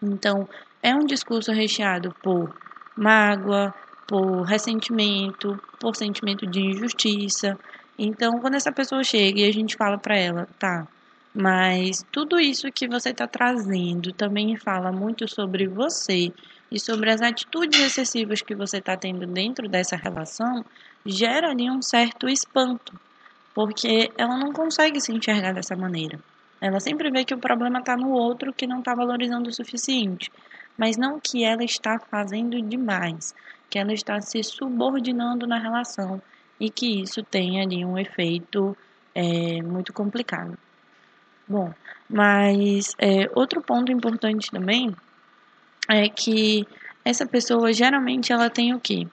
Então, 0.03 0.49
é 0.83 0.95
um 0.95 1.05
discurso 1.05 1.53
recheado 1.53 2.11
por 2.23 2.57
mágoa, 2.97 3.75
por 4.09 4.45
ressentimento, 4.45 5.63
por 5.79 5.95
sentimento 5.95 6.47
de 6.47 6.59
injustiça. 6.59 7.59
Então, 7.99 8.41
quando 8.41 8.55
essa 8.55 8.73
pessoa 8.73 9.05
chega 9.05 9.41
e 9.41 9.45
a 9.47 9.53
gente 9.53 9.77
fala 9.77 9.99
para 9.99 10.17
ela, 10.17 10.49
tá, 10.59 10.89
mas 11.35 12.03
tudo 12.11 12.41
isso 12.41 12.73
que 12.73 12.89
você 12.89 13.11
está 13.11 13.27
trazendo 13.27 14.11
também 14.15 14.57
fala 14.57 14.91
muito 14.91 15.29
sobre 15.29 15.69
você 15.69 16.33
e 16.73 16.81
sobre 16.81 17.11
as 17.11 17.21
atitudes 17.21 17.79
excessivas 17.79 18.41
que 18.41 18.55
você 18.55 18.79
está 18.79 18.97
tendo 18.97 19.27
dentro 19.27 19.69
dessa 19.69 19.95
relação, 19.95 20.65
gera 21.05 21.51
ali 21.51 21.71
um 21.71 21.83
certo 21.83 22.29
espanto 22.29 22.99
porque 23.55 24.11
ela 24.17 24.39
não 24.39 24.53
consegue 24.53 24.99
se 24.99 25.13
enxergar 25.13 25.53
dessa 25.53 25.77
maneira. 25.77 26.19
Ela 26.59 26.81
sempre 26.81 27.11
vê 27.11 27.25
que 27.25 27.35
o 27.35 27.39
problema 27.39 27.81
está 27.81 27.95
no 27.97 28.11
outro 28.11 28.53
que 28.53 28.67
não 28.67 28.79
está 28.79 28.95
valorizando 28.95 29.51
o 29.51 29.53
suficiente, 29.53 30.33
mas 30.79 30.97
não 30.97 31.21
que 31.21 31.45
ela 31.45 31.63
está 31.63 31.99
fazendo 31.99 32.61
demais, 32.63 33.35
que 33.69 33.79
ela 33.79 33.93
está 33.93 34.19
se 34.23 34.43
subordinando 34.43 35.47
na 35.47 35.59
relação 35.59 36.23
e 36.59 36.71
que 36.71 37.03
isso 37.03 37.23
tem 37.23 37.61
ali 37.61 37.85
um 37.85 37.99
efeito 37.99 38.75
é, 39.15 39.61
muito 39.61 39.93
complicado. 39.93 40.57
Bom, 41.47 41.71
mas 42.09 42.95
é, 42.99 43.29
outro 43.35 43.61
ponto 43.61 43.93
importante 43.93 44.51
também 44.51 44.95
é 45.89 46.09
que 46.09 46.67
essa 47.05 47.27
pessoa 47.27 47.73
geralmente 47.73 48.33
ela 48.33 48.49
tem 48.49 48.75
o 48.75 48.81
quê? 48.81 49.07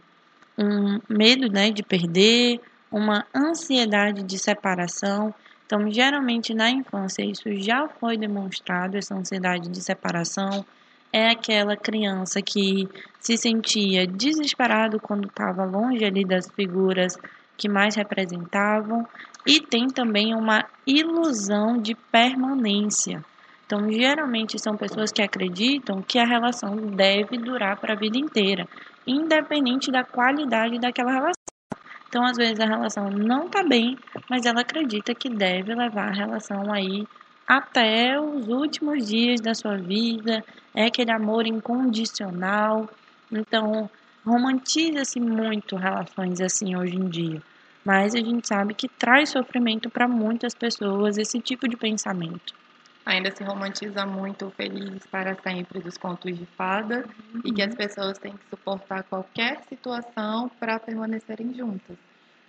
Um 0.58 1.00
medo 1.10 1.52
né, 1.52 1.72
de 1.72 1.84
perder, 1.84 2.60
uma 2.92 3.26
ansiedade 3.34 4.24
de 4.24 4.38
separação. 4.38 5.34
Então, 5.66 5.92
geralmente 5.92 6.54
na 6.54 6.70
infância, 6.70 7.24
isso 7.24 7.50
já 7.58 7.88
foi 7.88 8.18
demonstrado, 8.18 8.98
essa 8.98 9.16
ansiedade 9.16 9.70
de 9.70 9.82
separação. 9.82 10.66
É 11.12 11.30
aquela 11.30 11.76
criança 11.76 12.42
que 12.42 12.88
se 13.20 13.36
sentia 13.38 14.06
desesperado 14.06 15.00
quando 15.00 15.28
estava 15.28 15.66
longe 15.66 16.06
ali 16.06 16.24
das 16.24 16.50
figuras 16.52 17.18
que 17.58 17.68
mais 17.68 17.96
representavam 17.96 19.06
e 19.46 19.60
tem 19.60 19.88
também 19.88 20.34
uma 20.34 20.66
ilusão 20.86 21.78
de 21.78 21.96
permanência. 21.96 23.24
Então, 23.70 23.88
geralmente 23.88 24.58
são 24.58 24.76
pessoas 24.76 25.12
que 25.12 25.22
acreditam 25.22 26.02
que 26.02 26.18
a 26.18 26.26
relação 26.26 26.76
deve 26.76 27.38
durar 27.38 27.78
para 27.78 27.94
a 27.94 27.96
vida 27.96 28.18
inteira, 28.18 28.68
independente 29.06 29.92
da 29.92 30.04
qualidade 30.04 30.80
daquela 30.80 31.12
relação. 31.12 31.44
Então, 32.08 32.26
às 32.26 32.36
vezes 32.36 32.60
a 32.60 32.66
relação 32.66 33.12
não 33.12 33.48
tá 33.48 33.62
bem, 33.62 33.96
mas 34.28 34.48
ela 34.48 34.62
acredita 34.62 35.14
que 35.14 35.30
deve 35.30 35.76
levar 35.76 36.08
a 36.08 36.12
relação 36.12 36.74
aí 36.74 37.06
até 37.48 38.20
os 38.20 38.48
últimos 38.48 39.06
dias 39.06 39.40
da 39.40 39.54
sua 39.54 39.78
vida, 39.78 40.44
é 40.74 40.86
aquele 40.86 41.12
amor 41.12 41.46
incondicional. 41.46 42.90
Então, 43.32 43.88
romantiza-se 44.26 45.20
muito 45.20 45.76
relações 45.76 46.42
assim 46.42 46.76
hoje 46.76 46.96
em 46.96 47.08
dia. 47.08 47.40
Mas 47.86 48.16
a 48.16 48.20
gente 48.20 48.48
sabe 48.48 48.74
que 48.74 48.88
traz 48.88 49.30
sofrimento 49.30 49.92
para 49.92 50.08
muitas 50.08 50.56
pessoas 50.56 51.20
esse 51.20 51.40
tipo 51.40 51.70
de 51.70 51.78
pensamento. 51.78 52.58
Ainda 53.10 53.32
se 53.32 53.44
romantiza 53.44 54.06
muito 54.06 54.52
felizes 54.52 55.04
para 55.08 55.34
sempre 55.42 55.80
dos 55.80 55.98
contos 55.98 56.38
de 56.38 56.46
fada 56.46 57.04
uhum. 57.34 57.42
e 57.44 57.52
que 57.52 57.64
as 57.64 57.74
pessoas 57.74 58.20
têm 58.20 58.34
que 58.34 58.48
suportar 58.48 59.02
qualquer 59.02 59.64
situação 59.64 60.48
para 60.60 60.80
permanecerem 60.80 61.52
juntas. 61.52 61.98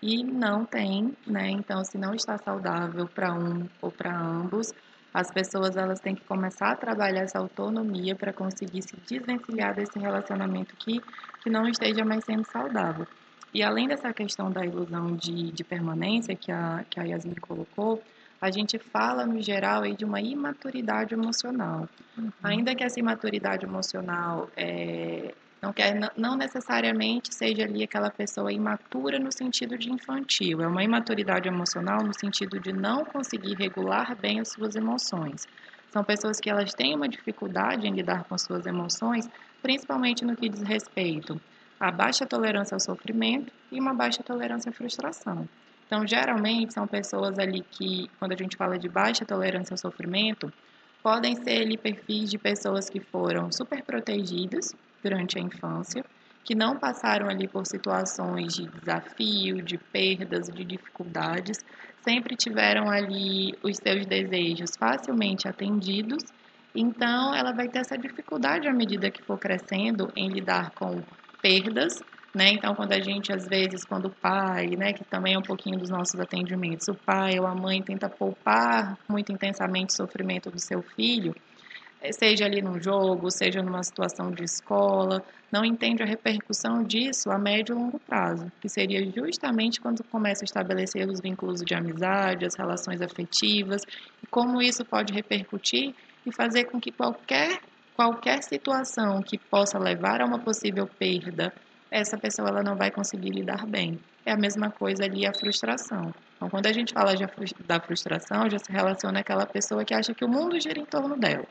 E 0.03 0.23
não 0.23 0.67
tem, 0.67 1.17
né? 1.27 1.49
Então, 1.49 1.83
se 1.83 1.97
não 1.97 2.13
está 2.13 2.37
saudável 2.37 3.09
para 3.09 3.33
um 3.33 3.67
ou 3.81 3.91
para 3.91 4.15
ambos, 4.15 4.71
as 5.15 5.31
pessoas 5.31 5.79
elas 5.79 5.99
têm 5.99 6.15
que 6.15 6.25
começar 6.27 6.73
a 6.73 6.77
trabalhar 6.77 7.23
essa 7.23 7.39
autonomia 7.39 8.15
para 8.15 8.31
conseguir 8.31 8.83
se 8.83 8.95
desvencilhar 9.09 9.75
desse 9.75 9.99
relacionamento 9.99 10.77
que, 10.77 11.01
que 11.43 11.49
não 11.49 11.67
esteja 11.67 12.05
mais 12.05 12.23
sendo 12.23 12.45
saudável. 12.45 13.07
E 13.55 13.63
além 13.63 13.89
dessa 13.89 14.13
questão 14.13 14.51
da 14.51 14.63
ilusão 14.63 15.17
de, 15.17 15.53
de 15.53 15.65
permanência 15.65 16.37
que 16.37 16.53
a, 16.53 16.85
que 16.91 17.01
a 17.01 17.05
Yasmin 17.05 17.37
colocou, 17.41 18.03
a 18.41 18.51
gente 18.51 18.79
fala, 18.79 19.27
no 19.27 19.43
geral, 19.43 19.83
aí 19.83 19.95
de 19.95 20.05
uma 20.05 20.21
imaturidade 20.21 21.13
emocional. 21.13 21.89
Uhum. 22.17 22.33
Ainda 22.43 22.75
que 22.75 22.83
essa 22.83 22.99
imaturidade 22.99 23.67
emocional 23.67 24.49
é, 24.57 25.35
não, 25.61 25.73
quer, 25.75 26.13
não 26.17 26.37
necessariamente 26.37 27.35
seja 27.35 27.65
ali 27.65 27.83
aquela 27.83 28.11
pessoa 28.11 28.51
imatura 28.51 29.19
no 29.19 29.31
sentido 29.31 29.77
de 29.77 29.93
infantil, 29.93 30.63
é 30.63 30.67
uma 30.67 30.83
imaturidade 30.83 31.49
emocional 31.49 32.03
no 32.03 32.19
sentido 32.19 32.59
de 32.59 32.73
não 32.73 33.05
conseguir 33.05 33.55
regular 33.55 34.17
bem 34.17 34.41
as 34.41 34.49
suas 34.49 34.75
emoções. 34.75 35.47
São 35.91 36.03
pessoas 36.03 36.41
que 36.41 36.49
elas 36.49 36.73
têm 36.73 36.95
uma 36.95 37.09
dificuldade 37.09 37.87
em 37.87 37.93
lidar 37.93 38.25
com 38.25 38.39
suas 38.39 38.65
emoções, 38.65 39.29
principalmente 39.61 40.25
no 40.25 40.35
que 40.35 40.49
diz 40.49 40.63
respeito 40.63 41.39
à 41.79 41.91
baixa 41.91 42.25
tolerância 42.25 42.75
ao 42.75 42.81
sofrimento 42.81 43.53
e 43.71 43.79
uma 43.79 43.93
baixa 43.93 44.23
tolerância 44.23 44.71
à 44.71 44.73
frustração. 44.73 45.47
Então, 45.91 46.07
geralmente, 46.07 46.73
são 46.73 46.87
pessoas 46.87 47.37
ali 47.37 47.65
que, 47.69 48.09
quando 48.21 48.31
a 48.31 48.37
gente 48.37 48.57
fala 48.57 48.79
de 48.79 48.89
baixa 48.89 49.25
tolerância 49.25 49.75
ao 49.75 49.77
sofrimento, 49.77 50.53
podem 51.03 51.35
ser 51.35 51.63
ali 51.63 51.77
perfis 51.77 52.31
de 52.31 52.39
pessoas 52.39 52.89
que 52.89 53.01
foram 53.01 53.51
super 53.51 53.83
protegidas 53.83 54.73
durante 55.03 55.37
a 55.37 55.43
infância, 55.43 56.05
que 56.45 56.55
não 56.55 56.79
passaram 56.79 57.29
ali 57.29 57.49
por 57.49 57.67
situações 57.67 58.55
de 58.55 58.69
desafio, 58.69 59.61
de 59.63 59.79
perdas, 59.79 60.47
de 60.47 60.65
dificuldades, 60.65 61.59
sempre 62.03 62.37
tiveram 62.37 62.89
ali 62.89 63.53
os 63.61 63.77
seus 63.77 64.07
desejos 64.07 64.71
facilmente 64.79 65.49
atendidos. 65.49 66.23
Então, 66.73 67.35
ela 67.35 67.51
vai 67.51 67.67
ter 67.67 67.81
essa 67.81 67.99
dificuldade 67.99 68.69
à 68.69 68.73
medida 68.73 69.11
que 69.11 69.25
for 69.25 69.41
crescendo 69.41 70.09
em 70.15 70.29
lidar 70.29 70.71
com 70.71 71.03
perdas 71.43 72.01
né? 72.35 72.51
Então, 72.53 72.75
quando 72.75 72.93
a 72.93 73.01
gente, 73.01 73.33
às 73.33 73.47
vezes, 73.47 73.85
quando 73.85 74.07
o 74.07 74.11
pai, 74.11 74.69
né, 74.77 74.93
que 74.93 75.05
também 75.05 75.35
é 75.35 75.39
um 75.39 75.43
pouquinho 75.43 75.79
dos 75.79 75.91
nossos 75.91 76.19
atendimentos, 76.21 76.87
o 76.89 76.95
pai 76.95 77.39
ou 77.41 77.47
a 77.47 77.55
mãe 77.55 77.83
tenta 77.83 78.09
poupar 78.09 78.97
muito 79.09 79.33
intensamente 79.33 79.93
o 79.93 79.97
sofrimento 79.97 80.49
do 80.49 80.61
seu 80.61 80.81
filho, 80.81 81.35
eh, 82.01 82.13
seja 82.13 82.45
ali 82.45 82.63
num 82.63 82.81
jogo, 82.81 83.31
seja 83.31 83.61
numa 83.63 83.83
situação 83.83 84.31
de 84.31 84.45
escola, 84.45 85.21
não 85.51 85.65
entende 85.65 86.05
a 86.05 86.07
repercussão 86.07 86.85
disso 86.85 87.31
a 87.33 87.39
médio 87.39 87.75
e 87.75 87.79
longo 87.79 87.99
prazo, 87.99 88.47
que 88.61 88.69
seria 88.69 89.05
justamente 89.11 89.81
quando 89.81 90.05
começa 90.05 90.45
a 90.45 90.47
estabelecer 90.47 91.09
os 91.09 91.21
vínculos 91.21 91.61
de 91.63 91.75
amizade, 91.75 92.47
as 92.47 92.55
relações 92.57 93.03
afetivas, 93.03 93.83
e 94.23 94.27
como 94.29 94.63
isso 94.63 94.85
pode 94.85 95.13
repercutir 95.13 95.93
e 96.25 96.33
fazer 96.33 96.67
com 96.67 96.81
que 96.81 96.93
qualquer, 96.93 97.59
qualquer 97.93 98.41
situação 98.45 99.21
que 99.21 99.37
possa 99.37 99.81
levar 99.81 100.21
a 100.21 100.27
uma 100.27 100.39
possível 100.39 100.87
perda 100.87 101.53
essa 101.91 102.17
pessoa 102.17 102.49
ela 102.49 102.63
não 102.63 102.77
vai 102.77 102.91
conseguir 102.91 103.31
lidar 103.31 103.67
bem. 103.67 103.99
É 104.25 104.33
a 104.33 104.37
mesma 104.37 104.71
coisa 104.71 105.05
ali 105.05 105.27
a 105.27 105.35
frustração. 105.35 106.15
Então, 106.37 106.49
quando 106.49 106.67
a 106.67 106.73
gente 106.73 106.93
fala 106.93 107.13
da 107.67 107.81
frustração, 107.81 108.49
já 108.49 108.59
se 108.59 108.71
relaciona 108.71 109.21
aquela 109.21 109.45
pessoa 109.45 109.85
que 109.85 109.93
acha 109.93 110.15
que 110.15 110.25
o 110.25 110.29
mundo 110.29 110.61
gira 110.61 110.79
em 110.79 110.85
torno 110.85 111.17
dela. 111.17 111.47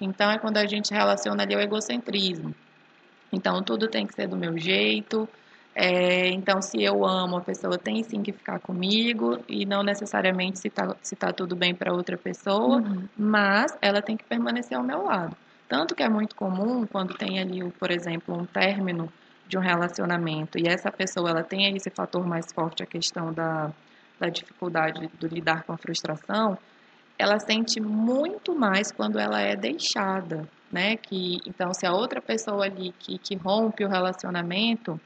Então, 0.00 0.30
é 0.30 0.38
quando 0.38 0.56
a 0.56 0.66
gente 0.66 0.92
relaciona 0.92 1.42
ali 1.44 1.54
o 1.54 1.60
egocentrismo. 1.60 2.54
Então, 3.32 3.62
tudo 3.62 3.88
tem 3.88 4.06
que 4.06 4.14
ser 4.14 4.26
do 4.26 4.36
meu 4.36 4.58
jeito. 4.58 5.28
É, 5.74 6.28
então, 6.28 6.60
se 6.60 6.82
eu 6.82 7.04
amo, 7.04 7.36
a 7.36 7.40
pessoa 7.40 7.78
tem 7.78 8.02
sim 8.02 8.22
que 8.22 8.32
ficar 8.32 8.60
comigo 8.60 9.42
e 9.48 9.66
não 9.66 9.82
necessariamente 9.82 10.58
se 10.58 10.70
tá, 10.70 10.94
se 11.02 11.16
tá 11.16 11.32
tudo 11.32 11.56
bem 11.56 11.74
para 11.74 11.92
outra 11.92 12.16
pessoa, 12.16 12.78
uhum. 12.78 13.08
mas 13.16 13.76
ela 13.80 14.00
tem 14.00 14.16
que 14.16 14.24
permanecer 14.24 14.76
ao 14.76 14.84
meu 14.84 15.04
lado. 15.04 15.36
Tanto 15.68 15.94
que 15.94 16.02
é 16.02 16.08
muito 16.08 16.36
comum 16.36 16.86
quando 16.86 17.14
tem 17.14 17.40
ali, 17.40 17.68
por 17.72 17.90
exemplo, 17.90 18.36
um 18.38 18.44
término 18.44 19.12
de 19.54 19.58
um 19.58 19.60
relacionamento 19.60 20.58
e 20.58 20.66
essa 20.66 20.90
pessoa 20.90 21.30
ela 21.30 21.44
tem 21.44 21.76
esse 21.76 21.88
fator 21.88 22.26
mais 22.26 22.46
forte, 22.52 22.82
a 22.82 22.86
questão 22.86 23.32
da, 23.32 23.70
da 24.18 24.28
dificuldade 24.28 25.08
de 25.16 25.28
lidar 25.28 25.62
com 25.62 25.72
a 25.72 25.76
frustração, 25.78 26.58
ela 27.16 27.38
sente 27.38 27.80
muito 27.80 28.52
mais 28.52 28.90
quando 28.90 29.16
ela 29.16 29.40
é 29.40 29.54
deixada, 29.54 30.48
né? 30.72 30.96
Que, 30.96 31.38
então, 31.46 31.72
se 31.72 31.86
a 31.86 31.92
outra 31.92 32.20
pessoa 32.20 32.64
ali 32.64 32.92
que, 32.98 33.16
que 33.16 33.36
rompe 33.36 33.84
o 33.84 33.88
relacionamento, 33.88 35.00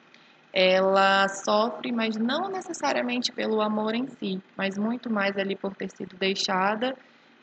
ela 0.51 1.29
sofre, 1.29 1.93
mas 1.93 2.17
não 2.17 2.49
necessariamente 2.49 3.31
pelo 3.31 3.61
amor 3.61 3.95
em 3.95 4.07
si, 4.07 4.41
mas 4.57 4.79
muito 4.79 5.13
mais 5.13 5.37
ali 5.37 5.55
por 5.55 5.77
ter 5.77 5.91
sido 5.91 6.17
deixada 6.17 6.97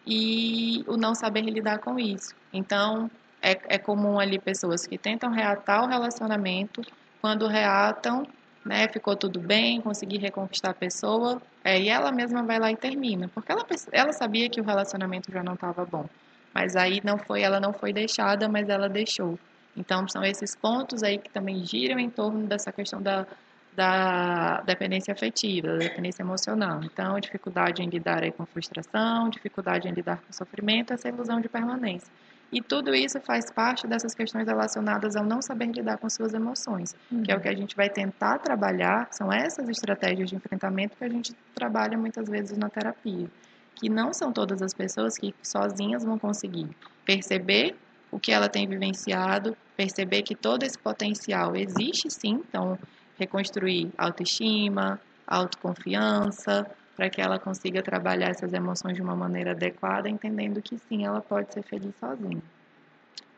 e 0.07 0.83
o 0.87 0.97
não 0.97 1.13
saber 1.13 1.41
lidar 1.41 1.77
com 1.77 1.99
isso. 1.99 2.33
Então, 2.51 3.11
é, 3.41 3.75
é 3.75 3.77
comum 3.77 4.19
ali 4.19 4.39
pessoas 4.39 4.87
que 4.87 4.97
tentam 4.97 5.31
reatar 5.31 5.83
o 5.83 5.87
relacionamento, 5.87 6.81
quando 7.21 7.47
reatam, 7.47 8.27
né, 8.65 8.87
ficou 8.87 9.15
tudo 9.15 9.39
bem, 9.39 9.79
consegui 9.79 10.17
reconquistar 10.17 10.71
a 10.71 10.73
pessoa, 10.73 11.41
é, 11.63 11.79
e 11.79 11.89
ela 11.89 12.11
mesma 12.11 12.41
vai 12.43 12.59
lá 12.59 12.71
e 12.71 12.75
termina, 12.75 13.29
porque 13.33 13.51
ela, 13.51 13.65
ela 13.91 14.13
sabia 14.13 14.49
que 14.49 14.59
o 14.59 14.63
relacionamento 14.63 15.31
já 15.31 15.43
não 15.43 15.53
estava 15.53 15.85
bom, 15.85 16.05
mas 16.53 16.75
aí 16.75 17.01
não 17.03 17.17
foi, 17.17 17.41
ela 17.41 17.59
não 17.59 17.73
foi 17.73 17.93
deixada, 17.93 18.49
mas 18.49 18.67
ela 18.69 18.89
deixou. 18.89 19.37
Então 19.77 20.07
são 20.07 20.23
esses 20.23 20.55
pontos 20.55 21.03
aí 21.03 21.17
que 21.17 21.29
também 21.29 21.63
giram 21.63 21.99
em 21.99 22.09
torno 22.09 22.47
dessa 22.47 22.71
questão 22.71 23.01
da, 23.01 23.27
da 23.75 24.61
dependência 24.61 25.13
afetiva, 25.13 25.67
da 25.67 25.77
dependência 25.77 26.23
emocional. 26.23 26.81
Então, 26.83 27.19
dificuldade 27.19 27.83
em 27.83 27.89
lidar 27.89 28.23
aí 28.23 28.31
com 28.31 28.45
frustração, 28.45 29.29
dificuldade 29.29 29.87
em 29.87 29.91
lidar 29.91 30.17
com 30.17 30.31
sofrimento, 30.31 30.93
essa 30.93 31.09
ilusão 31.09 31.41
de 31.41 31.49
permanência. 31.49 32.11
E 32.51 32.61
tudo 32.61 32.93
isso 32.93 33.19
faz 33.19 33.51
parte 33.51 33.87
dessas 33.87 34.13
questões 34.13 34.47
relacionadas 34.47 35.15
ao 35.15 35.23
não 35.23 35.41
saber 35.41 35.67
lidar 35.67 35.97
com 35.97 36.09
suas 36.09 36.33
emoções, 36.33 36.95
uhum. 37.11 37.23
que 37.23 37.31
é 37.31 37.35
o 37.35 37.41
que 37.41 37.49
a 37.49 37.55
gente 37.55 37.75
vai 37.75 37.89
tentar 37.89 38.39
trabalhar, 38.39 39.07
são 39.11 39.31
essas 39.31 39.67
estratégias 39.67 40.29
de 40.29 40.35
enfrentamento 40.35 40.95
que 40.95 41.03
a 41.03 41.09
gente 41.09 41.33
trabalha 41.53 41.97
muitas 41.97 42.29
vezes 42.29 42.57
na 42.57 42.69
terapia, 42.69 43.27
que 43.75 43.89
não 43.89 44.13
são 44.13 44.31
todas 44.31 44.61
as 44.61 44.73
pessoas 44.73 45.17
que 45.17 45.33
sozinhas 45.43 46.03
vão 46.03 46.17
conseguir 46.17 46.69
perceber 47.03 47.75
o 48.11 48.19
que 48.19 48.31
ela 48.31 48.47
tem 48.47 48.67
vivenciado, 48.67 49.57
perceber 49.75 50.21
que 50.21 50.35
todo 50.35 50.63
esse 50.63 50.77
potencial 50.77 51.55
existe 51.55 52.09
sim, 52.09 52.41
então 52.47 52.79
reconstruir 53.17 53.91
autoestima, 53.97 54.99
autoconfiança, 55.27 56.65
para 56.95 57.09
que 57.09 57.21
ela 57.21 57.37
consiga 57.37 57.81
trabalhar 57.81 58.29
essas 58.29 58.53
emoções 58.53 58.95
de 58.95 59.01
uma 59.01 59.15
maneira 59.15 59.51
adequada, 59.51 60.09
entendendo 60.09 60.61
que 60.61 60.77
sim, 60.77 61.05
ela 61.05 61.21
pode 61.21 61.53
ser 61.53 61.63
feliz 61.63 61.93
sozinha. 61.99 62.41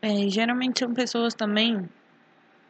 É, 0.00 0.28
geralmente 0.28 0.78
são 0.78 0.94
pessoas 0.94 1.34
também 1.34 1.88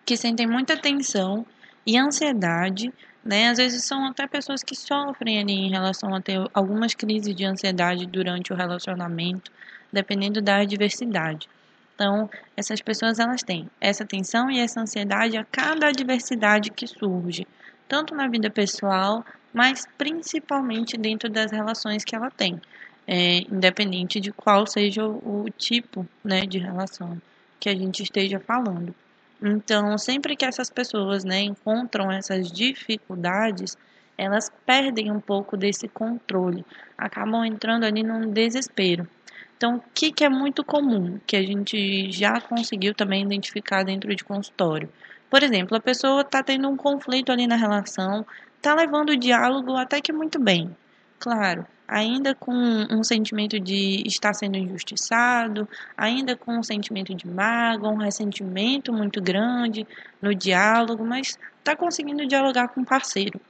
que 0.07 0.17
sentem 0.17 0.47
muita 0.47 0.77
tensão 0.77 1.45
e 1.87 1.99
ansiedade, 1.99 2.93
né? 3.23 3.49
Às 3.49 3.59
vezes 3.59 3.85
são 3.85 4.07
até 4.07 4.27
pessoas 4.27 4.63
que 4.63 4.75
sofrem 4.75 5.39
ali 5.39 5.53
em 5.53 5.71
relação 5.71 6.15
a 6.15 6.21
ter 6.21 6.41
algumas 6.55 6.95
crises 6.95 7.35
de 7.35 7.45
ansiedade 7.45 8.07
durante 8.07 8.53
o 8.53 8.57
relacionamento, 8.57 9.53
dependendo 9.93 10.41
da 10.41 10.57
adversidade. 10.57 11.49
Então, 11.95 12.31
essas 12.57 12.81
pessoas 12.81 13.19
elas 13.19 13.43
têm 13.43 13.69
essa 13.81 14.07
tensão 14.07 14.51
e 14.51 14.61
essa 14.61 14.81
ansiedade 14.81 15.37
a 15.37 15.45
cada 15.45 15.89
adversidade 15.89 16.71
que 16.71 16.87
surge, 16.87 17.47
tanto 17.89 18.15
na 18.15 18.29
vida 18.29 18.49
pessoal 18.49 19.25
mas 19.53 19.87
principalmente 19.97 20.97
dentro 20.97 21.29
das 21.29 21.51
relações 21.51 22.05
que 22.05 22.15
ela 22.15 22.31
tem, 22.31 22.61
é, 23.07 23.39
independente 23.51 24.21
de 24.21 24.33
qual 24.33 24.67
seja 24.67 25.05
o, 25.05 25.45
o 25.45 25.51
tipo 25.51 26.07
né, 26.23 26.43
de 26.43 26.59
relação 26.59 27.21
que 27.59 27.69
a 27.69 27.75
gente 27.75 28.03
esteja 28.03 28.39
falando. 28.39 28.95
Então, 29.41 29.97
sempre 29.97 30.37
que 30.37 30.45
essas 30.45 30.69
pessoas 30.69 31.25
né, 31.25 31.41
encontram 31.41 32.11
essas 32.11 32.51
dificuldades, 32.51 33.77
elas 34.17 34.51
perdem 34.67 35.13
um 35.13 35.21
pouco 35.21 35.57
desse 35.57 35.87
controle, 35.87 36.65
acabam 36.97 37.45
entrando 37.45 37.85
ali 37.85 38.03
num 38.03 38.33
desespero. 38.33 39.09
Então, 39.57 39.77
o 39.77 39.83
que, 39.95 40.13
que 40.13 40.25
é 40.25 40.29
muito 40.29 40.65
comum, 40.65 41.19
que 41.27 41.37
a 41.37 41.43
gente 41.43 42.11
já 42.13 42.41
conseguiu 42.41 42.95
também 42.95 43.25
identificar 43.25 43.85
dentro 43.85 44.15
de 44.15 44.25
consultório? 44.25 44.89
Por 45.31 45.43
exemplo, 45.43 45.77
a 45.77 45.81
pessoa 45.81 46.23
está 46.23 46.43
tendo 46.43 46.69
um 46.69 46.77
conflito 46.77 47.31
ali 47.31 47.47
na 47.47 47.57
relação, 47.57 48.25
está 48.57 48.75
levando 48.75 49.11
o 49.11 49.17
diálogo 49.17 49.77
até 49.77 50.01
que 50.01 50.13
muito 50.13 50.39
bem. 50.41 50.75
Claro, 51.19 51.67
ainda 51.87 52.35
com 52.35 52.53
um 52.53 53.03
sentimento 53.03 53.59
de 53.59 54.03
estar 54.07 54.33
sendo 54.35 54.57
injustiçado, 54.57 55.69
ainda 55.97 56.37
com 56.37 56.59
um 56.59 56.63
sentimento 56.63 57.15
de 57.15 57.27
mágoa, 57.27 57.91
um 57.91 57.97
ressentimento 57.97 58.93
muito 58.93 59.21
grande 59.21 59.87
no 60.21 60.35
diálogo, 60.35 61.05
mas 61.05 61.39
está 61.59 61.75
conseguindo 61.75 62.27
dialogar 62.27 62.69
com 62.69 62.83
o 62.83 62.87
parceiro. 62.87 63.41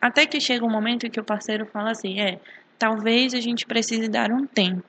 Até 0.00 0.26
que 0.26 0.40
chega 0.40 0.64
um 0.64 0.70
momento 0.70 1.10
que 1.10 1.20
o 1.20 1.24
parceiro 1.24 1.66
fala 1.66 1.90
assim: 1.90 2.20
é, 2.20 2.38
talvez 2.78 3.34
a 3.34 3.40
gente 3.40 3.66
precise 3.66 4.08
dar 4.08 4.30
um 4.30 4.46
tempo. 4.46 4.84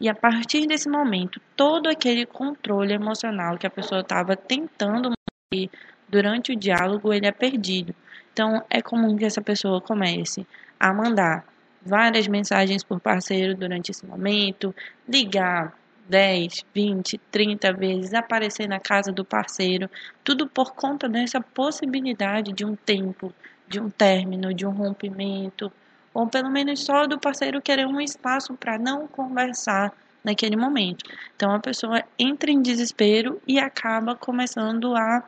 E 0.00 0.08
a 0.08 0.14
partir 0.14 0.66
desse 0.66 0.88
momento, 0.88 1.40
todo 1.56 1.88
aquele 1.88 2.24
controle 2.24 2.94
emocional 2.94 3.58
que 3.58 3.66
a 3.66 3.70
pessoa 3.70 4.00
estava 4.00 4.36
tentando 4.36 5.12
manter 5.50 5.70
durante 6.08 6.52
o 6.52 6.56
diálogo, 6.56 7.12
ele 7.12 7.26
é 7.26 7.32
perdido. 7.32 7.94
Então, 8.32 8.62
é 8.70 8.80
comum 8.80 9.16
que 9.16 9.24
essa 9.24 9.40
pessoa 9.40 9.80
comece 9.80 10.46
a 10.78 10.92
mandar 10.92 11.44
várias 11.82 12.28
mensagens 12.28 12.84
por 12.84 13.00
parceiro 13.00 13.56
durante 13.56 13.90
esse 13.90 14.06
momento, 14.06 14.74
ligar 15.08 15.76
10, 16.08 16.64
20, 16.74 17.18
30 17.30 17.72
vezes, 17.72 18.14
aparecer 18.14 18.68
na 18.68 18.78
casa 18.78 19.10
do 19.12 19.24
parceiro, 19.24 19.90
tudo 20.22 20.46
por 20.46 20.74
conta 20.74 21.08
dessa 21.08 21.40
possibilidade 21.40 22.52
de 22.52 22.64
um 22.64 22.76
tempo, 22.76 23.32
de 23.66 23.80
um 23.80 23.90
término, 23.90 24.54
de 24.54 24.66
um 24.66 24.70
rompimento, 24.70 25.72
ou 26.14 26.26
pelo 26.26 26.50
menos 26.50 26.84
só 26.84 27.06
do 27.06 27.18
parceiro 27.18 27.60
querer 27.60 27.86
um 27.86 28.00
espaço 28.00 28.54
para 28.54 28.78
não 28.78 29.06
conversar 29.06 29.92
naquele 30.24 30.56
momento. 30.56 31.04
Então 31.36 31.52
a 31.52 31.60
pessoa 31.60 32.02
entra 32.18 32.50
em 32.50 32.60
desespero 32.60 33.40
e 33.46 33.58
acaba 33.58 34.14
começando 34.14 34.94
a, 34.94 35.22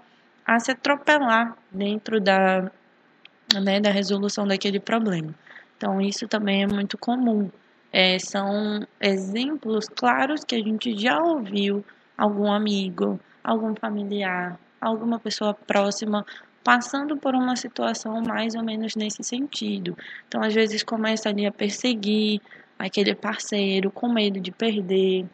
a 0.47 0.59
se 0.59 0.73
atropelar 0.73 1.57
dentro 1.71 2.21
da, 2.21 2.71
né, 3.61 3.81
da 3.81 3.91
resolução 3.91 4.47
daquele 4.47 4.81
problema. 4.81 5.35
Então, 5.77 6.01
isso 6.01 6.29
também 6.29 6.63
é 6.63 6.67
muito 6.67 6.99
comum. 6.99 7.51
É, 7.93 8.19
são 8.19 8.87
exemplos 9.01 9.89
claros 9.89 10.45
que 10.45 10.55
a 10.55 10.63
gente 10.63 10.97
já 10.97 11.19
ouviu 11.19 11.85
algum 12.17 12.53
amigo, 12.53 13.19
algum 13.43 13.75
familiar, 13.75 14.59
alguma 14.81 15.19
pessoa 15.19 15.55
próxima 15.55 16.25
passando 16.63 17.17
por 17.17 17.35
uma 17.35 17.57
situação 17.57 18.21
mais 18.21 18.55
ou 18.55 18.63
menos 18.63 18.95
nesse 18.95 19.25
sentido. 19.25 19.97
Então, 20.29 20.43
às 20.43 20.55
vezes, 20.55 20.83
começa 20.83 21.29
ali 21.29 21.47
a 21.47 21.53
perseguir 21.53 22.41
aquele 22.79 23.15
parceiro 23.15 23.91
com 23.91 24.13
medo 24.13 24.39
de 24.39 24.51
perder. 24.51 25.27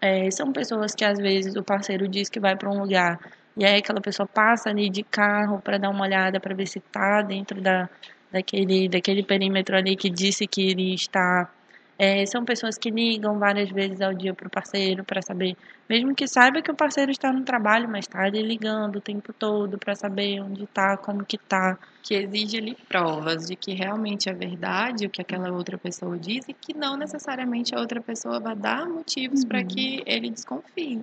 É, 0.00 0.30
são 0.30 0.52
pessoas 0.52 0.94
que, 0.94 1.04
às 1.04 1.18
vezes, 1.18 1.54
o 1.54 1.62
parceiro 1.62 2.08
diz 2.08 2.28
que 2.28 2.40
vai 2.40 2.56
para 2.56 2.70
um 2.70 2.80
lugar 2.80 3.18
e 3.56 3.64
aí 3.64 3.78
aquela 3.78 4.00
pessoa 4.00 4.26
passa 4.26 4.70
ali 4.70 4.88
de 4.88 5.02
carro 5.02 5.60
para 5.60 5.78
dar 5.78 5.90
uma 5.90 6.04
olhada 6.04 6.40
para 6.40 6.54
ver 6.54 6.66
se 6.66 6.78
está 6.78 7.20
dentro 7.22 7.60
da, 7.60 7.88
daquele, 8.30 8.88
daquele 8.88 9.22
perímetro 9.22 9.76
ali 9.76 9.94
que 9.94 10.08
disse 10.08 10.46
que 10.46 10.70
ele 10.70 10.94
está. 10.94 11.50
É, 11.98 12.24
são 12.26 12.44
pessoas 12.44 12.78
que 12.78 12.90
ligam 12.90 13.38
várias 13.38 13.70
vezes 13.70 14.00
ao 14.00 14.14
dia 14.14 14.32
para 14.34 14.48
o 14.48 14.50
parceiro 14.50 15.04
para 15.04 15.20
saber, 15.20 15.54
mesmo 15.88 16.14
que 16.14 16.26
saiba 16.26 16.62
que 16.62 16.70
o 16.70 16.74
parceiro 16.74 17.12
está 17.12 17.30
no 17.30 17.44
trabalho, 17.44 17.88
mas 17.88 18.06
está 18.06 18.22
ali 18.24 18.42
ligando 18.42 18.96
o 18.96 19.00
tempo 19.00 19.32
todo 19.32 19.78
para 19.78 19.94
saber 19.94 20.40
onde 20.40 20.64
está, 20.64 20.96
como 20.96 21.24
que 21.24 21.36
está. 21.36 21.78
Que 22.02 22.14
exige 22.14 22.56
ali 22.56 22.76
provas 22.88 23.46
de 23.46 23.54
que 23.54 23.74
realmente 23.74 24.28
é 24.28 24.32
verdade 24.32 25.06
o 25.06 25.10
que 25.10 25.20
aquela 25.20 25.52
outra 25.52 25.76
pessoa 25.76 26.18
diz 26.18 26.48
e 26.48 26.54
que 26.54 26.74
não 26.74 26.96
necessariamente 26.96 27.74
a 27.74 27.78
outra 27.78 28.00
pessoa 28.00 28.40
vai 28.40 28.56
dar 28.56 28.88
motivos 28.88 29.42
uhum. 29.42 29.48
para 29.48 29.62
que 29.62 30.02
ele 30.06 30.30
desconfie 30.30 31.02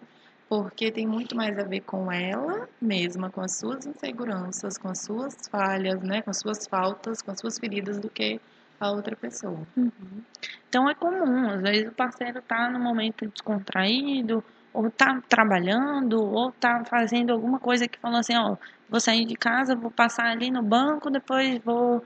porque 0.49 0.91
tem 0.91 1.05
muito 1.05 1.35
mais 1.35 1.57
a 1.59 1.63
ver 1.63 1.81
com 1.81 2.11
ela 2.11 2.67
mesma, 2.81 3.29
com 3.29 3.39
as 3.39 3.55
suas 3.55 3.85
inseguranças, 3.85 4.79
com 4.79 4.87
as 4.87 4.99
suas 4.99 5.47
falhas, 5.47 6.01
né, 6.01 6.23
com 6.23 6.31
as 6.31 6.39
suas 6.39 6.65
faltas, 6.65 7.21
com 7.21 7.29
as 7.29 7.39
suas 7.39 7.59
feridas, 7.59 7.99
do 7.99 8.09
que 8.09 8.41
a 8.79 8.89
outra 8.89 9.15
pessoa. 9.15 9.59
Uhum. 9.77 10.23
Então 10.67 10.89
é 10.89 10.95
comum, 10.95 11.51
às 11.51 11.61
vezes 11.61 11.89
o 11.89 11.91
parceiro 11.91 12.41
tá 12.41 12.67
no 12.67 12.79
momento 12.79 13.27
descontraído, 13.27 14.43
ou 14.73 14.89
tá 14.89 15.21
trabalhando, 15.29 16.19
ou 16.19 16.51
tá 16.51 16.83
fazendo 16.85 17.31
alguma 17.31 17.59
coisa 17.59 17.87
que 17.87 17.99
falou 17.99 18.17
assim, 18.17 18.35
ó, 18.35 18.57
vou 18.89 18.99
sair 18.99 19.25
de 19.25 19.35
casa, 19.35 19.75
vou 19.75 19.91
passar 19.91 20.25
ali 20.25 20.49
no 20.49 20.63
banco, 20.63 21.11
depois 21.11 21.59
vou 21.63 22.03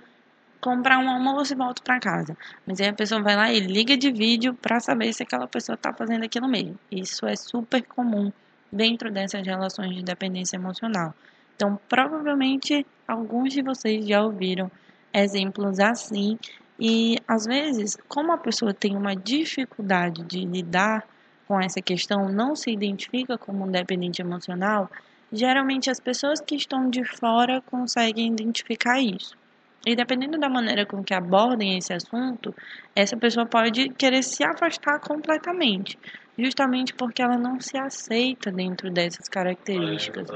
comprar 0.63 0.97
um 0.97 1.10
almoço 1.10 1.52
e 1.52 1.58
volto 1.58 1.84
para 1.84 1.99
casa. 1.99 2.38
Mas 2.65 2.80
aí 2.80 2.88
a 2.88 2.93
pessoa 2.93 3.21
vai 3.21 3.36
lá 3.36 3.52
e 3.52 3.60
liga 3.60 3.97
de 3.97 4.10
vídeo 4.10 4.54
para 4.54 4.80
saber 4.80 5.12
se 5.12 5.21
aquela 5.21 5.45
pessoa 5.45 5.76
está 5.76 5.91
fazendo 5.91 6.23
aquilo 6.23 6.47
mesmo. 6.47 6.80
Isso 6.89 7.26
é 7.28 7.36
super 7.36 7.84
comum 7.84 8.32
dentro 8.71 9.12
dessas 9.12 9.45
relações 9.45 9.93
de 9.93 10.02
dependência 10.02 10.56
emocional. 10.56 11.13
Então, 11.54 11.78
provavelmente 11.89 12.86
alguns 13.06 13.52
de 13.52 13.62
vocês 13.62 14.08
já 14.08 14.23
ouviram 14.23 14.71
exemplos 15.13 15.82
assim. 15.82 16.39
E 16.80 17.17
às 17.28 17.45
vezes, 17.45 17.97
como 18.08 18.32
a 18.32 18.38
pessoa 18.38 18.73
tem 18.73 18.95
uma 18.95 19.17
dificuldade 19.17 20.23
de 20.23 20.45
lidar 20.45 21.04
com 21.45 21.60
essa 21.60 21.82
questão 21.82 22.30
não 22.30 22.56
se 22.56 22.71
identifica 22.71 23.38
como 23.38 23.65
um 23.65 23.69
dependente 23.69 24.21
emocional, 24.21 24.89
geralmente 25.30 25.91
as 25.91 25.99
pessoas 25.99 26.39
que 26.39 26.56
estão 26.56 26.89
de 26.89 27.04
fora 27.04 27.62
conseguem 27.62 28.32
identificar 28.32 29.02
isso. 29.02 29.42
E 29.86 29.96
dependendo 29.96 30.38
da 30.38 30.48
maneira 30.50 30.86
com 30.86 31.04
que 31.04 31.13
abordem 31.13 31.78
esse 31.78 31.93
assunto, 31.93 32.56
essa 32.96 33.17
pessoa 33.17 33.46
pode 33.46 33.89
querer 33.89 34.24
se 34.24 34.43
afastar 34.43 35.00
completamente, 35.00 36.00
justamente 36.38 36.93
porque 36.93 37.22
ela 37.22 37.38
não 37.38 37.60
se 37.60 37.78
aceita 37.78 38.52
dentro 38.52 38.89
dessas 38.89 39.28
características. 39.28 40.30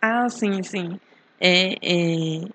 Ah, 0.00 0.28
sim, 0.28 0.62
sim. 0.62 1.00
É, 1.40 1.74
é, 1.82 2.46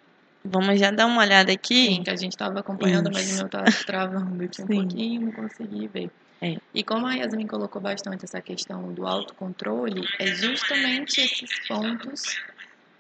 Vamos 0.50 0.80
já 0.80 0.92
dar 0.92 1.06
uma 1.08 1.22
olhada 1.22 1.52
aqui. 1.52 1.88
Sim, 1.88 2.04
que 2.04 2.10
a 2.10 2.16
gente 2.16 2.32
estava 2.32 2.60
acompanhando, 2.60 3.12
Isso. 3.12 3.20
mas 3.20 3.32
o 3.32 3.36
meu 3.36 3.46
estava 3.48 3.66
travando 3.86 4.44
aqui 4.44 4.62
um 4.62 4.68
pouquinho, 4.68 5.22
não 5.26 5.32
consegui 5.34 5.88
ver. 5.88 6.10
É. 6.42 6.56
E 6.74 6.84
como 6.84 7.06
a 7.06 7.16
Yasmin 7.16 7.48
colocou 7.48 7.82
bastante 7.82 8.24
essa 8.24 8.40
questão 8.42 8.94
do 8.94 9.06
autocontrole, 9.06 10.08
é 10.20 10.28
justamente 10.28 11.20
esses 11.22 11.68
pontos 11.68 12.24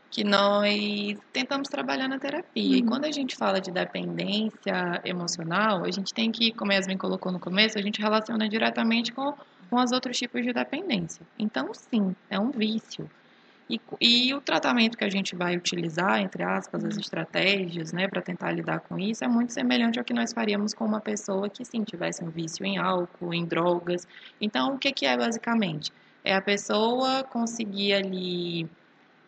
que 0.09 0.23
nós 0.23 1.17
tentamos 1.33 1.67
trabalhar 1.67 2.07
na 2.07 2.19
terapia. 2.19 2.63
Uhum. 2.71 2.75
E 2.75 2.83
quando 2.83 3.05
a 3.05 3.11
gente 3.11 3.35
fala 3.35 3.59
de 3.59 3.71
dependência 3.71 5.01
emocional, 5.03 5.83
a 5.83 5.91
gente 5.91 6.13
tem 6.13 6.31
que, 6.31 6.51
como 6.51 6.71
a 6.71 6.75
Yasmin 6.75 6.97
colocou 6.97 7.31
no 7.31 7.39
começo, 7.39 7.77
a 7.77 7.81
gente 7.81 8.01
relaciona 8.01 8.47
diretamente 8.47 9.11
com, 9.11 9.33
com 9.69 9.75
os 9.75 9.91
outros 9.91 10.17
tipos 10.17 10.43
de 10.43 10.53
dependência. 10.53 11.25
Então, 11.37 11.73
sim, 11.73 12.15
é 12.29 12.39
um 12.39 12.51
vício. 12.51 13.09
E, 13.69 13.81
e, 13.99 14.33
o 14.33 14.39
tratamento 14.39 14.97
que 14.97 15.03
a 15.03 15.09
gente 15.09 15.35
vai 15.35 15.57
utilizar, 15.57 16.21
entre 16.21 16.41
aspas, 16.41 16.85
as 16.85 16.95
estratégias, 16.95 17.91
né, 17.91 18.07
para 18.07 18.21
tentar 18.21 18.51
lidar 18.51 18.79
com 18.79 18.97
isso, 18.97 19.25
é 19.25 19.27
muito 19.27 19.51
semelhante 19.51 19.99
ao 19.99 20.05
que 20.05 20.13
nós 20.13 20.31
faríamos 20.31 20.73
com 20.73 20.85
uma 20.85 21.01
pessoa 21.01 21.49
que, 21.49 21.65
sim, 21.65 21.83
tivesse 21.83 22.23
um 22.23 22.29
vício 22.29 22.65
em 22.65 22.77
álcool, 22.77 23.33
em 23.33 23.45
drogas. 23.45 24.07
Então, 24.39 24.75
o 24.75 24.77
que, 24.77 24.93
que 24.93 25.05
é 25.05 25.17
basicamente? 25.17 25.91
É 26.23 26.33
a 26.33 26.41
pessoa 26.41 27.25
conseguir 27.25 27.93
ali 27.93 28.69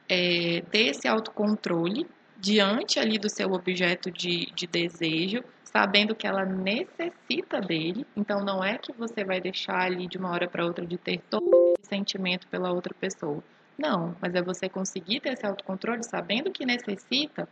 é, 0.10 0.62
ter 0.72 0.88
esse 0.88 1.08
autocontrole 1.08 2.08
diante 2.38 3.00
ali 3.00 3.20
do 3.20 3.30
seu 3.30 3.52
objeto 3.54 4.12
de, 4.12 4.48
de 4.56 4.68
desejo, 4.68 5.44
sabendo 5.64 6.16
que 6.16 6.26
ela 6.28 6.46
necessita 6.46 7.62
dele. 7.62 8.06
Então, 8.16 8.44
não 8.44 8.64
é 8.64 8.78
que 8.78 8.92
você 8.94 9.24
vai 9.24 9.40
deixar 9.40 9.82
ali 9.82 10.08
de 10.08 10.18
uma 10.18 10.32
hora 10.32 10.50
para 10.50 10.66
outra 10.66 10.86
de 10.86 10.98
ter 10.98 11.22
todo 11.30 11.44
esse 11.54 11.90
sentimento 11.90 12.48
pela 12.48 12.72
outra 12.72 12.94
pessoa 12.94 13.44
não, 13.80 14.14
mas 14.22 14.36
é 14.36 14.42
você 14.42 14.68
conseguir 14.68 15.22
ter 15.22 15.32
esse 15.34 15.46
autocontrole 15.46 16.04
sabendo 16.04 16.52
que 16.52 16.66
necessita, 16.66 17.48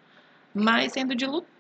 mas 0.54 0.91
sendo, 0.91 1.15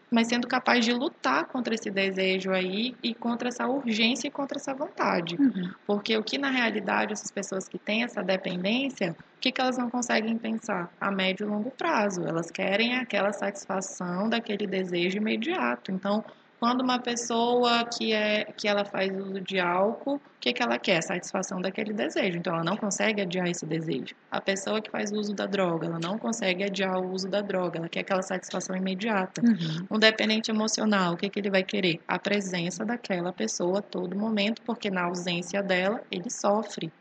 mas 0.09 0.27
sendo 0.27 0.47
capaz 0.47 0.85
de 0.85 0.93
lutar 0.93 1.45
contra 1.45 1.75
esse 1.75 1.89
desejo 1.89 2.51
aí 2.51 2.95
e 3.03 3.13
contra 3.13 3.49
essa 3.49 3.67
urgência 3.67 4.27
e 4.27 4.31
contra 4.31 4.57
essa 4.57 4.73
vontade. 4.73 5.35
Uhum. 5.35 5.71
Porque 5.85 6.17
o 6.17 6.23
que 6.23 6.37
na 6.37 6.49
realidade 6.49 7.13
essas 7.13 7.31
pessoas 7.31 7.67
que 7.67 7.77
têm 7.77 8.03
essa 8.03 8.23
dependência, 8.23 9.15
o 9.37 9.39
que, 9.39 9.51
que 9.51 9.61
elas 9.61 9.77
não 9.77 9.89
conseguem 9.89 10.37
pensar? 10.37 10.89
A 10.99 11.11
médio 11.11 11.45
e 11.45 11.49
longo 11.49 11.71
prazo. 11.71 12.23
Elas 12.25 12.49
querem 12.49 12.95
aquela 12.95 13.33
satisfação 13.33 14.29
daquele 14.29 14.65
desejo 14.65 15.17
imediato. 15.17 15.91
Então, 15.91 16.23
quando 16.59 16.81
uma 16.81 16.99
pessoa 16.99 17.85
que 17.85 18.13
é 18.13 18.45
que 18.45 18.67
ela 18.67 18.83
faz 18.83 19.15
uso 19.15 19.39
de 19.39 19.59
álcool, 19.59 20.15
o 20.15 20.21
que, 20.39 20.51
que 20.51 20.63
ela 20.63 20.79
quer? 20.79 21.01
Satisfação 21.03 21.61
daquele 21.61 21.93
desejo. 21.93 22.37
Então 22.37 22.53
ela 22.53 22.63
não 22.63 22.75
consegue 22.75 23.21
adiar 23.21 23.47
esse 23.47 23.65
desejo. 23.65 24.15
A 24.31 24.41
pessoa 24.41 24.81
que 24.81 24.89
faz 24.89 25.11
uso 25.11 25.35
da 25.35 25.45
droga, 25.45 25.85
ela 25.85 25.99
não 25.99 26.17
consegue 26.17 26.63
adiar 26.63 26.97
o 26.97 27.11
uso 27.11 27.29
da 27.29 27.41
droga, 27.41 27.77
ela 27.77 27.89
quer 27.89 27.99
aquela 27.99 28.23
satisfação 28.23 28.75
imediata. 28.75 29.41
Uhum. 29.41 29.85
Um 29.91 29.99
dependente 29.99 30.49
emocional, 30.49 31.13
o 31.13 31.17
que, 31.17 31.29
que 31.29 31.39
ele 31.39 31.51
vai 31.51 31.63
querer? 31.63 31.99
A 32.07 32.17
presença 32.17 32.83
daquela 32.83 33.31
pessoa 33.31 33.79
a 33.79 33.81
todo 33.81 34.17
momento, 34.17 34.61
porque 34.63 34.89
na 34.89 35.03
ausência 35.03 35.61
dela, 35.61 36.01
ele 36.09 36.29
sofre. 36.29 36.91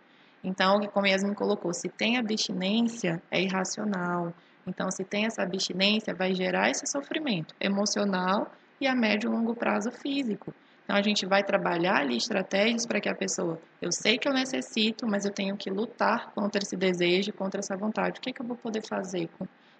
Então, 0.44 0.80
como 0.92 1.06
Yasmin 1.06 1.34
colocou, 1.34 1.72
se 1.72 1.88
tem 1.88 2.18
abstinência, 2.18 3.22
é 3.30 3.40
irracional. 3.42 4.34
Então, 4.66 4.90
se 4.90 5.02
tem 5.02 5.24
essa 5.24 5.42
abstinência, 5.42 6.14
vai 6.14 6.34
gerar 6.34 6.70
esse 6.70 6.86
sofrimento 6.86 7.54
emocional 7.58 8.52
e 8.80 8.86
a 8.86 8.94
médio 8.94 9.28
e 9.28 9.32
longo 9.32 9.54
prazo 9.54 9.90
físico. 9.90 10.54
Então 10.84 10.96
a 10.96 11.02
gente 11.02 11.26
vai 11.26 11.42
trabalhar 11.42 11.96
ali 11.96 12.16
estratégias 12.16 12.86
para 12.86 13.00
que 13.00 13.08
a 13.08 13.14
pessoa, 13.14 13.60
eu 13.82 13.90
sei 13.90 14.18
que 14.18 14.28
eu 14.28 14.32
necessito, 14.32 15.06
mas 15.06 15.24
eu 15.24 15.32
tenho 15.32 15.56
que 15.56 15.68
lutar 15.68 16.30
contra 16.32 16.62
esse 16.62 16.76
desejo, 16.76 17.32
contra 17.32 17.58
essa 17.58 17.76
vontade. 17.76 18.18
O 18.18 18.22
que, 18.22 18.30
é 18.30 18.32
que 18.32 18.40
eu 18.40 18.46
vou 18.46 18.56
poder 18.56 18.82
fazer 18.86 19.28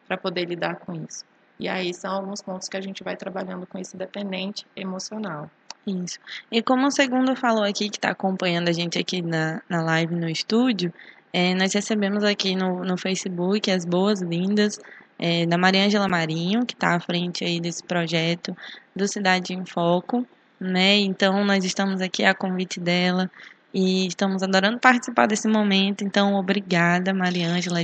para 0.08 0.16
poder 0.16 0.46
lidar 0.46 0.76
com 0.76 0.92
isso? 0.92 1.24
E 1.60 1.68
aí 1.68 1.94
são 1.94 2.12
alguns 2.12 2.42
pontos 2.42 2.68
que 2.68 2.76
a 2.76 2.80
gente 2.80 3.04
vai 3.04 3.16
trabalhando 3.16 3.66
com 3.66 3.78
esse 3.78 3.96
dependente 3.96 4.66
emocional. 4.74 5.48
Isso. 5.86 6.18
E 6.50 6.60
como 6.60 6.88
o 6.88 6.90
segundo 6.90 7.36
falou 7.36 7.62
aqui, 7.62 7.88
que 7.88 7.98
está 7.98 8.10
acompanhando 8.10 8.68
a 8.68 8.72
gente 8.72 8.98
aqui 8.98 9.22
na, 9.22 9.62
na 9.68 9.80
live 9.82 10.14
no 10.14 10.28
estúdio, 10.28 10.92
é, 11.32 11.54
nós 11.54 11.72
recebemos 11.72 12.24
aqui 12.24 12.56
no, 12.56 12.84
no 12.84 12.96
Facebook 12.96 13.70
as 13.70 13.84
boas-vindas 13.84 14.80
é, 15.18 15.46
da 15.46 15.56
Mariângela 15.56 16.08
Marinho, 16.08 16.64
que 16.66 16.74
está 16.74 16.94
à 16.94 17.00
frente 17.00 17.44
aí 17.44 17.60
desse 17.60 17.82
projeto 17.82 18.56
do 18.94 19.06
Cidade 19.08 19.54
em 19.54 19.64
Foco, 19.64 20.26
né? 20.60 20.96
Então 20.98 21.44
nós 21.44 21.64
estamos 21.64 22.00
aqui 22.00 22.24
a 22.24 22.34
convite 22.34 22.80
dela 22.80 23.30
e 23.72 24.06
estamos 24.06 24.42
adorando 24.42 24.78
participar 24.78 25.26
desse 25.26 25.48
momento. 25.48 26.02
Então 26.02 26.34
obrigada, 26.34 27.12
Mariângela, 27.12 27.80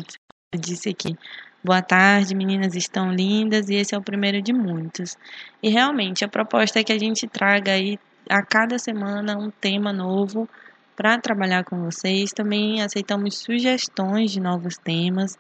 disse 0.59 0.89
aqui. 0.89 1.17
Boa 1.65 1.81
tarde, 1.81 2.35
meninas 2.35 2.75
estão 2.75 3.13
lindas 3.13 3.69
e 3.69 3.77
esse 3.77 3.95
é 3.95 3.99
o 3.99 4.03
primeiro 4.03 4.43
de 4.43 4.53
muitos. 4.53 5.17
E 5.63 5.69
realmente 5.69 6.25
a 6.25 6.29
proposta 6.29 6.81
é 6.81 6.85
que 6.85 6.93
a 6.93 6.99
gente 6.99 7.29
traga 7.29 7.73
aí 7.73 7.99
a 8.29 8.43
cada 8.43 8.79
semana 8.79 9.39
um 9.39 9.49
tema 9.49 9.93
novo 9.93 10.49
para 10.97 11.19
trabalhar 11.19 11.65
com 11.65 11.85
vocês. 11.85 12.33
Também 12.33 12.83
aceitamos 12.83 13.39
sugestões 13.39 14.33
de 14.33 14.41
novos 14.41 14.77
temas. 14.77 15.39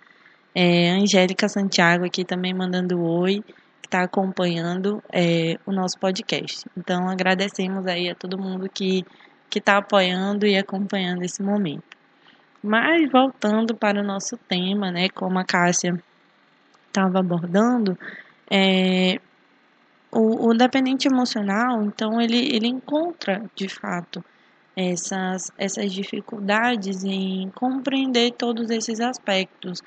É, 0.55 0.91
Angélica 0.91 1.49
Santiago 1.49 2.05
aqui 2.05 2.25
também 2.25 2.53
mandando 2.53 3.03
oi, 3.03 3.43
que 3.81 3.87
está 3.87 4.03
acompanhando 4.03 5.03
é, 5.13 5.59
o 5.65 5.73
nosso 5.73 5.99
podcast. 5.99 6.67
Então 6.77 7.09
agradecemos 7.09 7.87
aí 7.87 8.11
a 8.11 8.15
todo 8.15 8.39
mundo 8.39 8.69
que 8.69 9.05
que 9.53 9.59
está 9.59 9.77
apoiando 9.77 10.47
e 10.47 10.57
acompanhando 10.57 11.23
esse 11.23 11.43
momento. 11.43 11.85
Mas 12.63 13.11
voltando 13.13 13.75
para 13.75 14.01
o 14.01 14.03
nosso 14.03 14.39
tema, 14.49 14.91
né, 14.91 15.11
como 15.11 15.39
a 15.39 15.45
Cássia 15.45 16.03
estava 16.87 17.19
abordando, 17.19 17.99
é, 18.51 19.21
o, 20.11 20.49
o, 20.49 20.55
dependente 20.55 21.07
emocional, 21.07 21.83
então 21.83 22.19
ele, 22.19 22.39
ele 22.55 22.67
encontra 22.67 23.43
de 23.55 23.69
fato 23.69 24.25
essas, 24.75 25.53
essas 25.59 25.93
dificuldades 25.93 27.05
em 27.05 27.51
compreender 27.55 28.33
todos 28.33 28.71
esses 28.71 29.01
aspectos 29.01 29.83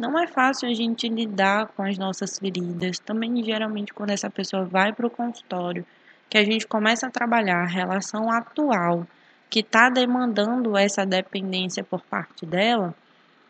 não 0.00 0.18
é 0.18 0.26
fácil 0.26 0.66
a 0.66 0.72
gente 0.72 1.06
lidar 1.08 1.68
com 1.76 1.82
as 1.82 1.98
nossas 1.98 2.38
feridas. 2.38 2.98
Também, 2.98 3.44
geralmente, 3.44 3.92
quando 3.92 4.10
essa 4.10 4.30
pessoa 4.30 4.64
vai 4.64 4.94
para 4.94 5.06
o 5.06 5.10
consultório, 5.10 5.84
que 6.28 6.38
a 6.38 6.44
gente 6.44 6.66
começa 6.66 7.06
a 7.06 7.10
trabalhar 7.10 7.62
a 7.62 7.66
relação 7.66 8.30
atual 8.32 9.06
que 9.50 9.60
está 9.60 9.90
demandando 9.90 10.74
essa 10.74 11.04
dependência 11.04 11.84
por 11.84 12.00
parte 12.00 12.46
dela, 12.46 12.94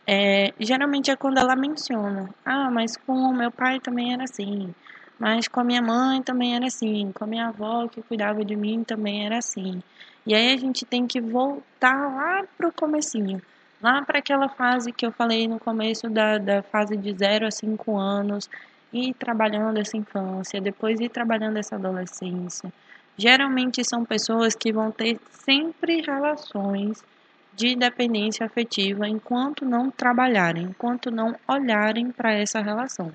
é, 0.05 0.53
geralmente 0.59 1.09
é 1.11 1.15
quando 1.15 1.39
ela 1.39 1.55
menciona: 1.55 2.29
ah, 2.45 2.69
mas 2.69 2.97
com 2.97 3.13
o 3.13 3.33
meu 3.33 3.53
pai 3.53 3.79
também 3.79 4.13
era 4.13 4.25
assim, 4.25 4.75
mas 5.21 5.47
com 5.47 5.61
a 5.61 5.65
minha 5.65 5.83
mãe 5.83 6.21
também 6.21 6.57
era 6.57 6.67
assim, 6.67 7.13
com 7.13 7.23
a 7.23 7.27
minha 7.29 7.49
avó 7.49 7.87
que 7.87 8.03
cuidava 8.03 8.45
de 8.45 8.57
mim 8.57 8.83
também 8.83 9.25
era 9.25 9.39
assim. 9.39 9.81
E 10.27 10.35
aí 10.35 10.53
a 10.53 10.57
gente 10.57 10.85
tem 10.85 11.07
que 11.07 11.21
voltar 11.21 12.13
lá 12.13 12.45
pro 12.59 12.73
comecinho 12.73 13.41
lá 13.83 14.03
para 14.03 14.19
aquela 14.19 14.49
fase 14.49 14.93
que 14.93 15.07
eu 15.07 15.13
falei 15.13 15.49
no 15.49 15.59
começo 15.59 16.09
da, 16.09 16.39
da 16.39 16.63
fase 16.63 16.97
de 16.97 17.13
0 17.13 17.47
a 17.47 17.51
5 17.51 17.97
anos, 17.97 18.49
e 18.93 19.15
trabalhando 19.15 19.79
essa 19.79 19.97
infância, 19.97 20.61
depois 20.61 21.01
ir 21.01 21.09
trabalhando 21.09 21.57
essa 21.57 21.77
adolescência. 21.77 22.73
Geralmente 23.17 23.85
são 23.85 24.05
pessoas 24.05 24.55
que 24.55 24.73
vão 24.73 24.91
ter 24.91 25.19
sempre 25.31 26.01
relações 26.01 27.03
de 27.55 27.77
dependência 27.77 28.47
afetiva 28.47 29.09
enquanto 29.09 29.65
não 29.65 29.91
trabalharem, 29.91 30.65
enquanto 30.65 31.11
não 31.11 31.37
olharem 31.47 32.11
para 32.11 32.33
essa 32.33 32.61
relação. 32.61 33.13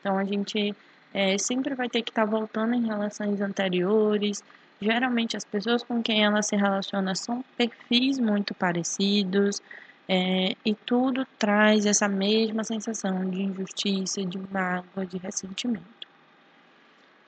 Então 0.00 0.16
a 0.16 0.24
gente 0.24 0.74
é, 1.12 1.36
sempre 1.36 1.74
vai 1.74 1.88
ter 1.88 2.02
que 2.02 2.10
estar 2.10 2.24
tá 2.24 2.30
voltando 2.30 2.74
em 2.74 2.86
relações 2.86 3.40
anteriores. 3.40 4.42
Geralmente 4.80 5.36
as 5.36 5.44
pessoas 5.44 5.82
com 5.82 6.02
quem 6.02 6.24
ela 6.24 6.42
se 6.42 6.54
relaciona 6.54 7.14
são 7.14 7.44
perfis 7.56 8.18
muito 8.18 8.54
parecidos, 8.54 9.60
é, 10.08 10.56
e 10.64 10.74
tudo 10.74 11.26
traz 11.38 11.84
essa 11.84 12.08
mesma 12.08 12.64
sensação 12.64 13.28
de 13.28 13.42
injustiça, 13.42 14.24
de 14.24 14.38
mágoa, 14.50 15.04
de 15.04 15.18
ressentimento. 15.18 16.08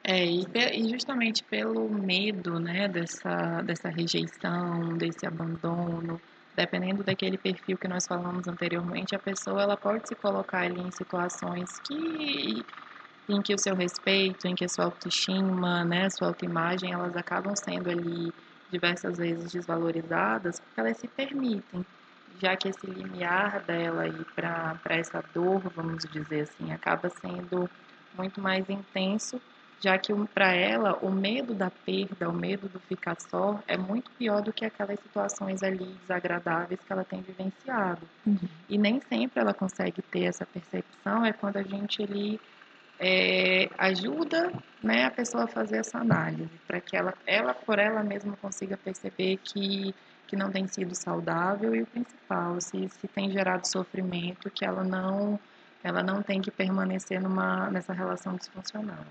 É, 0.03 0.24
e, 0.24 0.47
e 0.74 0.89
justamente 0.89 1.45
pelo 1.45 1.89
medo 1.91 2.59
né, 2.59 2.89
dessa, 2.89 3.61
dessa 3.62 3.91
rejeição, 3.91 4.97
desse 4.97 5.26
abandono, 5.26 6.18
dependendo 6.55 7.05
daquele 7.05 7.37
perfil 7.37 7.76
que 7.76 7.87
nós 7.87 8.07
falamos 8.07 8.49
anteriormente, 8.49 9.14
a 9.14 9.18
pessoa 9.18 9.62
ela 9.62 9.76
pode 9.76 10.09
se 10.09 10.14
colocar 10.14 10.62
ali 10.62 10.81
em 10.81 10.91
situações 10.91 11.78
que 11.81 12.64
em 13.28 13.41
que 13.43 13.55
o 13.55 13.59
seu 13.59 13.76
respeito, 13.76 14.49
em 14.49 14.57
que 14.57 14.64
a 14.64 14.68
sua 14.68 14.87
autoestima, 14.87 15.85
né, 15.85 16.11
sua 16.11 16.28
autoimagem, 16.28 16.93
elas 16.93 17.14
acabam 17.16 17.55
sendo 17.55 17.89
ali 17.89 18.33
diversas 18.68 19.18
vezes 19.18 19.53
desvalorizadas 19.53 20.59
porque 20.59 20.81
elas 20.81 20.97
se 20.97 21.07
permitem, 21.07 21.85
já 22.41 22.57
que 22.57 22.68
esse 22.68 22.86
limiar 22.86 23.61
dela 23.62 24.03
aí 24.03 24.24
para 24.34 24.78
essa 24.86 25.22
dor, 25.34 25.61
vamos 25.74 26.05
dizer 26.05 26.43
assim, 26.43 26.72
acaba 26.72 27.09
sendo 27.09 27.68
muito 28.16 28.41
mais 28.41 28.68
intenso, 28.68 29.41
já 29.80 29.97
que 29.99 30.12
para 30.34 30.53
ela 30.53 30.99
o 31.01 31.11
medo 31.11 31.55
da 31.55 31.70
perda, 31.70 32.28
o 32.28 32.32
medo 32.32 32.68
do 32.68 32.78
ficar 32.80 33.16
só 33.18 33.62
é 33.66 33.76
muito 33.76 34.11
pior 34.12 34.43
do 34.43 34.53
que 34.53 34.64
aquelas 34.64 34.99
situações 35.01 35.62
ali 35.62 35.97
desagradáveis 36.03 36.80
que 36.80 36.93
ela 36.93 37.05
tem 37.05 37.22
vivenciado. 37.22 38.07
Uhum. 38.26 38.49
E 38.68 38.76
nem 38.76 39.01
sempre 39.01 39.41
ela 39.41 39.55
consegue 39.55 40.03
ter 40.03 40.24
essa 40.24 40.45
percepção, 40.45 41.24
é 41.24 41.32
quando 41.32 41.57
a 41.57 41.62
gente 41.62 42.03
ali 42.03 42.41
é, 43.01 43.70
ajuda 43.78 44.53
né, 44.82 45.07
a 45.07 45.11
pessoa 45.11 45.45
a 45.45 45.49
fazer 45.49 45.78
essa 45.78 45.99
análise, 45.99 46.51
para 46.66 46.80
que 46.80 46.95
ela, 46.95 47.14
ela 47.26 47.55
por 47.55 47.78
ela 47.78 48.05
mesma 48.05 48.36
consiga 48.36 48.76
perceber 48.76 49.38
que, 49.38 49.95
que 50.31 50.37
não 50.37 50.49
tem 50.49 50.64
sido 50.68 50.95
saudável 50.95 51.74
e 51.74 51.83
o 51.83 51.87
principal, 51.87 52.61
se, 52.61 52.89
se 52.89 53.09
tem 53.09 53.33
gerado 53.33 53.66
sofrimento, 53.66 54.49
que 54.49 54.64
ela 54.64 54.85
não, 54.85 55.37
ela 55.83 56.05
não 56.05 56.22
tem 56.22 56.41
que 56.41 56.53
permanecer 56.53 57.20
numa, 57.20 57.68
nessa 57.68 57.93
relação 57.93 58.37
disfuncional. 58.37 59.05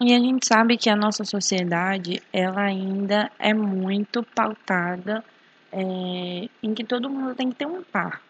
E 0.00 0.14
a 0.14 0.18
gente 0.18 0.46
sabe 0.46 0.78
que 0.78 0.88
a 0.88 0.96
nossa 0.96 1.24
sociedade, 1.24 2.22
ela 2.32 2.62
ainda 2.62 3.30
é 3.38 3.52
muito 3.52 4.22
pautada 4.34 5.22
é, 5.70 6.48
em 6.62 6.74
que 6.74 6.84
todo 6.84 7.10
mundo 7.10 7.34
tem 7.34 7.50
que 7.50 7.56
ter 7.56 7.66
um 7.66 7.82
par. 7.82 8.22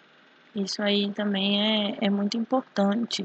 Isso 0.55 0.83
aí 0.83 1.13
também 1.13 1.95
é, 1.95 2.07
é 2.07 2.11
muito 2.11 2.37
importante 2.37 3.25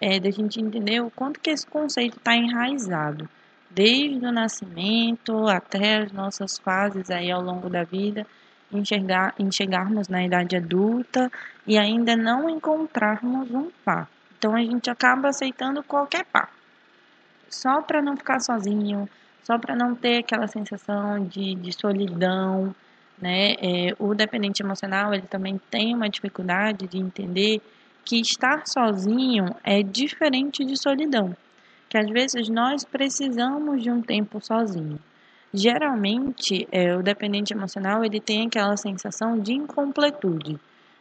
é, 0.00 0.18
da 0.18 0.30
gente 0.30 0.60
entender 0.60 1.00
o 1.00 1.10
quanto 1.10 1.38
que 1.38 1.50
esse 1.50 1.66
conceito 1.66 2.18
está 2.18 2.34
enraizado, 2.34 3.28
desde 3.70 4.26
o 4.26 4.32
nascimento 4.32 5.46
até 5.46 5.98
as 5.98 6.10
nossas 6.10 6.58
fases 6.58 7.10
aí 7.10 7.30
ao 7.30 7.40
longo 7.40 7.70
da 7.70 7.84
vida, 7.84 8.26
enxergar, 8.72 9.34
enxergarmos 9.38 10.08
na 10.08 10.24
idade 10.24 10.56
adulta 10.56 11.30
e 11.66 11.78
ainda 11.78 12.16
não 12.16 12.48
encontrarmos 12.48 13.50
um 13.50 13.70
par. 13.84 14.08
Então 14.38 14.54
a 14.54 14.60
gente 14.60 14.90
acaba 14.90 15.28
aceitando 15.28 15.82
qualquer 15.82 16.24
par, 16.26 16.50
só 17.48 17.80
para 17.80 18.02
não 18.02 18.16
ficar 18.16 18.40
sozinho, 18.40 19.08
só 19.42 19.58
para 19.58 19.74
não 19.74 19.94
ter 19.94 20.18
aquela 20.18 20.46
sensação 20.46 21.24
de, 21.24 21.54
de 21.54 21.72
solidão, 21.72 22.74
né? 23.20 23.52
É, 23.54 23.94
o 23.98 24.14
dependente 24.14 24.62
emocional 24.62 25.14
ele 25.14 25.26
também 25.26 25.58
tem 25.70 25.94
uma 25.94 26.08
dificuldade 26.08 26.86
de 26.86 26.98
entender 26.98 27.62
que 28.04 28.20
estar 28.20 28.66
sozinho 28.66 29.46
é 29.64 29.82
diferente 29.82 30.64
de 30.64 30.76
solidão, 30.76 31.34
que 31.88 31.96
às 31.96 32.08
vezes 32.08 32.48
nós 32.48 32.84
precisamos 32.84 33.82
de 33.82 33.90
um 33.90 34.02
tempo 34.02 34.40
sozinho. 34.40 34.98
Geralmente, 35.52 36.66
é, 36.70 36.94
o 36.96 37.02
dependente 37.02 37.52
emocional 37.52 38.04
ele 38.04 38.20
tem 38.20 38.46
aquela 38.46 38.76
sensação 38.76 39.38
de 39.38 39.52
incompletude, 39.52 40.58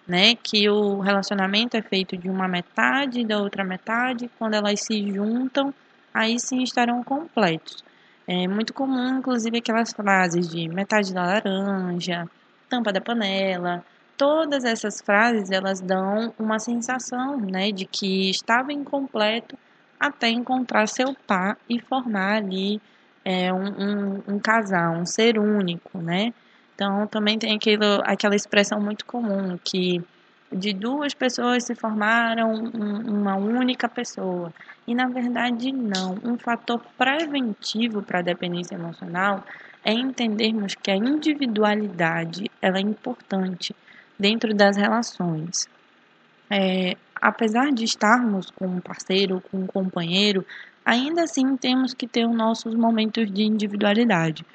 né? 0.07 0.35
Que 0.35 0.69
o 0.69 0.99
relacionamento 0.99 1.75
é 1.75 1.81
feito 1.81 2.15
de 2.15 2.29
uma 2.29 2.47
metade 2.47 3.25
da 3.25 3.39
outra 3.39 3.63
metade, 3.63 4.29
quando 4.37 4.53
elas 4.53 4.81
se 4.81 5.11
juntam, 5.11 5.73
aí 6.13 6.39
sim 6.39 6.63
estarão 6.63 7.03
completos. 7.03 7.83
É 8.27 8.47
muito 8.47 8.73
comum, 8.73 9.19
inclusive, 9.19 9.57
aquelas 9.57 9.91
frases 9.91 10.49
de 10.49 10.67
metade 10.67 11.13
da 11.13 11.23
laranja, 11.23 12.27
tampa 12.69 12.91
da 12.91 13.01
panela, 13.01 13.83
todas 14.17 14.63
essas 14.63 15.01
frases 15.01 15.51
elas 15.51 15.81
dão 15.81 16.33
uma 16.39 16.59
sensação 16.59 17.37
né, 17.39 17.71
de 17.71 17.85
que 17.85 18.29
estava 18.29 18.73
incompleto 18.73 19.57
até 19.99 20.29
encontrar 20.29 20.87
seu 20.87 21.15
par 21.27 21.57
e 21.69 21.79
formar 21.79 22.37
ali 22.37 22.81
é, 23.25 23.51
um, 23.51 23.65
um, 23.65 24.23
um, 24.35 24.39
casal, 24.39 24.93
um 24.93 25.05
ser 25.05 25.39
único, 25.39 25.97
né? 25.97 26.31
Então 26.75 27.07
também 27.07 27.39
tem 27.39 27.55
aquilo, 27.55 28.01
aquela 28.03 28.35
expressão 28.35 28.79
muito 28.79 29.05
comum 29.05 29.57
que 29.63 30.03
de 30.51 30.73
duas 30.73 31.13
pessoas 31.15 31.63
se 31.63 31.73
formaram 31.73 32.53
um, 32.53 33.19
uma 33.19 33.35
única 33.35 33.89
pessoa. 33.89 34.53
E 34.87 34.93
na 34.93 35.07
verdade 35.07 35.71
não. 35.71 36.17
Um 36.23 36.37
fator 36.37 36.79
preventivo 36.97 38.03
para 38.03 38.19
a 38.19 38.21
dependência 38.21 38.75
emocional 38.75 39.43
é 39.83 39.91
entendermos 39.91 40.75
que 40.75 40.91
a 40.91 40.95
individualidade 40.95 42.49
ela 42.61 42.77
é 42.77 42.81
importante 42.81 43.75
dentro 44.19 44.53
das 44.53 44.77
relações. 44.77 45.67
É, 46.49 46.95
apesar 47.19 47.71
de 47.71 47.83
estarmos 47.83 48.51
com 48.51 48.67
um 48.67 48.79
parceiro, 48.79 49.41
com 49.49 49.57
um 49.57 49.67
companheiro, 49.67 50.45
ainda 50.85 51.23
assim 51.23 51.57
temos 51.57 51.93
que 51.93 52.07
ter 52.07 52.25
os 52.25 52.35
nossos 52.35 52.75
momentos 52.75 53.31
de 53.31 53.43
individualidade. 53.43 54.45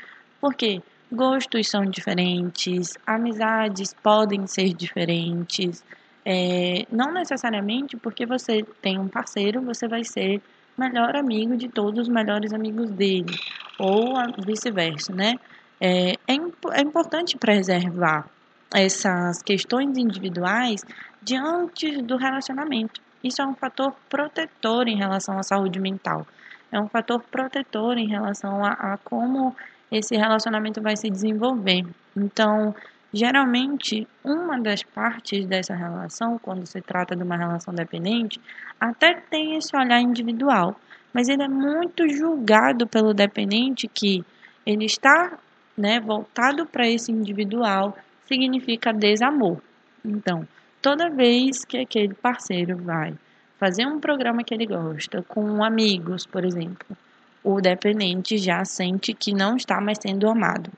Porque 0.40 0.80
gostos 1.12 1.68
são 1.68 1.84
diferentes, 1.84 2.96
amizades 3.06 3.92
podem 3.92 4.46
ser 4.46 4.72
diferentes. 4.72 5.84
É, 6.24 6.86
não 6.90 7.12
necessariamente 7.12 7.96
porque 7.96 8.24
você 8.24 8.62
tem 8.80 8.98
um 8.98 9.08
parceiro, 9.08 9.60
você 9.60 9.88
vai 9.88 10.04
ser 10.04 10.40
melhor 10.78 11.16
amigo 11.16 11.56
de 11.56 11.68
todos 11.68 12.00
os 12.00 12.08
melhores 12.08 12.52
amigos 12.52 12.90
dele, 12.90 13.38
ou 13.78 14.14
vice-versa, 14.46 15.12
né? 15.12 15.34
É, 15.80 16.12
é, 16.12 16.36
é 16.72 16.80
importante 16.80 17.36
preservar 17.36 18.28
essas 18.72 19.42
questões 19.42 19.98
individuais 19.98 20.82
diante 21.22 22.00
do 22.02 22.16
relacionamento. 22.16 23.00
Isso 23.22 23.42
é 23.42 23.46
um 23.46 23.54
fator 23.54 23.94
protetor 24.08 24.88
em 24.88 24.96
relação 24.96 25.38
à 25.38 25.42
saúde 25.42 25.78
mental. 25.78 26.26
É 26.72 26.80
um 26.80 26.88
fator 26.88 27.20
protetor 27.20 27.98
em 27.98 28.06
relação 28.06 28.64
a, 28.64 28.72
a 28.72 28.98
como 28.98 29.54
esse 29.90 30.16
relacionamento 30.16 30.80
vai 30.80 30.96
se 30.96 31.10
desenvolver. 31.10 31.84
Então, 32.16 32.74
geralmente, 33.12 34.06
uma 34.24 34.58
das 34.58 34.82
partes 34.82 35.44
dessa 35.46 35.74
relação, 35.74 36.38
quando 36.38 36.66
se 36.66 36.80
trata 36.80 37.16
de 37.16 37.22
uma 37.22 37.36
relação 37.36 37.74
dependente, 37.74 38.40
até 38.80 39.14
tem 39.14 39.56
esse 39.56 39.76
olhar 39.76 40.00
individual, 40.00 40.76
mas 41.12 41.28
ele 41.28 41.42
é 41.42 41.48
muito 41.48 42.08
julgado 42.08 42.86
pelo 42.86 43.12
dependente 43.12 43.88
que 43.88 44.24
ele 44.64 44.84
está 44.84 45.38
né, 45.76 45.98
voltado 45.98 46.66
para 46.66 46.88
esse 46.88 47.10
individual, 47.10 47.96
significa 48.26 48.92
desamor. 48.92 49.58
Então, 50.04 50.46
toda 50.80 51.10
vez 51.10 51.64
que 51.64 51.78
aquele 51.78 52.14
parceiro 52.14 52.76
vai 52.76 53.14
fazer 53.58 53.86
um 53.86 54.00
programa 54.00 54.42
que 54.42 54.54
ele 54.54 54.66
gosta 54.66 55.22
com 55.22 55.62
amigos, 55.62 56.26
por 56.26 56.44
exemplo, 56.44 56.96
o 57.44 57.60
dependente 57.60 58.38
já 58.38 58.64
sente 58.64 59.14
que 59.14 59.32
não 59.32 59.56
está 59.56 59.80
mais 59.80 59.98
sendo 60.00 60.28
amado, 60.28 60.70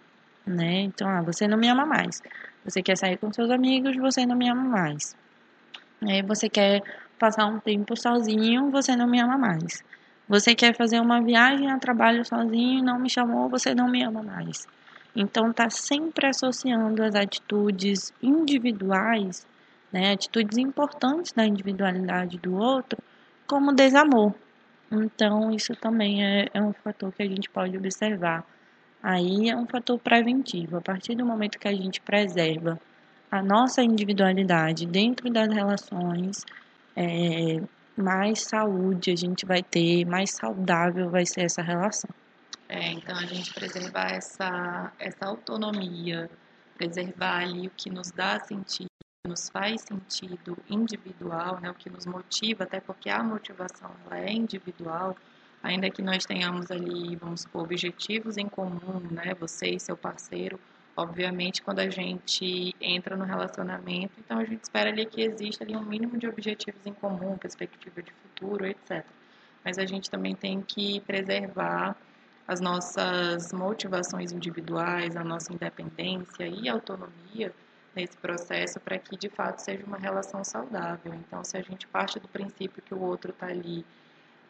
né? 0.46 0.80
Então, 0.82 1.08
ah, 1.08 1.22
você 1.22 1.46
não 1.46 1.58
me 1.58 1.68
ama 1.68 1.86
mais. 1.86 2.22
Você 2.64 2.82
quer 2.82 2.96
sair 2.96 3.16
com 3.16 3.32
seus 3.32 3.50
amigos, 3.50 3.96
você 3.96 4.24
não 4.26 4.36
me 4.36 4.48
ama 4.48 4.62
mais. 4.62 5.16
É, 6.06 6.22
você 6.22 6.48
quer 6.48 6.82
passar 7.18 7.46
um 7.46 7.60
tempo 7.60 7.96
sozinho, 7.96 8.70
você 8.70 8.96
não 8.96 9.06
me 9.06 9.20
ama 9.20 9.38
mais. 9.38 9.84
Você 10.28 10.54
quer 10.54 10.74
fazer 10.74 11.00
uma 11.00 11.20
viagem 11.20 11.70
a 11.70 11.78
trabalho 11.78 12.24
sozinho, 12.24 12.82
não 12.82 12.98
me 12.98 13.10
chamou, 13.10 13.48
você 13.48 13.74
não 13.74 13.88
me 13.88 14.02
ama 14.02 14.22
mais. 14.22 14.66
Então, 15.14 15.50
está 15.50 15.68
sempre 15.68 16.26
associando 16.26 17.02
as 17.02 17.14
atitudes 17.14 18.12
individuais, 18.22 19.46
né, 19.92 20.12
atitudes 20.12 20.56
importantes 20.56 21.32
da 21.32 21.44
individualidade 21.44 22.38
do 22.38 22.56
outro, 22.56 22.98
como 23.46 23.72
desamor. 23.72 24.34
Então, 24.90 25.50
isso 25.50 25.74
também 25.74 26.24
é, 26.24 26.48
é 26.52 26.62
um 26.62 26.72
fator 26.72 27.12
que 27.12 27.22
a 27.22 27.28
gente 27.28 27.48
pode 27.50 27.76
observar. 27.76 28.44
Aí 29.02 29.48
é 29.48 29.56
um 29.56 29.66
fator 29.66 29.98
preventivo. 29.98 30.76
A 30.76 30.80
partir 30.80 31.14
do 31.14 31.26
momento 31.26 31.58
que 31.58 31.68
a 31.68 31.74
gente 31.74 32.00
preserva 32.00 32.80
a 33.30 33.42
nossa 33.42 33.82
individualidade 33.82 34.86
dentro 34.86 35.30
das 35.30 35.48
relações, 35.48 36.44
é, 36.94 37.62
mais 37.96 38.42
saúde 38.42 39.10
a 39.10 39.16
gente 39.16 39.46
vai 39.46 39.62
ter, 39.62 40.04
mais 40.04 40.30
saudável 40.32 41.10
vai 41.10 41.26
ser 41.26 41.42
essa 41.42 41.62
relação. 41.62 42.10
É, 42.68 42.92
então, 42.92 43.16
a 43.16 43.26
gente 43.26 43.52
preservar 43.52 44.12
essa, 44.12 44.92
essa 44.98 45.26
autonomia, 45.26 46.30
preservar 46.76 47.42
ali 47.42 47.66
o 47.66 47.70
que 47.70 47.90
nos 47.90 48.10
dá 48.10 48.38
sentido, 48.40 48.91
nos 49.24 49.48
faz 49.48 49.82
sentido 49.82 50.58
individual, 50.68 51.60
né, 51.60 51.70
o 51.70 51.74
que 51.74 51.88
nos 51.88 52.04
motiva, 52.06 52.64
até 52.64 52.80
porque 52.80 53.08
a 53.08 53.22
motivação 53.22 53.88
ela 54.04 54.18
é 54.18 54.32
individual, 54.32 55.16
ainda 55.62 55.88
que 55.88 56.02
nós 56.02 56.26
tenhamos 56.26 56.72
ali, 56.72 57.14
vamos 57.14 57.42
supor, 57.42 57.62
objetivos 57.62 58.36
em 58.36 58.48
comum, 58.48 58.98
né, 59.12 59.32
você 59.38 59.68
e 59.68 59.78
seu 59.78 59.96
parceiro, 59.96 60.58
obviamente, 60.96 61.62
quando 61.62 61.78
a 61.78 61.88
gente 61.88 62.74
entra 62.80 63.16
no 63.16 63.24
relacionamento, 63.24 64.12
então 64.18 64.40
a 64.40 64.44
gente 64.44 64.64
espera 64.64 64.90
ali 64.90 65.06
que 65.06 65.22
exista 65.22 65.62
ali 65.62 65.76
um 65.76 65.84
mínimo 65.84 66.18
de 66.18 66.26
objetivos 66.26 66.84
em 66.84 66.92
comum, 66.92 67.38
perspectiva 67.38 68.02
de 68.02 68.12
futuro, 68.12 68.66
etc. 68.66 69.06
Mas 69.64 69.78
a 69.78 69.86
gente 69.86 70.10
também 70.10 70.34
tem 70.34 70.60
que 70.60 70.98
preservar 71.02 71.96
as 72.48 72.60
nossas 72.60 73.52
motivações 73.52 74.32
individuais, 74.32 75.14
a 75.16 75.22
nossa 75.22 75.52
independência 75.52 76.44
e 76.44 76.68
autonomia 76.68 77.54
nesse 77.94 78.16
processo 78.16 78.80
para 78.80 78.98
que 78.98 79.16
de 79.16 79.28
fato 79.28 79.58
seja 79.60 79.84
uma 79.84 79.98
relação 79.98 80.44
saudável. 80.44 81.14
Então, 81.14 81.44
se 81.44 81.56
a 81.56 81.62
gente 81.62 81.86
parte 81.86 82.18
do 82.18 82.28
princípio 82.28 82.82
que 82.82 82.94
o 82.94 83.00
outro 83.00 83.30
está 83.30 83.46
ali 83.46 83.84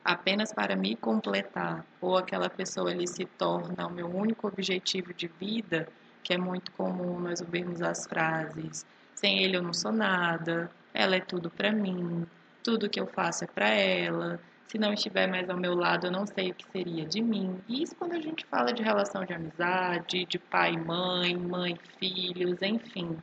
apenas 0.04 0.52
para 0.52 0.74
me 0.74 0.96
completar, 0.96 1.84
ou 2.00 2.16
aquela 2.16 2.50
pessoa 2.50 2.90
ali 2.90 3.06
se 3.06 3.24
torna 3.24 3.86
o 3.86 3.90
meu 3.90 4.08
único 4.08 4.46
objetivo 4.48 5.14
de 5.14 5.28
vida, 5.28 5.88
que 6.22 6.32
é 6.32 6.38
muito 6.38 6.72
comum 6.72 7.18
nós 7.20 7.40
ouvirmos 7.40 7.82
as 7.82 8.06
frases: 8.06 8.86
sem 9.14 9.42
ele 9.42 9.56
eu 9.56 9.62
não 9.62 9.72
sou 9.72 9.92
nada, 9.92 10.70
ela 10.94 11.16
é 11.16 11.20
tudo 11.20 11.50
para 11.50 11.72
mim, 11.72 12.26
tudo 12.62 12.88
que 12.88 13.00
eu 13.00 13.06
faço 13.06 13.44
é 13.44 13.46
para 13.46 13.68
ela, 13.68 14.40
se 14.72 14.78
não 14.78 14.94
estiver 14.94 15.26
mais 15.26 15.50
ao 15.50 15.56
meu 15.58 15.74
lado, 15.74 16.06
eu 16.06 16.10
não 16.10 16.26
sei 16.26 16.50
o 16.50 16.54
que 16.54 16.64
seria 16.72 17.04
de 17.04 17.20
mim. 17.20 17.60
E 17.68 17.82
isso 17.82 17.94
quando 17.94 18.12
a 18.12 18.20
gente 18.20 18.46
fala 18.46 18.72
de 18.72 18.82
relação 18.82 19.22
de 19.22 19.34
amizade, 19.34 20.24
de 20.24 20.38
pai 20.38 20.72
e 20.72 20.78
mãe, 20.78 21.36
mãe 21.36 21.74
e 21.74 21.98
filhos, 21.98 22.56
enfim. 22.62 23.18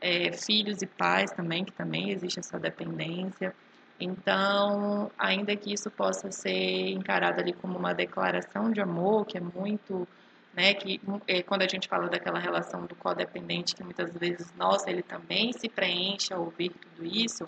É, 0.00 0.30
filhos 0.32 0.82
e 0.82 0.86
pais 0.86 1.30
também, 1.30 1.64
que 1.64 1.72
também 1.72 2.10
existe 2.10 2.38
essa 2.38 2.58
dependência. 2.58 3.54
Então, 3.98 5.10
ainda 5.18 5.56
que 5.56 5.72
isso 5.72 5.90
possa 5.90 6.30
ser 6.30 6.90
encarado 6.90 7.40
ali 7.40 7.52
como 7.54 7.78
uma 7.78 7.94
declaração 7.94 8.70
de 8.70 8.80
amor, 8.80 9.24
que 9.24 9.38
é 9.38 9.40
muito, 9.40 10.06
né, 10.52 10.74
que 10.74 11.00
é, 11.26 11.42
quando 11.42 11.62
a 11.62 11.68
gente 11.68 11.88
fala 11.88 12.08
daquela 12.08 12.38
relação 12.38 12.84
do 12.84 12.94
codependente, 12.94 13.74
que 13.74 13.82
muitas 13.82 14.12
vezes, 14.14 14.52
nossa, 14.54 14.90
ele 14.90 15.02
também 15.02 15.52
se 15.54 15.68
preenche 15.68 16.32
ao 16.32 16.44
ouvir 16.44 16.70
tudo 16.70 17.06
isso, 17.06 17.44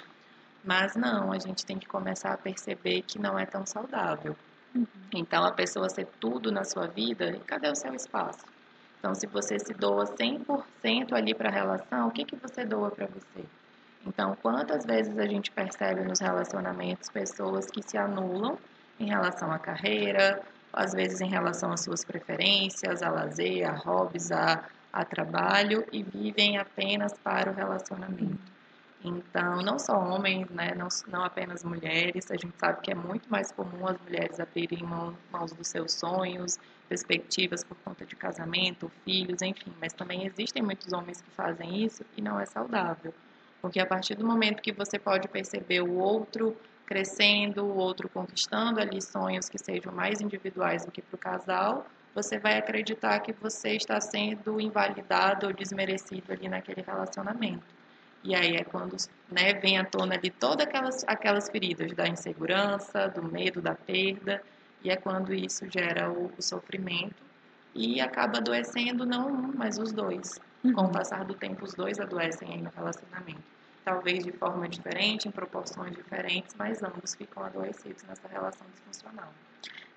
mas 0.64 0.96
não, 0.96 1.32
a 1.32 1.38
gente 1.38 1.66
tem 1.66 1.78
que 1.78 1.86
começar 1.86 2.32
a 2.32 2.38
perceber 2.38 3.02
que 3.02 3.18
não 3.18 3.38
é 3.38 3.44
tão 3.44 3.66
saudável. 3.66 4.34
Uhum. 4.74 4.86
Então, 5.14 5.44
a 5.44 5.52
pessoa 5.52 5.88
ser 5.90 6.06
tudo 6.18 6.50
na 6.50 6.64
sua 6.64 6.86
vida, 6.86 7.38
cadê 7.46 7.68
o 7.68 7.74
seu 7.74 7.94
espaço? 7.94 8.44
Então, 8.98 9.14
se 9.14 9.26
você 9.26 9.58
se 9.58 9.72
doa 9.74 10.04
100% 10.06 11.12
ali 11.12 11.34
para 11.34 11.48
a 11.48 11.52
relação, 11.52 12.08
o 12.08 12.10
que, 12.10 12.24
que 12.24 12.36
você 12.36 12.64
doa 12.64 12.90
para 12.90 13.06
você? 13.06 13.44
Então, 14.06 14.36
quantas 14.42 14.84
vezes 14.84 15.16
a 15.18 15.26
gente 15.26 15.50
percebe 15.50 16.02
nos 16.02 16.20
relacionamentos 16.20 17.08
pessoas 17.08 17.66
que 17.66 17.82
se 17.82 17.96
anulam 17.96 18.58
em 18.98 19.06
relação 19.06 19.52
à 19.52 19.58
carreira, 19.58 20.42
às 20.72 20.92
vezes 20.92 21.20
em 21.20 21.28
relação 21.28 21.72
às 21.72 21.80
suas 21.80 22.04
preferências, 22.04 23.02
a 23.02 23.10
lazer, 23.10 23.68
a 23.68 23.72
hobbies, 23.72 24.32
a, 24.32 24.64
a 24.92 25.04
trabalho 25.04 25.84
e 25.92 26.02
vivem 26.02 26.58
apenas 26.58 27.12
para 27.18 27.50
o 27.50 27.54
relacionamento. 27.54 28.57
Então, 29.04 29.62
não 29.62 29.78
só 29.78 29.96
homens, 29.96 30.48
né, 30.50 30.74
não, 30.74 30.88
não 31.06 31.24
apenas 31.24 31.62
mulheres, 31.62 32.30
a 32.30 32.34
gente 32.34 32.54
sabe 32.58 32.80
que 32.80 32.90
é 32.90 32.94
muito 32.94 33.30
mais 33.30 33.52
comum 33.52 33.86
as 33.86 33.96
mulheres 34.00 34.40
abrirem 34.40 34.82
mãos 35.30 35.52
dos 35.52 35.68
seus 35.68 35.92
sonhos, 35.92 36.58
perspectivas 36.88 37.62
por 37.62 37.76
conta 37.84 38.04
de 38.04 38.16
casamento, 38.16 38.90
filhos, 39.04 39.40
enfim, 39.40 39.72
mas 39.80 39.92
também 39.92 40.26
existem 40.26 40.62
muitos 40.62 40.92
homens 40.92 41.20
que 41.20 41.30
fazem 41.30 41.84
isso 41.84 42.04
e 42.16 42.22
não 42.22 42.40
é 42.40 42.46
saudável. 42.46 43.14
Porque 43.62 43.78
a 43.78 43.86
partir 43.86 44.16
do 44.16 44.26
momento 44.26 44.62
que 44.62 44.72
você 44.72 44.98
pode 44.98 45.28
perceber 45.28 45.80
o 45.80 45.94
outro 45.94 46.56
crescendo, 46.86 47.64
o 47.64 47.76
outro 47.76 48.08
conquistando 48.08 48.80
ali 48.80 49.00
sonhos 49.00 49.48
que 49.48 49.58
sejam 49.58 49.92
mais 49.92 50.20
individuais 50.20 50.84
do 50.84 50.90
que 50.90 51.02
para 51.02 51.14
o 51.14 51.18
casal, 51.18 51.86
você 52.14 52.38
vai 52.38 52.58
acreditar 52.58 53.20
que 53.20 53.32
você 53.32 53.76
está 53.76 54.00
sendo 54.00 54.60
invalidado 54.60 55.46
ou 55.46 55.52
desmerecido 55.52 56.32
ali 56.32 56.48
naquele 56.48 56.80
relacionamento. 56.80 57.77
E 58.28 58.34
aí 58.34 58.56
é 58.56 58.62
quando 58.62 58.94
né, 59.32 59.54
vem 59.54 59.78
à 59.78 59.84
tona 59.86 60.14
ali 60.14 60.28
todas 60.28 60.66
aquelas, 60.66 61.02
aquelas 61.06 61.48
feridas 61.48 61.90
da 61.94 62.06
insegurança, 62.06 63.08
do 63.08 63.22
medo, 63.22 63.62
da 63.62 63.74
perda, 63.74 64.42
e 64.84 64.90
é 64.90 64.96
quando 64.96 65.32
isso 65.32 65.64
gera 65.70 66.12
o, 66.12 66.30
o 66.36 66.42
sofrimento 66.42 67.22
e 67.74 68.02
acaba 68.02 68.36
adoecendo 68.36 69.06
não 69.06 69.32
um, 69.32 69.52
mas 69.56 69.78
os 69.78 69.92
dois. 69.92 70.38
Uhum. 70.62 70.74
Com 70.74 70.82
o 70.82 70.92
passar 70.92 71.24
do 71.24 71.32
tempo, 71.32 71.64
os 71.64 71.72
dois 71.72 71.98
adoecem 71.98 72.52
aí 72.52 72.60
no 72.60 72.68
relacionamento. 72.68 73.40
Talvez 73.82 74.22
de 74.22 74.32
forma 74.32 74.68
diferente, 74.68 75.26
em 75.26 75.30
proporções 75.30 75.96
diferentes, 75.96 76.54
mas 76.58 76.82
ambos 76.82 77.14
ficam 77.14 77.42
adoecidos 77.42 78.02
nessa 78.02 78.28
relação 78.28 78.66
disfuncional. 78.74 79.32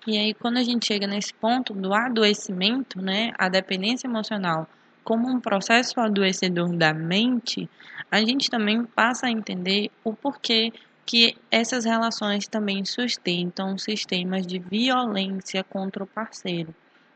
E 0.06 0.16
aí, 0.16 0.32
quando 0.32 0.56
a 0.56 0.62
gente 0.62 0.86
chega 0.86 1.06
nesse 1.06 1.34
ponto 1.34 1.74
do 1.74 1.92
adoecimento, 1.92 3.02
né, 3.02 3.34
a 3.36 3.50
dependência 3.50 4.06
emocional 4.06 4.66
como 5.04 5.28
um 5.28 5.40
processo 5.40 5.98
adoecedor 6.00 6.76
da 6.76 6.92
mente, 6.92 7.68
a 8.10 8.20
gente 8.20 8.50
também 8.50 8.84
passa 8.84 9.26
a 9.26 9.30
entender 9.30 9.90
o 10.04 10.12
porquê 10.12 10.72
que 11.04 11.36
essas 11.50 11.84
relações 11.84 12.46
também 12.46 12.84
sustentam 12.84 13.76
sistemas 13.76 14.46
de 14.46 14.58
violência 14.58 15.64
contra 15.64 16.04
o 16.04 16.06
parceiro. 16.06 16.74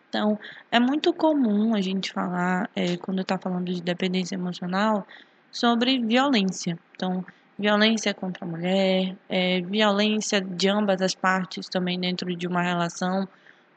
Então, 0.08 0.38
é 0.70 0.80
muito 0.80 1.12
comum 1.12 1.74
a 1.74 1.80
gente 1.80 2.12
falar, 2.12 2.70
é, 2.74 2.96
quando 2.96 3.20
está 3.20 3.38
falando 3.38 3.72
de 3.72 3.82
dependência 3.82 4.34
emocional, 4.34 5.06
sobre 5.50 5.98
violência. 5.98 6.78
Então, 6.94 7.24
violência 7.58 8.12
contra 8.12 8.44
a 8.44 8.48
mulher, 8.48 9.16
é, 9.28 9.60
violência 9.60 10.40
de 10.40 10.68
ambas 10.68 11.00
as 11.00 11.14
partes 11.14 11.68
também 11.68 11.98
dentro 11.98 12.34
de 12.34 12.46
uma 12.46 12.62
relação, 12.62 13.28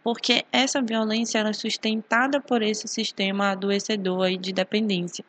porque 0.10 0.44
essa 0.52 0.82
violência 0.82 1.38
é 1.38 1.54
sustentada 1.54 2.42
por 2.42 2.64
esse 2.64 2.88
sistema 2.88 3.52
adoecedor 3.52 4.36
de 4.40 4.52
dependência. 4.52 5.24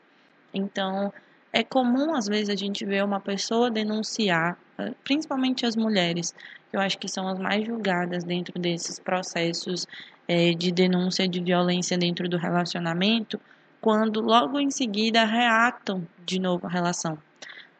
Então, 0.55 1.13
é 1.53 1.63
comum 1.63 2.15
às 2.15 2.27
vezes 2.27 2.49
a 2.49 2.57
gente 2.57 2.87
ver 2.87 3.05
uma 3.05 3.21
pessoa 3.21 3.71
denunciar, 3.71 4.57
eh, 4.79 4.95
principalmente 5.05 5.67
as 5.67 5.77
mulheres, 5.77 6.35
que 6.71 6.79
eu 6.79 6.81
acho 6.81 6.97
que 6.97 7.09
são 7.09 7.29
as 7.29 7.39
mais 7.39 7.67
julgadas 7.67 8.25
dentro 8.25 8.59
desses 8.59 8.99
processos 8.99 9.87
é, 10.27 10.55
de 10.55 10.73
denúncia 10.73 11.29
de 11.29 11.41
violência 11.41 11.99
dentro 11.99 12.27
do 12.27 12.39
relacionamento, 12.39 13.39
quando 13.83 14.23
logo 14.23 14.59
em 14.59 14.71
seguida 14.71 15.27
reatam 15.27 16.09
de 16.25 16.41
novo 16.41 16.67
a 16.67 16.71
relação. 16.71 17.19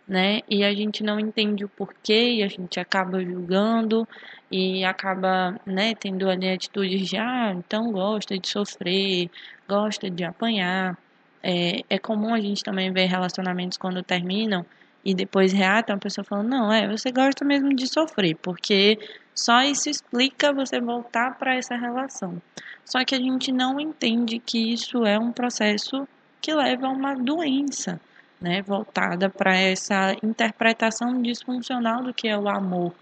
Né? 0.07 0.43
E 0.47 0.63
a 0.65 0.75
gente 0.75 1.03
não 1.03 1.19
entende 1.19 1.65
o 1.65 1.69
porquê 1.69 2.35
e 2.35 2.43
a 2.43 2.49
gente 2.49 2.79
acaba 2.79 3.25
julgando 3.25 4.07
e 4.51 4.85
acaba, 4.85 5.59
né, 5.65 5.95
tendo 5.95 6.29
ali 6.29 6.49
atitudes 6.49 7.09
de, 7.09 7.17
ah, 7.17 7.53
então 7.57 7.93
gosta 7.93 8.37
de 8.37 8.49
sofrer, 8.49 9.31
gosta 9.69 10.11
de 10.11 10.25
apanhar. 10.25 10.99
É, 11.43 11.83
é 11.89 11.99
comum 11.99 12.35
a 12.35 12.41
gente 12.41 12.63
também 12.63 12.93
ver 12.93 13.07
relacionamentos 13.07 13.79
quando 13.79 14.03
terminam 14.03 14.67
e 15.05 15.15
depois 15.15 15.53
reatam 15.53 15.97
a 15.97 15.99
pessoa 15.99 16.25
falando, 16.25 16.49
não, 16.49 16.73
é, 16.73 16.87
você 16.89 17.11
gosta 17.11 17.45
mesmo 17.45 17.75
de 17.75 17.87
sofrer, 17.87 18.37
porque 18.37 18.99
só 19.35 19.63
isso 19.63 19.89
explica 19.89 20.53
você 20.53 20.81
voltar 20.81 21.39
para 21.39 21.55
essa 21.55 21.77
relação. 21.77 22.43
Só 22.85 23.05
que 23.05 23.15
a 23.15 23.19
gente 23.19 23.53
não 23.53 23.81
entende 23.81 24.39
que 24.39 24.73
isso 24.73 25.07
é 25.07 25.19
um 25.19 25.33
processo 25.33 26.07
que 26.41 26.53
leva 26.53 26.89
a 26.89 26.91
uma 26.91 27.15
doença, 27.15 28.01
né, 28.41 28.63
voltada 28.63 29.31
para 29.31 29.57
essa 29.57 30.15
interpretação 30.23 31.23
disfuncional 31.23 32.03
do 32.03 32.13
que 32.13 32.29
é 32.29 32.37
o 32.37 32.49
amor. 32.49 32.93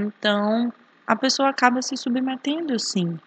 Então, 0.00 0.72
a 1.06 1.16
pessoa 1.16 1.48
acaba 1.48 1.82
se 1.82 1.96
submetendo, 1.96 2.78
sim. 2.78 3.18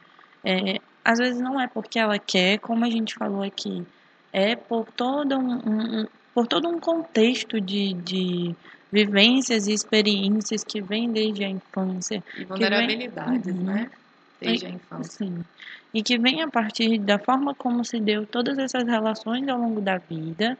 É, 0.43 0.79
às 1.03 1.19
vezes 1.19 1.39
não 1.39 1.59
é 1.59 1.67
porque 1.67 1.99
ela 1.99 2.17
quer, 2.17 2.59
como 2.59 2.85
a 2.85 2.89
gente 2.89 3.15
falou 3.15 3.43
aqui, 3.43 3.85
é 4.33 4.55
por 4.55 4.85
todo 4.91 5.37
um, 5.37 6.01
um 6.01 6.07
por 6.35 6.45
todo 6.45 6.67
um 6.67 6.77
contexto 6.77 7.61
de, 7.61 7.93
de 7.93 8.53
vivências 8.91 9.67
e 9.67 9.73
experiências 9.73 10.65
que 10.65 10.81
vem 10.81 11.09
desde 11.09 11.45
a 11.45 11.49
infância. 11.49 12.21
E 12.37 12.43
vulnerabilidades, 12.43 13.45
vem, 13.45 13.63
né? 13.63 13.89
Desde 14.41 14.65
a 14.65 14.69
infância. 14.69 15.25
Sim. 15.25 15.45
E 15.93 16.03
que 16.03 16.17
vem 16.17 16.41
a 16.41 16.49
partir 16.49 16.97
da 16.99 17.17
forma 17.17 17.55
como 17.55 17.85
se 17.85 18.01
deu 18.01 18.25
todas 18.27 18.57
essas 18.57 18.85
relações 18.85 19.47
ao 19.47 19.57
longo 19.57 19.79
da 19.79 19.97
vida. 19.97 20.57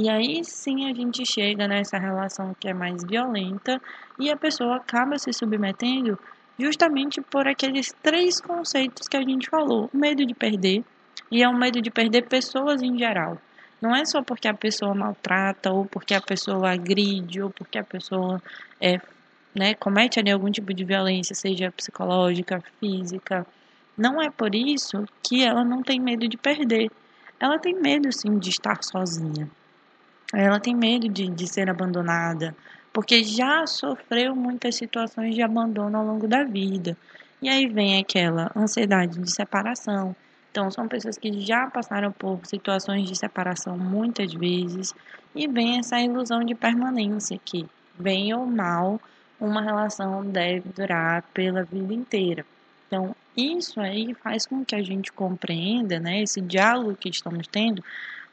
E 0.00 0.08
aí 0.08 0.44
sim 0.44 0.88
a 0.88 0.94
gente 0.94 1.26
chega 1.26 1.66
nessa 1.66 1.98
relação 1.98 2.54
que 2.54 2.68
é 2.68 2.72
mais 2.72 3.02
violenta 3.02 3.82
e 4.16 4.30
a 4.30 4.36
pessoa 4.36 4.76
acaba 4.76 5.18
se 5.18 5.32
submetendo 5.32 6.16
justamente 6.56 7.20
por 7.20 7.48
aqueles 7.48 7.92
três 8.00 8.40
conceitos 8.40 9.08
que 9.08 9.16
a 9.16 9.22
gente 9.22 9.50
falou: 9.50 9.90
o 9.92 9.96
medo 9.96 10.24
de 10.24 10.34
perder, 10.34 10.84
e 11.32 11.42
é 11.42 11.48
um 11.48 11.58
medo 11.58 11.82
de 11.82 11.90
perder 11.90 12.28
pessoas 12.28 12.80
em 12.80 12.96
geral. 12.96 13.38
Não 13.82 13.92
é 13.92 14.04
só 14.04 14.22
porque 14.22 14.46
a 14.46 14.54
pessoa 14.54 14.94
maltrata, 14.94 15.72
ou 15.72 15.84
porque 15.84 16.14
a 16.14 16.20
pessoa 16.20 16.70
agride, 16.70 17.42
ou 17.42 17.50
porque 17.50 17.76
a 17.76 17.84
pessoa 17.84 18.40
é, 18.80 19.00
né, 19.52 19.74
comete 19.74 20.20
ali 20.20 20.30
algum 20.30 20.48
tipo 20.52 20.72
de 20.72 20.84
violência, 20.84 21.34
seja 21.34 21.72
psicológica, 21.72 22.62
física. 22.78 23.44
Não 23.96 24.22
é 24.22 24.30
por 24.30 24.54
isso 24.54 25.04
que 25.24 25.44
ela 25.44 25.64
não 25.64 25.82
tem 25.82 25.98
medo 25.98 26.28
de 26.28 26.36
perder. 26.36 26.88
Ela 27.40 27.58
tem 27.58 27.74
medo, 27.74 28.12
sim, 28.12 28.38
de 28.38 28.50
estar 28.50 28.80
sozinha. 28.84 29.48
Ela 30.32 30.60
tem 30.60 30.74
medo 30.74 31.08
de, 31.08 31.28
de 31.28 31.46
ser 31.46 31.70
abandonada, 31.70 32.54
porque 32.92 33.24
já 33.24 33.66
sofreu 33.66 34.34
muitas 34.36 34.76
situações 34.76 35.34
de 35.34 35.42
abandono 35.42 35.98
ao 35.98 36.06
longo 36.06 36.28
da 36.28 36.44
vida. 36.44 36.96
E 37.40 37.48
aí 37.48 37.66
vem 37.66 37.98
aquela 37.98 38.50
ansiedade 38.56 39.18
de 39.18 39.30
separação, 39.30 40.14
então, 40.50 40.70
são 40.70 40.88
pessoas 40.88 41.18
que 41.18 41.40
já 41.40 41.68
passaram 41.68 42.10
por 42.10 42.40
situações 42.44 43.08
de 43.08 43.16
separação 43.16 43.78
muitas 43.78 44.32
vezes 44.32 44.94
e 45.34 45.46
vem 45.46 45.78
essa 45.78 46.00
ilusão 46.00 46.42
de 46.42 46.54
permanência 46.54 47.38
que, 47.44 47.66
bem 47.98 48.34
ou 48.34 48.46
mal, 48.46 49.00
uma 49.38 49.62
relação 49.62 50.24
deve 50.24 50.68
durar 50.70 51.22
pela 51.34 51.62
vida 51.62 51.92
inteira. 51.92 52.44
Então, 52.86 53.14
isso 53.36 53.78
aí 53.78 54.14
faz 54.14 54.46
com 54.46 54.64
que 54.64 54.74
a 54.74 54.82
gente 54.82 55.12
compreenda, 55.12 56.00
né, 56.00 56.22
esse 56.22 56.40
diálogo 56.40 56.96
que 56.96 57.10
estamos 57.10 57.46
tendo, 57.46 57.84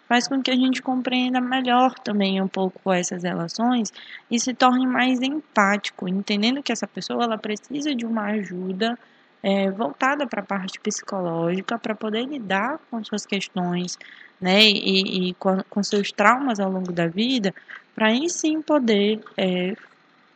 faz 0.08 0.28
com 0.28 0.41
que 0.41 0.51
a 0.51 0.56
gente 0.56 0.82
compreenda 0.82 1.41
melhor 1.41 1.93
também 1.95 2.41
um 2.41 2.47
pouco 2.47 2.91
essas 2.91 3.24
relações 3.24 3.91
e 4.30 4.39
se 4.39 4.53
torne 4.53 4.86
mais 4.86 5.22
empático, 5.22 6.08
entendendo 6.08 6.62
que 6.62 6.72
essa 6.72 6.88
pessoa 6.88 7.24
ela 7.24 7.38
precisa 7.38 7.93
de 7.95 8.06
uma 8.06 8.26
ajuda 8.26 8.97
é, 9.41 9.70
voltada 9.70 10.26
para 10.26 10.41
a 10.41 10.45
parte 10.45 10.80
psicológica 10.80 11.78
para 11.78 11.95
poder 11.95 12.26
lidar 12.26 12.80
com 12.89 13.03
suas 13.03 13.26
questões, 13.26 13.97
né, 14.39 14.62
e, 14.64 15.30
e 15.30 15.34
com, 15.36 15.64
com, 15.70 15.84
seus 15.84 16.12
traumas 16.12 16.60
ao 16.60 16.72
longo 16.72 16.91
da 16.91 17.08
vida, 17.08 17.53
para 17.93 18.08
aí 18.08 18.30
sim 18.30 18.62
poder 18.62 19.24
é, 19.38 19.76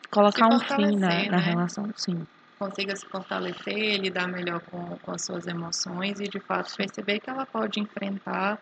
colocar 0.09 0.47
um 0.47 0.59
fim 0.59 0.95
na, 0.95 1.07
né? 1.07 1.29
na 1.29 1.37
relação, 1.37 1.89
sim 1.95 2.25
consiga 2.59 2.93
se 2.93 3.05
fortalecer, 3.05 3.97
lidar 4.01 4.27
melhor 4.27 4.59
com, 4.59 4.97
com 4.97 5.11
as 5.13 5.23
suas 5.23 5.47
emoções 5.47 6.19
e 6.19 6.27
de 6.27 6.41
fato 6.41 6.75
perceber 6.75 7.21
que 7.21 7.29
ela 7.29 7.45
pode 7.45 7.79
enfrentar 7.79 8.59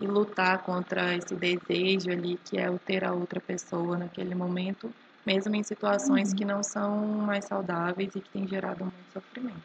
e 0.00 0.06
lutar 0.06 0.58
contra 0.62 1.14
esse 1.14 1.34
desejo 1.34 2.10
ali 2.10 2.38
que 2.44 2.58
é 2.58 2.70
o 2.70 2.78
ter 2.78 3.04
a 3.04 3.12
outra 3.12 3.40
pessoa 3.40 3.96
naquele 3.96 4.34
momento, 4.34 4.92
mesmo 5.24 5.54
em 5.54 5.62
situações 5.62 6.30
uhum. 6.30 6.36
que 6.36 6.44
não 6.44 6.62
são 6.62 7.04
mais 7.06 7.44
saudáveis 7.44 8.14
e 8.14 8.20
que 8.20 8.28
têm 8.28 8.46
gerado 8.46 8.84
muito 8.84 9.12
sofrimento. 9.12 9.62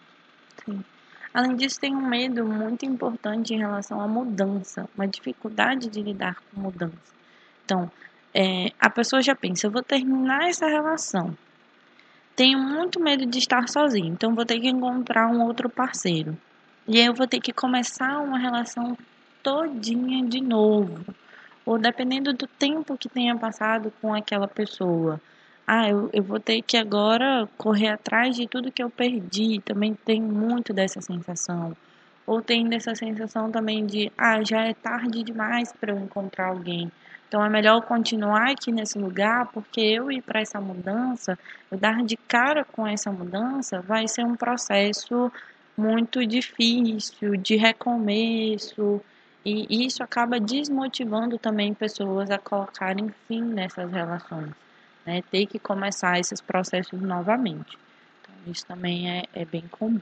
Sim. 0.66 0.84
Além 1.34 1.56
disso, 1.56 1.80
tem 1.80 1.96
um 1.96 2.08
medo 2.08 2.46
muito 2.46 2.86
importante 2.86 3.54
em 3.54 3.60
relação 3.60 4.02
à 4.02 4.08
mudança, 4.08 4.90
uma 4.96 5.08
dificuldade 5.08 5.88
de 5.88 6.02
lidar 6.02 6.38
com 6.52 6.62
mudança. 6.62 7.14
Então, 7.66 7.92
é, 8.34 8.72
a 8.80 8.90
pessoa 8.90 9.22
já 9.22 9.36
pensa, 9.36 9.68
eu 9.68 9.72
vou 9.72 9.84
terminar 9.84 10.48
essa 10.48 10.68
relação, 10.68 11.38
tenho 12.36 12.58
muito 12.58 13.00
medo 13.00 13.26
de 13.26 13.38
estar 13.38 13.68
sozinho, 13.68 14.14
então 14.14 14.34
vou 14.34 14.46
ter 14.46 14.60
que 14.60 14.70
encontrar 14.70 15.28
um 15.28 15.44
outro 15.44 15.70
parceiro. 15.70 16.38
E 16.88 16.98
aí 16.98 17.06
eu 17.06 17.14
vou 17.14 17.28
ter 17.28 17.40
que 17.40 17.52
começar 17.52 18.20
uma 18.20 18.40
relação 18.40 18.98
todinha 19.44 20.26
de 20.26 20.42
novo. 20.42 21.04
Ou 21.66 21.78
dependendo 21.78 22.34
do 22.34 22.48
tempo 22.48 22.98
que 22.98 23.10
tenha 23.10 23.38
passado 23.38 23.94
com 24.02 24.14
aquela 24.14 24.48
pessoa. 24.48 25.22
Ah, 25.68 25.88
eu, 25.88 26.10
eu 26.12 26.24
vou 26.24 26.40
ter 26.40 26.62
que 26.62 26.78
agora 26.78 27.48
correr 27.58 27.90
atrás 27.90 28.36
de 28.36 28.48
tudo 28.48 28.72
que 28.72 28.82
eu 28.82 28.90
perdi. 28.90 29.62
Também 29.64 29.94
tem 29.94 30.22
muito 30.22 30.74
dessa 30.74 31.02
sensação. 31.02 31.76
Ou 32.26 32.42
tem 32.42 32.68
dessa 32.68 32.96
sensação 32.96 33.52
também 33.52 33.86
de, 33.86 34.12
ah, 34.18 34.44
já 34.44 34.62
é 34.62 34.74
tarde 34.74 35.24
demais 35.24 35.72
para 35.72 35.92
eu 35.92 36.00
encontrar 36.00 36.48
alguém. 36.48 36.92
Então 37.30 37.46
é 37.46 37.50
melhor 37.50 37.84
continuar 37.84 38.50
aqui 38.50 38.72
nesse 38.72 38.98
lugar, 38.98 39.46
porque 39.54 39.80
eu 39.80 40.12
ir 40.12 40.24
para 40.24 40.42
essa 40.42 40.60
mudança, 40.60 41.38
eu 41.72 41.78
dar 41.78 42.04
de 42.04 42.18
cara 42.18 42.66
com 42.66 42.88
essa 42.88 43.12
mudança, 43.12 43.82
vai 43.82 44.08
ser 44.08 44.26
um 44.26 44.36
processo 44.36 45.32
muito 45.78 46.26
difícil, 46.26 47.38
de 47.38 47.56
recomeço, 47.56 49.00
e 49.70 49.86
isso 49.86 50.04
acaba 50.04 50.40
desmotivando 50.40 51.38
também 51.38 51.74
pessoas 51.74 52.30
a 52.30 52.38
colocarem 52.38 53.14
fim 53.28 53.42
nessas 53.42 53.92
relações, 53.92 54.52
né? 55.06 55.22
Ter 55.32 55.46
que 55.46 55.60
começar 55.60 56.20
esses 56.20 56.42
processos 56.42 57.02
novamente. 57.02 57.78
Então, 58.22 58.36
isso 58.52 58.66
também 58.66 59.10
é, 59.10 59.24
é 59.34 59.46
bem 59.46 59.68
comum. 59.70 60.02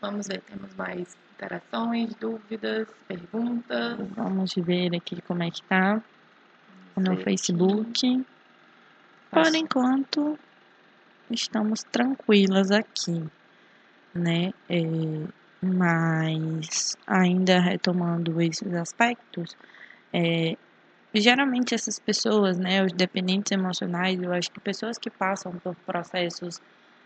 Vamos 0.00 0.28
ver, 0.28 0.40
temos 0.42 0.74
mais 0.74 1.16
interações, 1.34 2.14
dúvidas, 2.14 2.88
perguntas. 3.06 3.98
Vamos 4.16 4.54
ver 4.54 4.94
aqui 4.94 5.20
como 5.22 5.42
é 5.42 5.50
que 5.50 5.62
tá 5.64 6.02
no 6.96 7.16
Facebook. 7.18 8.26
Por 9.30 9.54
enquanto, 9.54 10.38
estamos 11.30 11.82
tranquilas 11.84 12.70
aqui, 12.70 13.24
né? 14.14 14.52
É, 14.68 14.80
mas 15.62 16.96
ainda 17.06 17.60
retomando 17.60 18.40
esses 18.40 18.72
aspectos, 18.74 19.56
é, 20.12 20.56
geralmente 21.14 21.74
essas 21.74 21.98
pessoas, 21.98 22.58
né, 22.58 22.84
os 22.84 22.92
dependentes 22.92 23.52
emocionais, 23.52 24.20
eu 24.22 24.32
acho 24.32 24.50
que 24.50 24.60
pessoas 24.60 24.98
que 24.98 25.10
passam 25.10 25.52
por 25.58 25.74
processos 25.86 26.60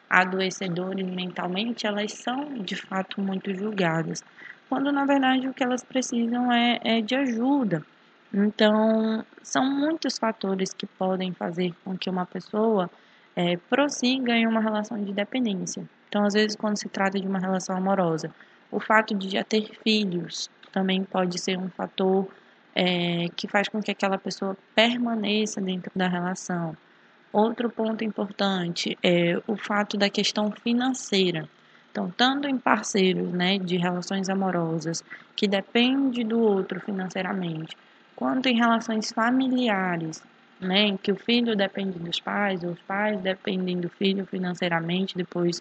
adoecedores 0.09 1.07
mentalmente, 1.07 1.87
elas 1.87 2.13
são 2.13 2.63
de 2.63 2.77
fato 2.77 3.21
muito 3.21 3.55
julgadas, 3.55 4.23
quando 4.69 4.93
na 4.93 5.05
verdade 5.07 5.49
o 5.49 5.55
que 5.55 5.65
elas 5.65 5.85
precisam 5.85 6.53
é, 6.53 6.81
é 6.85 7.01
de 7.01 7.15
ajuda. 7.17 7.85
Então, 8.33 9.25
são 9.43 9.65
muitos 9.65 10.19
fatores 10.19 10.73
que 10.75 10.87
podem 10.87 11.33
fazer 11.33 11.73
com 11.85 11.97
que 11.97 12.11
uma 12.11 12.27
pessoa 12.27 12.91
é, 13.37 13.57
prossiga 13.57 14.33
em 14.35 14.47
uma 14.47 14.61
relação 14.61 15.03
de 15.03 15.13
dependência. 15.13 15.89
Então, 16.15 16.25
às 16.25 16.35
vezes, 16.35 16.55
quando 16.55 16.77
se 16.77 16.89
trata 16.89 17.19
de 17.19 17.27
uma 17.27 17.41
relação 17.41 17.77
amorosa, 17.77 18.31
o 18.71 18.79
fato 18.79 19.17
de 19.17 19.31
já 19.31 19.43
ter 19.43 19.69
filhos 19.83 20.49
também 20.71 21.03
pode 21.03 21.41
ser 21.41 21.59
um 21.59 21.69
fator 21.69 22.29
é, 22.73 23.27
que 23.35 23.49
faz 23.49 23.69
com 23.69 23.83
que 23.83 23.91
aquela 23.91 24.17
pessoa 24.17 24.57
permaneça 24.77 25.61
dentro 25.61 25.91
da 25.93 26.07
relação. 26.07 26.77
Outro 27.33 27.69
ponto 27.69 28.05
importante 28.05 28.97
é 29.03 29.43
o 29.45 29.57
fato 29.57 29.97
da 29.97 30.09
questão 30.09 30.53
financeira. 30.53 31.49
Então, 31.91 32.09
tanto 32.17 32.47
em 32.47 32.59
parceiros 32.59 33.33
né, 33.33 33.59
de 33.59 33.77
relações 33.77 34.29
amorosas, 34.29 35.03
que 35.35 35.49
depende 35.49 36.23
do 36.23 36.39
outro 36.39 36.79
financeiramente, 36.79 37.77
quanto 38.15 38.49
em 38.49 38.57
relações 38.57 39.11
familiares, 39.11 40.23
né, 40.61 40.83
em 40.83 40.97
que 40.97 41.11
o 41.11 41.17
filho 41.17 41.57
depende 41.57 41.99
dos 41.99 42.21
pais, 42.21 42.62
ou 42.62 42.71
os 42.71 42.81
pais 42.83 43.21
dependem 43.21 43.81
do 43.81 43.89
filho 43.89 44.25
financeiramente 44.27 45.17
depois 45.17 45.61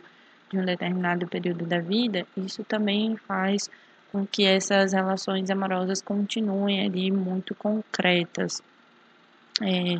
de 0.49 0.57
um 0.57 0.65
determinado 0.65 1.27
período 1.27 1.65
da 1.65 1.79
vida, 1.79 2.25
isso 2.37 2.63
também 2.63 3.17
faz 3.17 3.69
com 4.11 4.25
que 4.27 4.45
essas 4.45 4.93
relações 4.93 5.49
amorosas 5.49 6.01
continuem 6.01 6.85
ali 6.85 7.11
muito 7.11 7.55
concretas. 7.55 8.61
É, 9.61 9.99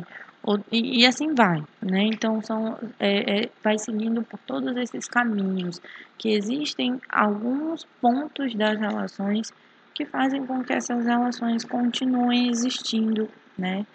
e, 0.70 1.00
e, 1.00 1.06
assim 1.06 1.34
vai, 1.34 1.62
né? 1.80 2.04
Então 2.04 2.40
são, 2.42 2.78
é, 3.00 3.44
é, 3.44 3.50
vai 3.62 3.78
seguindo 3.78 4.22
por 4.22 4.38
todos 4.40 4.76
esses 4.76 5.08
caminhos 5.08 5.80
que 6.18 6.28
existem 6.30 7.00
alguns 7.08 7.86
pontos 8.00 8.54
das 8.54 8.78
relações 8.78 9.52
que 9.94 10.04
fazem 10.04 10.44
com 10.44 10.62
que 10.62 10.72
essas 10.72 11.06
relações 11.06 11.64
continuem 11.64 12.48
existindo, 12.50 13.28
né? 13.56 13.86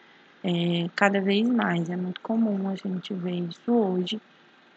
É, 0.44 0.90
cada 0.96 1.22
vez 1.22 1.48
mais 1.48 1.90
é 1.90 1.96
muito 1.96 2.20
comum 2.22 2.70
a 2.70 2.76
gente 2.76 3.14
ver 3.14 3.36
isso 3.50 3.72
hoje, 3.72 4.20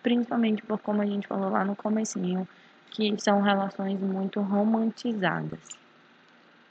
principalmente 0.03 0.63
por 0.63 0.79
como 0.81 1.03
a 1.03 1.07
gente 1.07 1.27
falou 1.27 1.51
lá 1.51 1.65
no 1.65 1.77
comecinho, 1.77 2.47
que 2.91 3.15
são 3.19 3.41
relações 3.41 4.01
muito 4.01 4.41
romantizadas. 4.41 5.83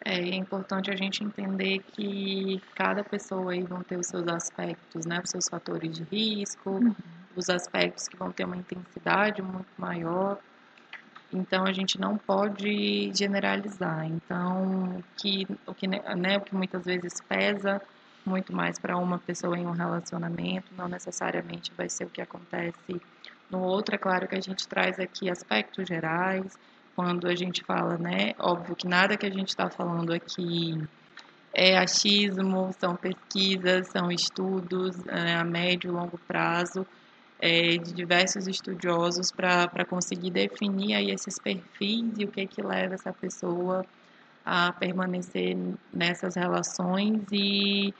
É, 0.04 0.20
é 0.20 0.36
importante 0.36 0.90
a 0.90 0.96
gente 0.96 1.24
entender 1.24 1.80
que 1.94 2.62
cada 2.76 3.04
pessoa 3.04 3.52
aí 3.52 3.64
vão 3.64 3.84
ter 3.84 3.98
os 3.98 4.08
seus 4.08 4.28
aspectos, 4.28 5.06
né? 5.06 5.22
Os 5.24 5.30
seus 5.30 5.48
fatores 5.48 5.96
de 5.96 6.04
risco, 6.04 6.72
uhum. 6.72 6.96
os 7.36 7.50
aspectos 7.50 8.08
que 8.08 8.18
vão 8.18 8.32
ter 8.32 8.46
uma 8.46 8.58
intensidade 8.58 9.42
muito 9.42 9.70
maior. 9.78 10.40
Então 11.32 11.66
a 11.66 11.72
gente 11.72 12.00
não 12.00 12.18
pode 12.18 13.12
generalizar. 13.14 14.06
Então 14.06 15.04
que 15.18 15.48
o 15.68 15.74
que 15.74 15.88
né, 15.88 16.38
o 16.38 16.42
que 16.42 16.56
muitas 16.56 16.86
vezes 16.86 17.22
pesa 17.22 17.82
muito 18.26 18.54
mais 18.54 18.78
para 18.80 18.98
uma 18.98 19.18
pessoa 19.18 19.58
em 19.58 19.66
um 19.66 19.72
relacionamento 19.72 20.68
não 20.78 20.88
necessariamente 20.88 21.72
vai 21.76 21.90
ser 21.90 22.06
o 22.06 22.10
que 22.10 22.22
acontece 22.22 23.02
no 23.52 23.62
outro. 23.62 23.96
É 23.96 23.98
claro 23.98 24.28
que 24.28 24.36
a 24.36 24.42
gente 24.42 24.68
traz 24.68 25.00
aqui 25.00 25.30
aspectos 25.30 25.88
gerais 25.88 26.58
quando 26.96 27.28
a 27.28 27.36
gente 27.36 27.64
fala, 27.64 27.98
né? 27.98 28.34
Óbvio 28.40 28.76
que 28.76 28.88
nada 28.88 29.18
que 29.18 29.26
a 29.26 29.32
gente 29.32 29.50
está 29.50 29.70
falando 29.70 30.14
aqui 30.14 30.80
é 31.54 31.78
achismo, 31.78 32.74
são 32.80 32.96
pesquisas, 32.96 33.88
são 33.88 34.12
estudos 34.12 34.98
né, 35.04 35.36
a 35.36 35.44
médio 35.44 35.90
e 35.90 35.92
longo 35.92 36.18
prazo 36.28 36.86
é, 37.40 37.78
de 37.78 37.92
diversos 37.94 38.48
estudiosos 38.48 39.32
para 39.32 39.84
conseguir 39.86 40.32
definir 40.32 40.96
aí 40.96 41.12
esses 41.12 41.38
perfis 41.40 42.14
e 42.18 42.24
o 42.24 42.28
que 42.28 42.46
que 42.46 42.62
leva 42.62 42.94
essa 42.94 43.12
pessoa 43.12 43.86
a 44.46 44.72
permanecer 44.72 45.58
nessas 45.94 46.36
relações 46.36 47.22
e, 47.32 47.94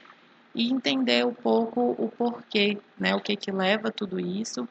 e 0.54 0.72
entender 0.72 1.26
um 1.26 1.34
pouco 1.34 1.94
o 1.98 2.08
porquê, 2.08 2.78
né? 2.98 3.14
O 3.14 3.20
que 3.20 3.36
que 3.36 3.50
leva 3.50 3.90
tudo 3.90 4.18
isso 4.18 4.66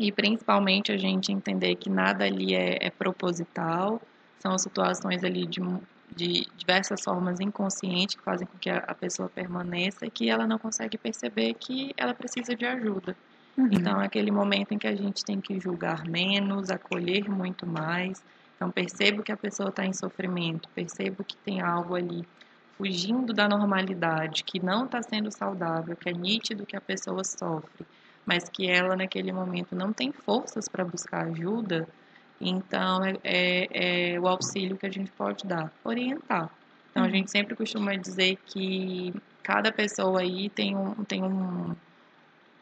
e 0.00 0.10
principalmente 0.10 0.90
a 0.90 0.96
gente 0.96 1.30
entender 1.30 1.74
que 1.76 1.90
nada 1.90 2.24
ali 2.24 2.54
é, 2.54 2.78
é 2.80 2.90
proposital, 2.90 4.00
são 4.38 4.56
situações 4.56 5.22
ali 5.22 5.46
de, 5.46 5.60
de, 6.16 6.46
diversas 6.56 7.02
formas 7.04 7.38
inconscientes 7.38 8.16
que 8.16 8.22
fazem 8.22 8.46
com 8.46 8.56
que 8.56 8.70
a, 8.70 8.78
a, 8.78 8.94
pessoa 8.94 9.28
permaneça 9.28 10.06
e 10.06 10.10
que 10.10 10.30
ela 10.30 10.46
não 10.46 10.58
consegue 10.58 10.96
perceber 10.96 11.52
que 11.52 11.92
ela 11.98 12.14
precisa 12.14 12.56
de 12.56 12.64
ajuda. 12.64 13.14
Uhum. 13.58 13.68
Então, 13.70 14.00
é 14.00 14.06
aquele 14.06 14.30
momento 14.30 14.72
em 14.72 14.78
que 14.78 14.86
a 14.86 14.96
gente 14.96 15.22
tem 15.22 15.38
que 15.38 15.60
julgar 15.60 16.08
menos, 16.08 16.70
acolher 16.70 17.28
muito 17.28 17.66
mais. 17.66 18.24
Então, 18.56 18.70
percebo 18.70 19.22
que 19.22 19.32
a 19.32 19.36
pessoa 19.36 19.68
está 19.68 19.84
em 19.84 19.92
sofrimento, 19.92 20.66
percebo 20.74 21.22
que 21.22 21.36
tem 21.36 21.60
algo 21.60 21.94
ali 21.94 22.26
fugindo 22.78 23.34
da 23.34 23.46
normalidade, 23.46 24.44
que 24.44 24.64
não 24.64 24.86
está 24.86 25.02
sendo 25.02 25.30
saudável, 25.30 25.94
que 25.94 26.08
é 26.08 26.12
nítido 26.12 26.64
que 26.64 26.74
a 26.74 26.80
pessoa 26.80 27.22
sofre 27.22 27.84
mas 28.30 28.48
que 28.48 28.70
ela 28.70 28.94
naquele 28.94 29.32
momento 29.32 29.74
não 29.74 29.92
tem 29.92 30.12
forças 30.12 30.68
para 30.68 30.84
buscar 30.84 31.26
ajuda, 31.26 31.88
Então, 32.40 33.04
é, 33.04 33.18
é, 33.24 34.12
é 34.14 34.20
o 34.20 34.28
auxílio 34.28 34.76
que 34.76 34.86
a 34.86 34.90
gente 34.90 35.10
pode 35.10 35.44
dar, 35.44 35.70
orientar. 35.82 36.48
Então, 36.90 37.02
a 37.02 37.06
uhum. 37.06 37.12
gente 37.12 37.30
sempre 37.30 37.56
costuma 37.56 37.96
dizer 37.96 38.38
que 38.46 39.12
cada 39.42 39.72
pessoa 39.72 40.20
aí 40.20 40.48
tem 40.48 40.76
um, 40.76 40.94
tem 41.04 41.24
um, 41.24 41.74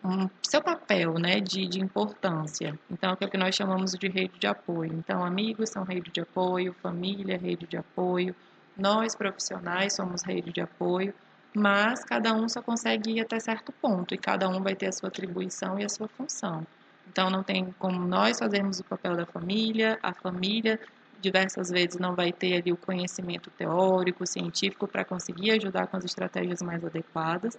um 0.02 0.30
seu 0.42 0.62
papel, 0.62 1.18
né, 1.18 1.38
de, 1.38 1.68
de 1.68 1.80
importância. 1.80 2.76
Então, 2.90 3.14
é 3.20 3.24
o 3.26 3.28
que 3.28 3.36
nós 3.36 3.54
chamamos 3.54 3.92
de 3.92 4.08
rede 4.08 4.38
de 4.38 4.46
apoio. 4.46 4.94
Então, 4.94 5.22
amigos 5.22 5.68
são 5.68 5.84
rede 5.84 6.10
de 6.10 6.22
apoio, 6.22 6.74
família, 6.82 7.36
rede 7.36 7.66
de 7.66 7.76
apoio, 7.76 8.34
nós 8.74 9.14
profissionais 9.14 9.92
somos 9.92 10.22
rede 10.22 10.50
de 10.50 10.62
apoio, 10.62 11.12
mas 11.56 12.04
cada 12.04 12.32
um 12.34 12.48
só 12.48 12.62
consegue 12.62 13.12
ir 13.12 13.20
até 13.20 13.38
certo 13.40 13.72
ponto 13.72 14.14
e 14.14 14.18
cada 14.18 14.48
um 14.48 14.62
vai 14.62 14.74
ter 14.74 14.86
a 14.86 14.92
sua 14.92 15.08
atribuição 15.08 15.78
e 15.78 15.84
a 15.84 15.88
sua 15.88 16.08
função. 16.08 16.66
Então, 17.06 17.30
não 17.30 17.42
tem 17.42 17.72
como 17.78 18.06
nós 18.06 18.38
fazermos 18.38 18.80
o 18.80 18.84
papel 18.84 19.16
da 19.16 19.26
família, 19.26 19.98
a 20.02 20.12
família 20.12 20.78
diversas 21.20 21.70
vezes 21.70 21.98
não 21.98 22.14
vai 22.14 22.32
ter 22.32 22.60
ali 22.60 22.72
o 22.72 22.76
conhecimento 22.76 23.50
teórico, 23.50 24.26
científico 24.26 24.86
para 24.86 25.04
conseguir 25.04 25.52
ajudar 25.52 25.86
com 25.88 25.96
as 25.96 26.04
estratégias 26.04 26.62
mais 26.62 26.84
adequadas, 26.84 27.56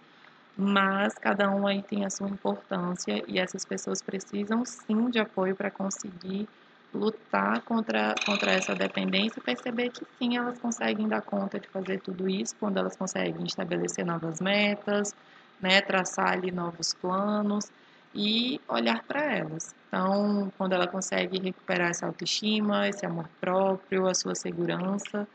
mas 0.55 1.13
cada 1.15 1.49
um 1.49 1.67
aí 1.67 1.81
tem 1.83 2.05
a 2.05 2.09
sua 2.09 2.29
importância 2.29 3.23
e 3.27 3.39
essas 3.39 3.65
pessoas 3.65 4.01
precisam 4.01 4.63
sim 4.65 5.09
de 5.09 5.19
apoio 5.19 5.55
para 5.55 5.71
conseguir 5.71 6.47
lutar 6.93 7.61
contra, 7.61 8.15
contra 8.25 8.51
essa 8.53 8.75
dependência 8.75 9.39
e 9.39 9.43
perceber 9.43 9.89
que 9.91 10.05
sim, 10.17 10.37
elas 10.37 10.59
conseguem 10.59 11.07
dar 11.07 11.21
conta 11.21 11.59
de 11.59 11.67
fazer 11.69 11.99
tudo 12.01 12.27
isso 12.27 12.55
quando 12.59 12.77
elas 12.77 12.95
conseguem 12.95 13.45
estabelecer 13.45 14.05
novas 14.05 14.39
metas, 14.41 15.13
né, 15.59 15.81
traçar 15.81 16.31
ali 16.33 16.51
novos 16.51 16.93
planos 16.93 17.65
e 18.13 18.59
olhar 18.67 19.03
para 19.03 19.35
elas. 19.35 19.75
Então, 19.87 20.51
quando 20.57 20.73
ela 20.73 20.87
consegue 20.87 21.39
recuperar 21.39 21.89
essa 21.89 22.07
autoestima, 22.07 22.87
esse 22.87 23.05
amor 23.05 23.29
próprio, 23.39 24.07
a 24.07 24.13
sua 24.15 24.33
segurança, 24.35 25.27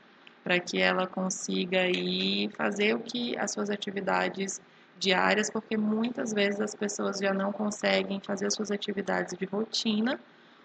para 0.43 0.59
que 0.61 0.81
ela 0.81 1.07
consiga 1.07 1.81
aí 1.81 2.51
fazer 2.57 2.95
o 2.95 3.01
que 3.01 3.37
as 3.39 3.53
suas 3.53 3.71
atividades 3.71 4.61
diárias, 4.97 5.51
porque 5.51 5.77
muitas 5.77 6.33
vezes 6.33 6.61
as 6.61 6.75
pessoas 6.75 7.19
já 7.19 7.33
não 7.33 7.53
conseguem 7.53 8.21
fazer 8.21 8.47
as 8.47 8.55
suas 8.55 8.71
atividades 8.71 9.37
de 9.39 9.45
rotina, 9.47 10.21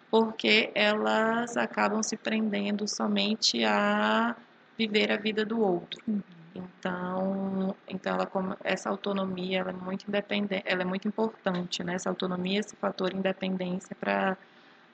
porque 0.10 0.72
elas 0.74 1.56
acabam 1.58 2.02
se 2.02 2.18
prendendo 2.18 2.88
somente 2.88 3.64
a 3.64 4.36
viver 4.78 5.12
a 5.12 5.18
vida 5.18 5.46
do 5.46 5.62
outro. 5.62 6.02
Uhum. 6.08 6.22
Então, 6.56 7.76
então 7.88 8.16
ela, 8.16 8.58
essa 8.64 8.90
autonomia 8.90 9.60
ela 9.60 9.70
é 9.70 9.74
muito 9.74 10.08
independente, 10.08 10.64
ela 10.66 10.82
é 10.82 10.86
muito 10.86 11.08
importante, 11.08 11.84
né? 11.84 11.94
Essa 11.96 12.10
autonomia, 12.10 12.60
esse 12.60 12.76
fator 12.76 13.14
independência 13.14 13.96
para 14.00 14.38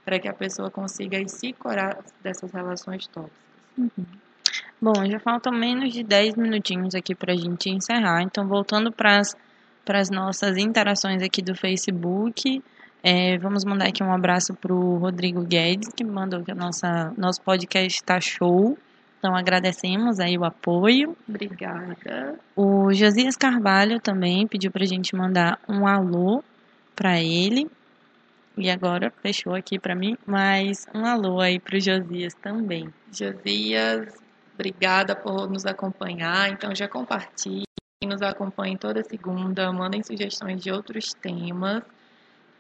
para 0.03 0.20
que 0.20 0.28
a 0.28 0.34
pessoa 0.34 0.70
consiga 0.70 1.18
se 1.28 1.51
curar 1.53 1.97
dessas 2.22 2.51
relações 2.51 3.07
tóxicas. 3.07 3.34
Uhum. 3.76 4.05
Bom, 4.80 5.03
já 5.09 5.20
faltam 5.20 5.51
menos 5.51 5.91
de 5.91 6.03
10 6.03 6.36
minutinhos 6.36 6.93
aqui 6.93 7.16
para 7.16 7.34
a 7.34 7.36
gente 7.36 7.72
encerrar. 7.72 8.22
Então, 8.22 8.47
voltando 8.47 8.91
para 8.91 9.20
as 9.20 10.09
nossas 10.11 10.57
interações 10.57 11.24
aqui 11.24 11.41
do 11.41 11.55
Facebook, 11.55 12.61
é, 13.08 13.38
vamos 13.38 13.64
mandar 13.64 13.89
aqui 13.89 14.03
um 14.03 14.12
abraço 14.12 14.56
para 14.56 14.74
o 14.74 14.97
Rodrigo 14.97 15.43
Guedes, 15.43 15.93
que 15.93 16.03
mandou 16.03 16.43
que 16.43 16.51
o 16.51 16.56
nossa, 16.56 17.14
nosso 17.16 17.39
podcast 17.39 17.99
está 17.99 18.20
show. 18.20 18.76
Então 19.20 19.36
agradecemos 19.36 20.20
aí 20.20 20.36
o 20.39 20.43
apoio. 20.43 21.16
Obrigada. 21.30 22.39
O 22.56 22.91
Josias 22.91 23.38
Carvalho 23.38 23.99
também 23.99 24.47
pediu 24.47 24.72
para 24.72 24.82
a 24.82 24.88
gente 24.88 25.16
mandar 25.16 25.60
um 25.70 25.86
alô 25.86 26.43
para 26.95 27.22
ele. 27.22 27.70
E 28.58 28.72
agora 28.72 29.14
fechou 29.22 29.53
aqui 29.53 29.78
para 29.78 29.93
mim, 29.93 30.18
mas 30.26 30.88
um 30.91 31.06
alô 31.06 31.39
aí 31.39 31.60
para 31.60 31.78
o 31.78 31.80
Josias 31.80 32.34
também. 32.34 32.91
Josias, 33.12 34.16
obrigada 34.56 35.16
por 35.16 35.47
nos 35.47 35.68
acompanhar. 35.68 36.49
Então 36.49 36.74
já 36.74 36.88
compartilhe, 36.88 37.66
nos 38.03 38.24
acompanhe 38.24 38.76
toda 38.76 39.03
segunda, 39.03 39.72
mandem 39.72 40.01
sugestões 40.01 40.60
de 40.60 40.72
outros 40.72 41.14
temas 41.14 41.84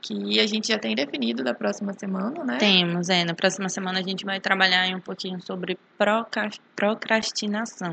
que 0.05 0.39
a 0.39 0.45
gente 0.45 0.67
já 0.67 0.77
tem 0.77 0.93
definido 0.93 1.43
da 1.43 1.53
próxima 1.53 1.91
semana, 1.93 2.43
né? 2.43 2.57
Temos, 2.57 3.09
é. 3.09 3.25
Na 3.25 3.33
próxima 3.33 3.67
semana 3.69 3.99
a 3.99 4.03
gente 4.03 4.23
vai 4.23 4.39
trabalhar 4.39 4.87
um 4.95 4.99
pouquinho 4.99 5.41
sobre 5.41 5.79
procrastinação. 6.75 7.91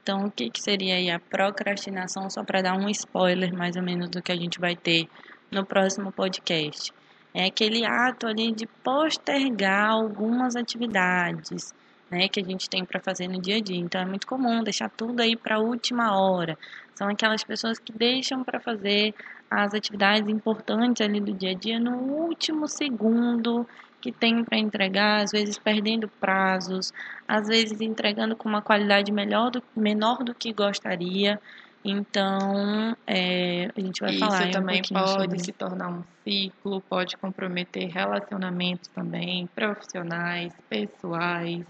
Então, 0.00 0.26
o 0.26 0.30
que, 0.30 0.48
que 0.50 0.62
seria 0.62 0.94
aí 0.94 1.10
a 1.10 1.18
procrastinação, 1.18 2.30
só 2.30 2.44
para 2.44 2.62
dar 2.62 2.78
um 2.78 2.88
spoiler 2.90 3.52
mais 3.52 3.74
ou 3.74 3.82
menos 3.82 4.08
do 4.08 4.22
que 4.22 4.30
a 4.30 4.36
gente 4.36 4.60
vai 4.60 4.76
ter 4.76 5.08
no 5.50 5.66
próximo 5.66 6.12
podcast? 6.12 6.92
É 7.34 7.46
aquele 7.46 7.84
ato 7.84 8.28
ali 8.28 8.52
de 8.52 8.66
postergar 8.84 9.90
algumas 9.90 10.54
atividades, 10.54 11.74
né, 12.08 12.28
que 12.28 12.40
a 12.40 12.44
gente 12.44 12.70
tem 12.70 12.84
para 12.84 13.00
fazer 13.00 13.26
no 13.26 13.42
dia 13.42 13.56
a 13.56 13.60
dia. 13.60 13.76
Então, 13.76 14.00
é 14.00 14.06
muito 14.06 14.28
comum 14.28 14.62
deixar 14.62 14.88
tudo 14.88 15.20
aí 15.20 15.36
para 15.36 15.56
a 15.56 15.60
última 15.60 16.16
hora. 16.16 16.56
São 16.94 17.08
aquelas 17.08 17.42
pessoas 17.42 17.80
que 17.80 17.92
deixam 17.92 18.44
para 18.44 18.60
fazer 18.60 19.12
as 19.50 19.74
atividades 19.74 20.28
importantes 20.28 21.00
ali 21.00 21.20
do 21.20 21.32
dia 21.32 21.50
a 21.50 21.54
dia 21.54 21.80
no 21.80 21.96
último 21.96 22.68
segundo 22.68 23.66
que 24.00 24.12
tem 24.12 24.44
para 24.44 24.58
entregar, 24.58 25.22
às 25.22 25.32
vezes 25.32 25.58
perdendo 25.58 26.08
prazos, 26.08 26.92
às 27.26 27.48
vezes 27.48 27.80
entregando 27.80 28.36
com 28.36 28.48
uma 28.48 28.62
qualidade 28.62 29.10
melhor 29.10 29.50
do, 29.50 29.62
menor 29.76 30.22
do 30.22 30.34
que 30.34 30.52
gostaria. 30.52 31.40
Então, 31.84 32.96
é, 33.06 33.70
a 33.76 33.80
gente 33.80 34.00
vai 34.00 34.10
Isso 34.10 34.18
falar. 34.20 34.42
Isso 34.42 34.52
também 34.52 34.80
um 34.80 34.94
pode 34.94 35.22
sobre... 35.22 35.38
se 35.40 35.52
tornar 35.52 35.88
um 35.88 36.04
ciclo, 36.24 36.80
pode 36.82 37.16
comprometer 37.16 37.88
relacionamentos 37.88 38.88
também, 38.88 39.48
profissionais, 39.54 40.52
pessoais, 40.68 41.64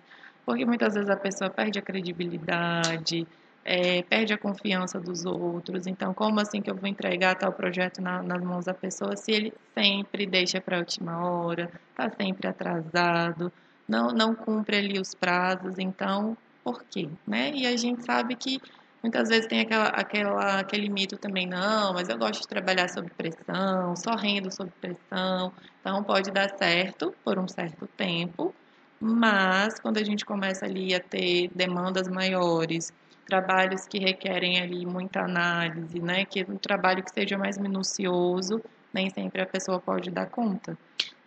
porque 0.44 0.64
muitas 0.64 0.94
vezes 0.94 1.10
a 1.10 1.16
pessoa 1.16 1.50
perde 1.50 1.78
a 1.78 1.82
credibilidade, 1.82 3.26
é, 3.70 4.02
perde 4.02 4.32
a 4.32 4.38
confiança 4.38 4.98
dos 4.98 5.26
outros. 5.26 5.86
Então, 5.86 6.14
como 6.14 6.40
assim 6.40 6.62
que 6.62 6.70
eu 6.70 6.74
vou 6.74 6.88
entregar 6.88 7.34
tal 7.34 7.52
projeto 7.52 8.00
na, 8.00 8.22
nas 8.22 8.42
mãos 8.42 8.64
da 8.64 8.72
pessoa 8.72 9.14
se 9.14 9.30
ele 9.30 9.52
sempre 9.74 10.26
deixa 10.26 10.58
para 10.58 10.76
a 10.76 10.80
última 10.80 11.22
hora, 11.22 11.70
está 11.90 12.08
sempre 12.16 12.48
atrasado, 12.48 13.52
não, 13.86 14.08
não 14.08 14.34
cumpre 14.34 14.78
ali 14.78 14.98
os 14.98 15.14
prazos? 15.14 15.78
Então, 15.78 16.34
por 16.64 16.82
quê? 16.84 17.10
Né? 17.26 17.52
E 17.54 17.66
a 17.66 17.76
gente 17.76 18.06
sabe 18.06 18.36
que 18.36 18.58
muitas 19.02 19.28
vezes 19.28 19.46
tem 19.46 19.60
aquela, 19.60 19.88
aquela, 19.88 20.60
aquele 20.60 20.88
mito 20.88 21.18
também, 21.18 21.46
não, 21.46 21.92
mas 21.92 22.08
eu 22.08 22.16
gosto 22.16 22.40
de 22.40 22.48
trabalhar 22.48 22.88
sob 22.88 23.10
pressão, 23.10 23.94
só 23.96 24.16
rendo 24.16 24.50
sob 24.50 24.72
pressão. 24.80 25.52
Então, 25.82 26.02
pode 26.04 26.30
dar 26.30 26.56
certo 26.56 27.14
por 27.22 27.38
um 27.38 27.46
certo 27.46 27.86
tempo, 27.98 28.54
mas 28.98 29.78
quando 29.78 29.98
a 29.98 30.02
gente 30.04 30.24
começa 30.24 30.64
ali 30.64 30.94
a 30.94 31.00
ter 31.00 31.50
demandas 31.54 32.08
maiores, 32.08 32.94
trabalhos 33.28 33.86
que 33.86 33.98
requerem 33.98 34.58
ali 34.58 34.86
muita 34.86 35.20
análise, 35.20 36.00
né? 36.00 36.24
Que 36.24 36.44
um 36.48 36.56
trabalho 36.56 37.04
que 37.04 37.12
seja 37.12 37.36
mais 37.36 37.58
minucioso, 37.58 38.60
nem 38.92 39.10
sempre 39.10 39.42
a 39.42 39.46
pessoa 39.46 39.78
pode 39.78 40.10
dar 40.10 40.26
conta. 40.26 40.76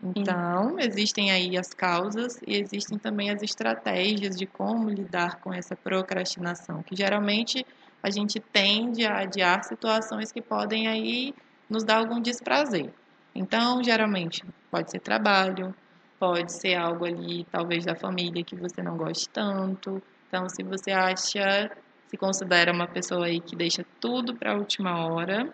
Então, 0.04 0.80
existem 0.80 1.32
aí 1.32 1.56
as 1.56 1.70
causas 1.70 2.41
e 2.47 2.58
existem 2.58 2.97
também 2.97 3.30
as 3.30 3.43
estratégias 3.43 4.36
de 4.36 4.47
como 4.47 4.89
lidar 4.89 5.39
com 5.39 5.54
essa 5.54 5.76
procrastinação, 5.76 6.82
que 6.82 6.95
geralmente 6.95 7.64
a 8.02 8.10
gente 8.10 8.39
tende 8.39 9.06
a 9.06 9.20
adiar 9.20 9.64
situações 9.64 10.32
que 10.32 10.41
podem 10.41 10.88
aí 10.88 11.36
nos 11.70 11.84
dar 11.84 11.97
algum 11.97 12.20
desprazer. 12.20 12.91
Então, 13.36 13.84
geralmente, 13.84 14.43
pode 14.72 14.89
ser 14.89 14.99
trabalho, 14.99 15.74
pode 16.20 16.52
ser 16.52 16.74
algo 16.74 17.06
ali, 17.06 17.45
talvez 17.52 17.86
da 17.86 17.95
família 17.95 18.43
que 18.43 18.56
você 18.56 18.82
não 18.82 18.97
goste 18.97 19.30
tanto. 19.30 20.02
Então, 20.28 20.49
se 20.49 20.64
você 20.64 20.91
acha 20.91 21.70
se 22.12 22.18
considera 22.18 22.74
uma 22.74 22.88
pessoa 22.88 23.26
aí 23.26 23.39
que 23.39 23.55
deixa 23.55 23.86
tudo 24.01 24.36
para 24.36 24.51
a 24.51 24.57
última 24.57 25.07
hora, 25.07 25.47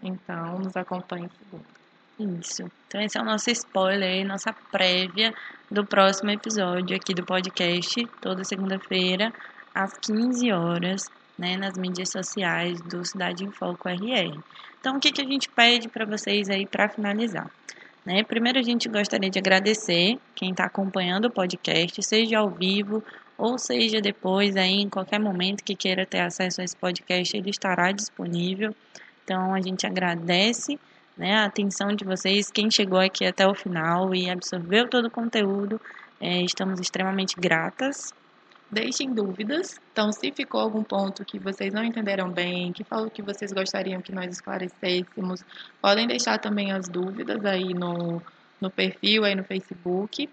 então 0.00 0.60
nos 0.60 0.76
acompanhe 0.76 1.26
em 1.26 1.30
segundo. 1.30 2.40
Isso. 2.40 2.62
Então 2.86 3.00
esse 3.00 3.18
é 3.18 3.20
o 3.20 3.24
nosso 3.24 3.50
spoiler 3.50 4.24
nossa 4.24 4.52
prévia 4.70 5.34
do 5.68 5.84
próximo 5.84 6.30
episódio 6.30 6.96
aqui 6.96 7.12
do 7.12 7.24
podcast, 7.24 8.06
toda 8.20 8.44
segunda-feira, 8.44 9.32
às 9.74 9.98
15 9.98 10.52
horas, 10.52 11.10
né, 11.36 11.56
nas 11.56 11.76
mídias 11.76 12.10
sociais 12.10 12.80
do 12.82 13.04
Cidade 13.04 13.44
em 13.44 13.50
Foco 13.50 13.88
RR. 13.88 14.38
Então 14.80 14.96
o 14.96 15.00
que, 15.00 15.10
que 15.10 15.20
a 15.20 15.26
gente 15.26 15.48
pede 15.48 15.88
para 15.88 16.06
vocês 16.06 16.48
aí 16.48 16.64
para 16.66 16.88
finalizar? 16.88 17.50
Né? 18.04 18.22
Primeiro 18.22 18.60
a 18.60 18.62
gente 18.62 18.88
gostaria 18.88 19.28
de 19.28 19.40
agradecer 19.40 20.20
quem 20.36 20.52
está 20.52 20.66
acompanhando 20.66 21.24
o 21.24 21.30
podcast, 21.30 22.00
seja 22.04 22.38
ao 22.38 22.48
vivo 22.48 23.02
ou 23.38 23.58
seja 23.58 24.00
depois 24.00 24.56
aí 24.56 24.80
em 24.80 24.88
qualquer 24.88 25.20
momento 25.20 25.62
que 25.62 25.74
queira 25.74 26.06
ter 26.06 26.20
acesso 26.20 26.60
a 26.60 26.64
esse 26.64 26.76
podcast, 26.76 27.36
ele 27.36 27.50
estará 27.50 27.92
disponível. 27.92 28.74
Então 29.24 29.54
a 29.54 29.60
gente 29.60 29.86
agradece 29.86 30.78
né, 31.16 31.34
a 31.34 31.44
atenção 31.44 31.88
de 31.88 32.04
vocês, 32.04 32.50
quem 32.50 32.70
chegou 32.70 33.00
aqui 33.00 33.24
até 33.24 33.46
o 33.46 33.54
final 33.54 34.14
e 34.14 34.28
absorveu 34.28 34.88
todo 34.88 35.06
o 35.06 35.10
conteúdo, 35.10 35.80
é, 36.20 36.42
estamos 36.42 36.78
extremamente 36.80 37.34
gratas. 37.38 38.12
Deixem 38.70 39.14
dúvidas. 39.14 39.80
Então, 39.92 40.10
se 40.10 40.32
ficou 40.32 40.60
algum 40.60 40.82
ponto 40.82 41.24
que 41.24 41.38
vocês 41.38 41.72
não 41.72 41.84
entenderam 41.84 42.28
bem, 42.28 42.72
que 42.72 42.82
falou 42.82 43.08
que 43.08 43.22
vocês 43.22 43.52
gostariam 43.52 44.02
que 44.02 44.12
nós 44.12 44.28
esclarecêssemos, 44.32 45.44
podem 45.80 46.06
deixar 46.06 46.38
também 46.38 46.72
as 46.72 46.88
dúvidas 46.88 47.44
aí 47.44 47.72
no, 47.72 48.20
no 48.60 48.68
perfil, 48.68 49.24
aí 49.24 49.36
no 49.36 49.44
Facebook. 49.44 50.28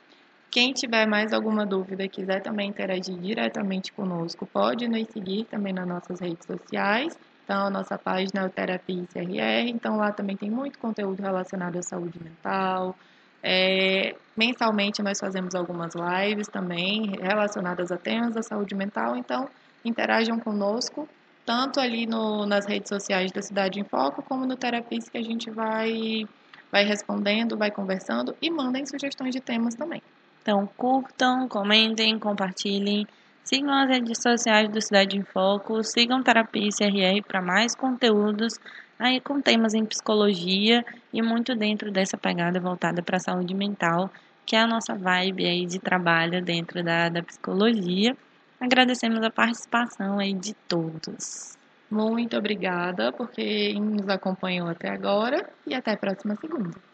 Quem 0.54 0.72
tiver 0.72 1.08
mais 1.08 1.34
alguma 1.34 1.66
dúvida 1.66 2.04
e 2.04 2.08
quiser 2.08 2.39
também 2.39 2.70
interagir 2.70 3.18
diretamente 3.18 3.91
conosco, 3.91 4.45
pode 4.45 4.88
nos 4.88 5.08
seguir 5.08 5.45
também 5.45 5.74
nas 5.74 5.88
nossas 5.88 6.20
redes 6.20 6.45
sociais. 6.45 7.18
Então, 7.43 7.66
a 7.66 7.70
nossa 7.72 7.97
página 7.97 8.41
é 8.41 8.45
o 8.45 8.49
Terapia 8.51 9.04
CRR, 9.12 9.68
então 9.70 9.97
lá 9.97 10.12
também 10.12 10.38
tem 10.38 10.51
muito 10.51 10.78
conteúdo 10.78 11.24
relacionado 11.24 11.80
à 11.80 11.82
saúde 11.82 12.20
mental. 12.24 12.95
É, 13.41 14.16
mensalmente 14.38 15.01
nós 15.01 15.20
fazemos 15.20 15.56
algumas 15.56 15.93
lives 15.95 16.47
também 16.47 17.14
relacionadas 17.20 17.91
a 17.91 17.97
temas 17.97 18.36
da 18.36 18.43
saúde 18.43 18.76
mental, 18.76 19.18
então 19.18 19.49
interajam 19.84 20.39
conosco, 20.39 21.10
tanto 21.43 21.80
ali 21.80 22.06
no, 22.06 22.45
nas 22.45 22.68
redes 22.68 22.89
sociais 22.89 23.32
da 23.32 23.41
Cidade 23.41 23.80
em 23.80 23.84
Foco, 23.84 24.22
como 24.22 24.45
no 24.45 24.56
Terapia 24.56 24.99
que 24.99 25.18
a 25.18 25.24
gente 25.24 25.49
vai, 25.49 26.28
vai 26.72 26.86
respondendo, 26.86 27.58
vai 27.58 27.72
conversando 27.72 28.36
e 28.39 28.51
mandem 28.51 28.86
sugestões 28.86 29.34
de 29.34 29.41
temas 29.41 29.74
também. 29.74 29.99
Então, 30.43 30.67
curtam, 30.75 31.47
comentem, 31.47 32.19
compartilhem. 32.19 33.07
Sigam 33.45 33.73
as 33.73 33.87
redes 33.87 34.21
sociais 34.21 34.69
do 34.69 34.81
Cidade 34.81 35.17
em 35.17 35.23
Foco, 35.23 35.81
sigam 35.83 36.21
Terapia 36.21 36.69
CRR 36.69 37.25
para 37.25 37.41
mais 37.41 37.73
conteúdos 37.73 38.59
aí 38.99 39.21
com 39.21 39.41
temas 39.41 39.73
em 39.73 39.85
psicologia 39.85 40.85
e 41.13 41.21
muito 41.21 41.55
dentro 41.55 41.89
dessa 41.91 42.17
pegada 42.17 42.59
voltada 42.59 43.01
para 43.01 43.17
a 43.17 43.21
saúde 43.21 43.53
mental, 43.53 44.11
que 44.45 44.55
é 44.55 44.59
a 44.59 44.67
nossa 44.67 44.95
vibe 44.95 45.45
aí 45.45 45.65
de 45.65 45.79
trabalho 45.79 46.43
dentro 46.43 46.83
da, 46.83 47.07
da 47.07 47.23
psicologia. 47.23 48.15
Agradecemos 48.59 49.23
a 49.23 49.29
participação 49.29 50.19
aí 50.19 50.33
de 50.33 50.53
todos. 50.67 51.57
Muito 51.89 52.35
obrigada 52.35 53.13
por 53.13 53.29
quem 53.29 53.79
nos 53.79 54.09
acompanhou 54.09 54.67
até 54.67 54.89
agora 54.89 55.49
e 55.65 55.73
até 55.73 55.91
a 55.91 55.97
próxima 55.97 56.35
segunda. 56.35 56.92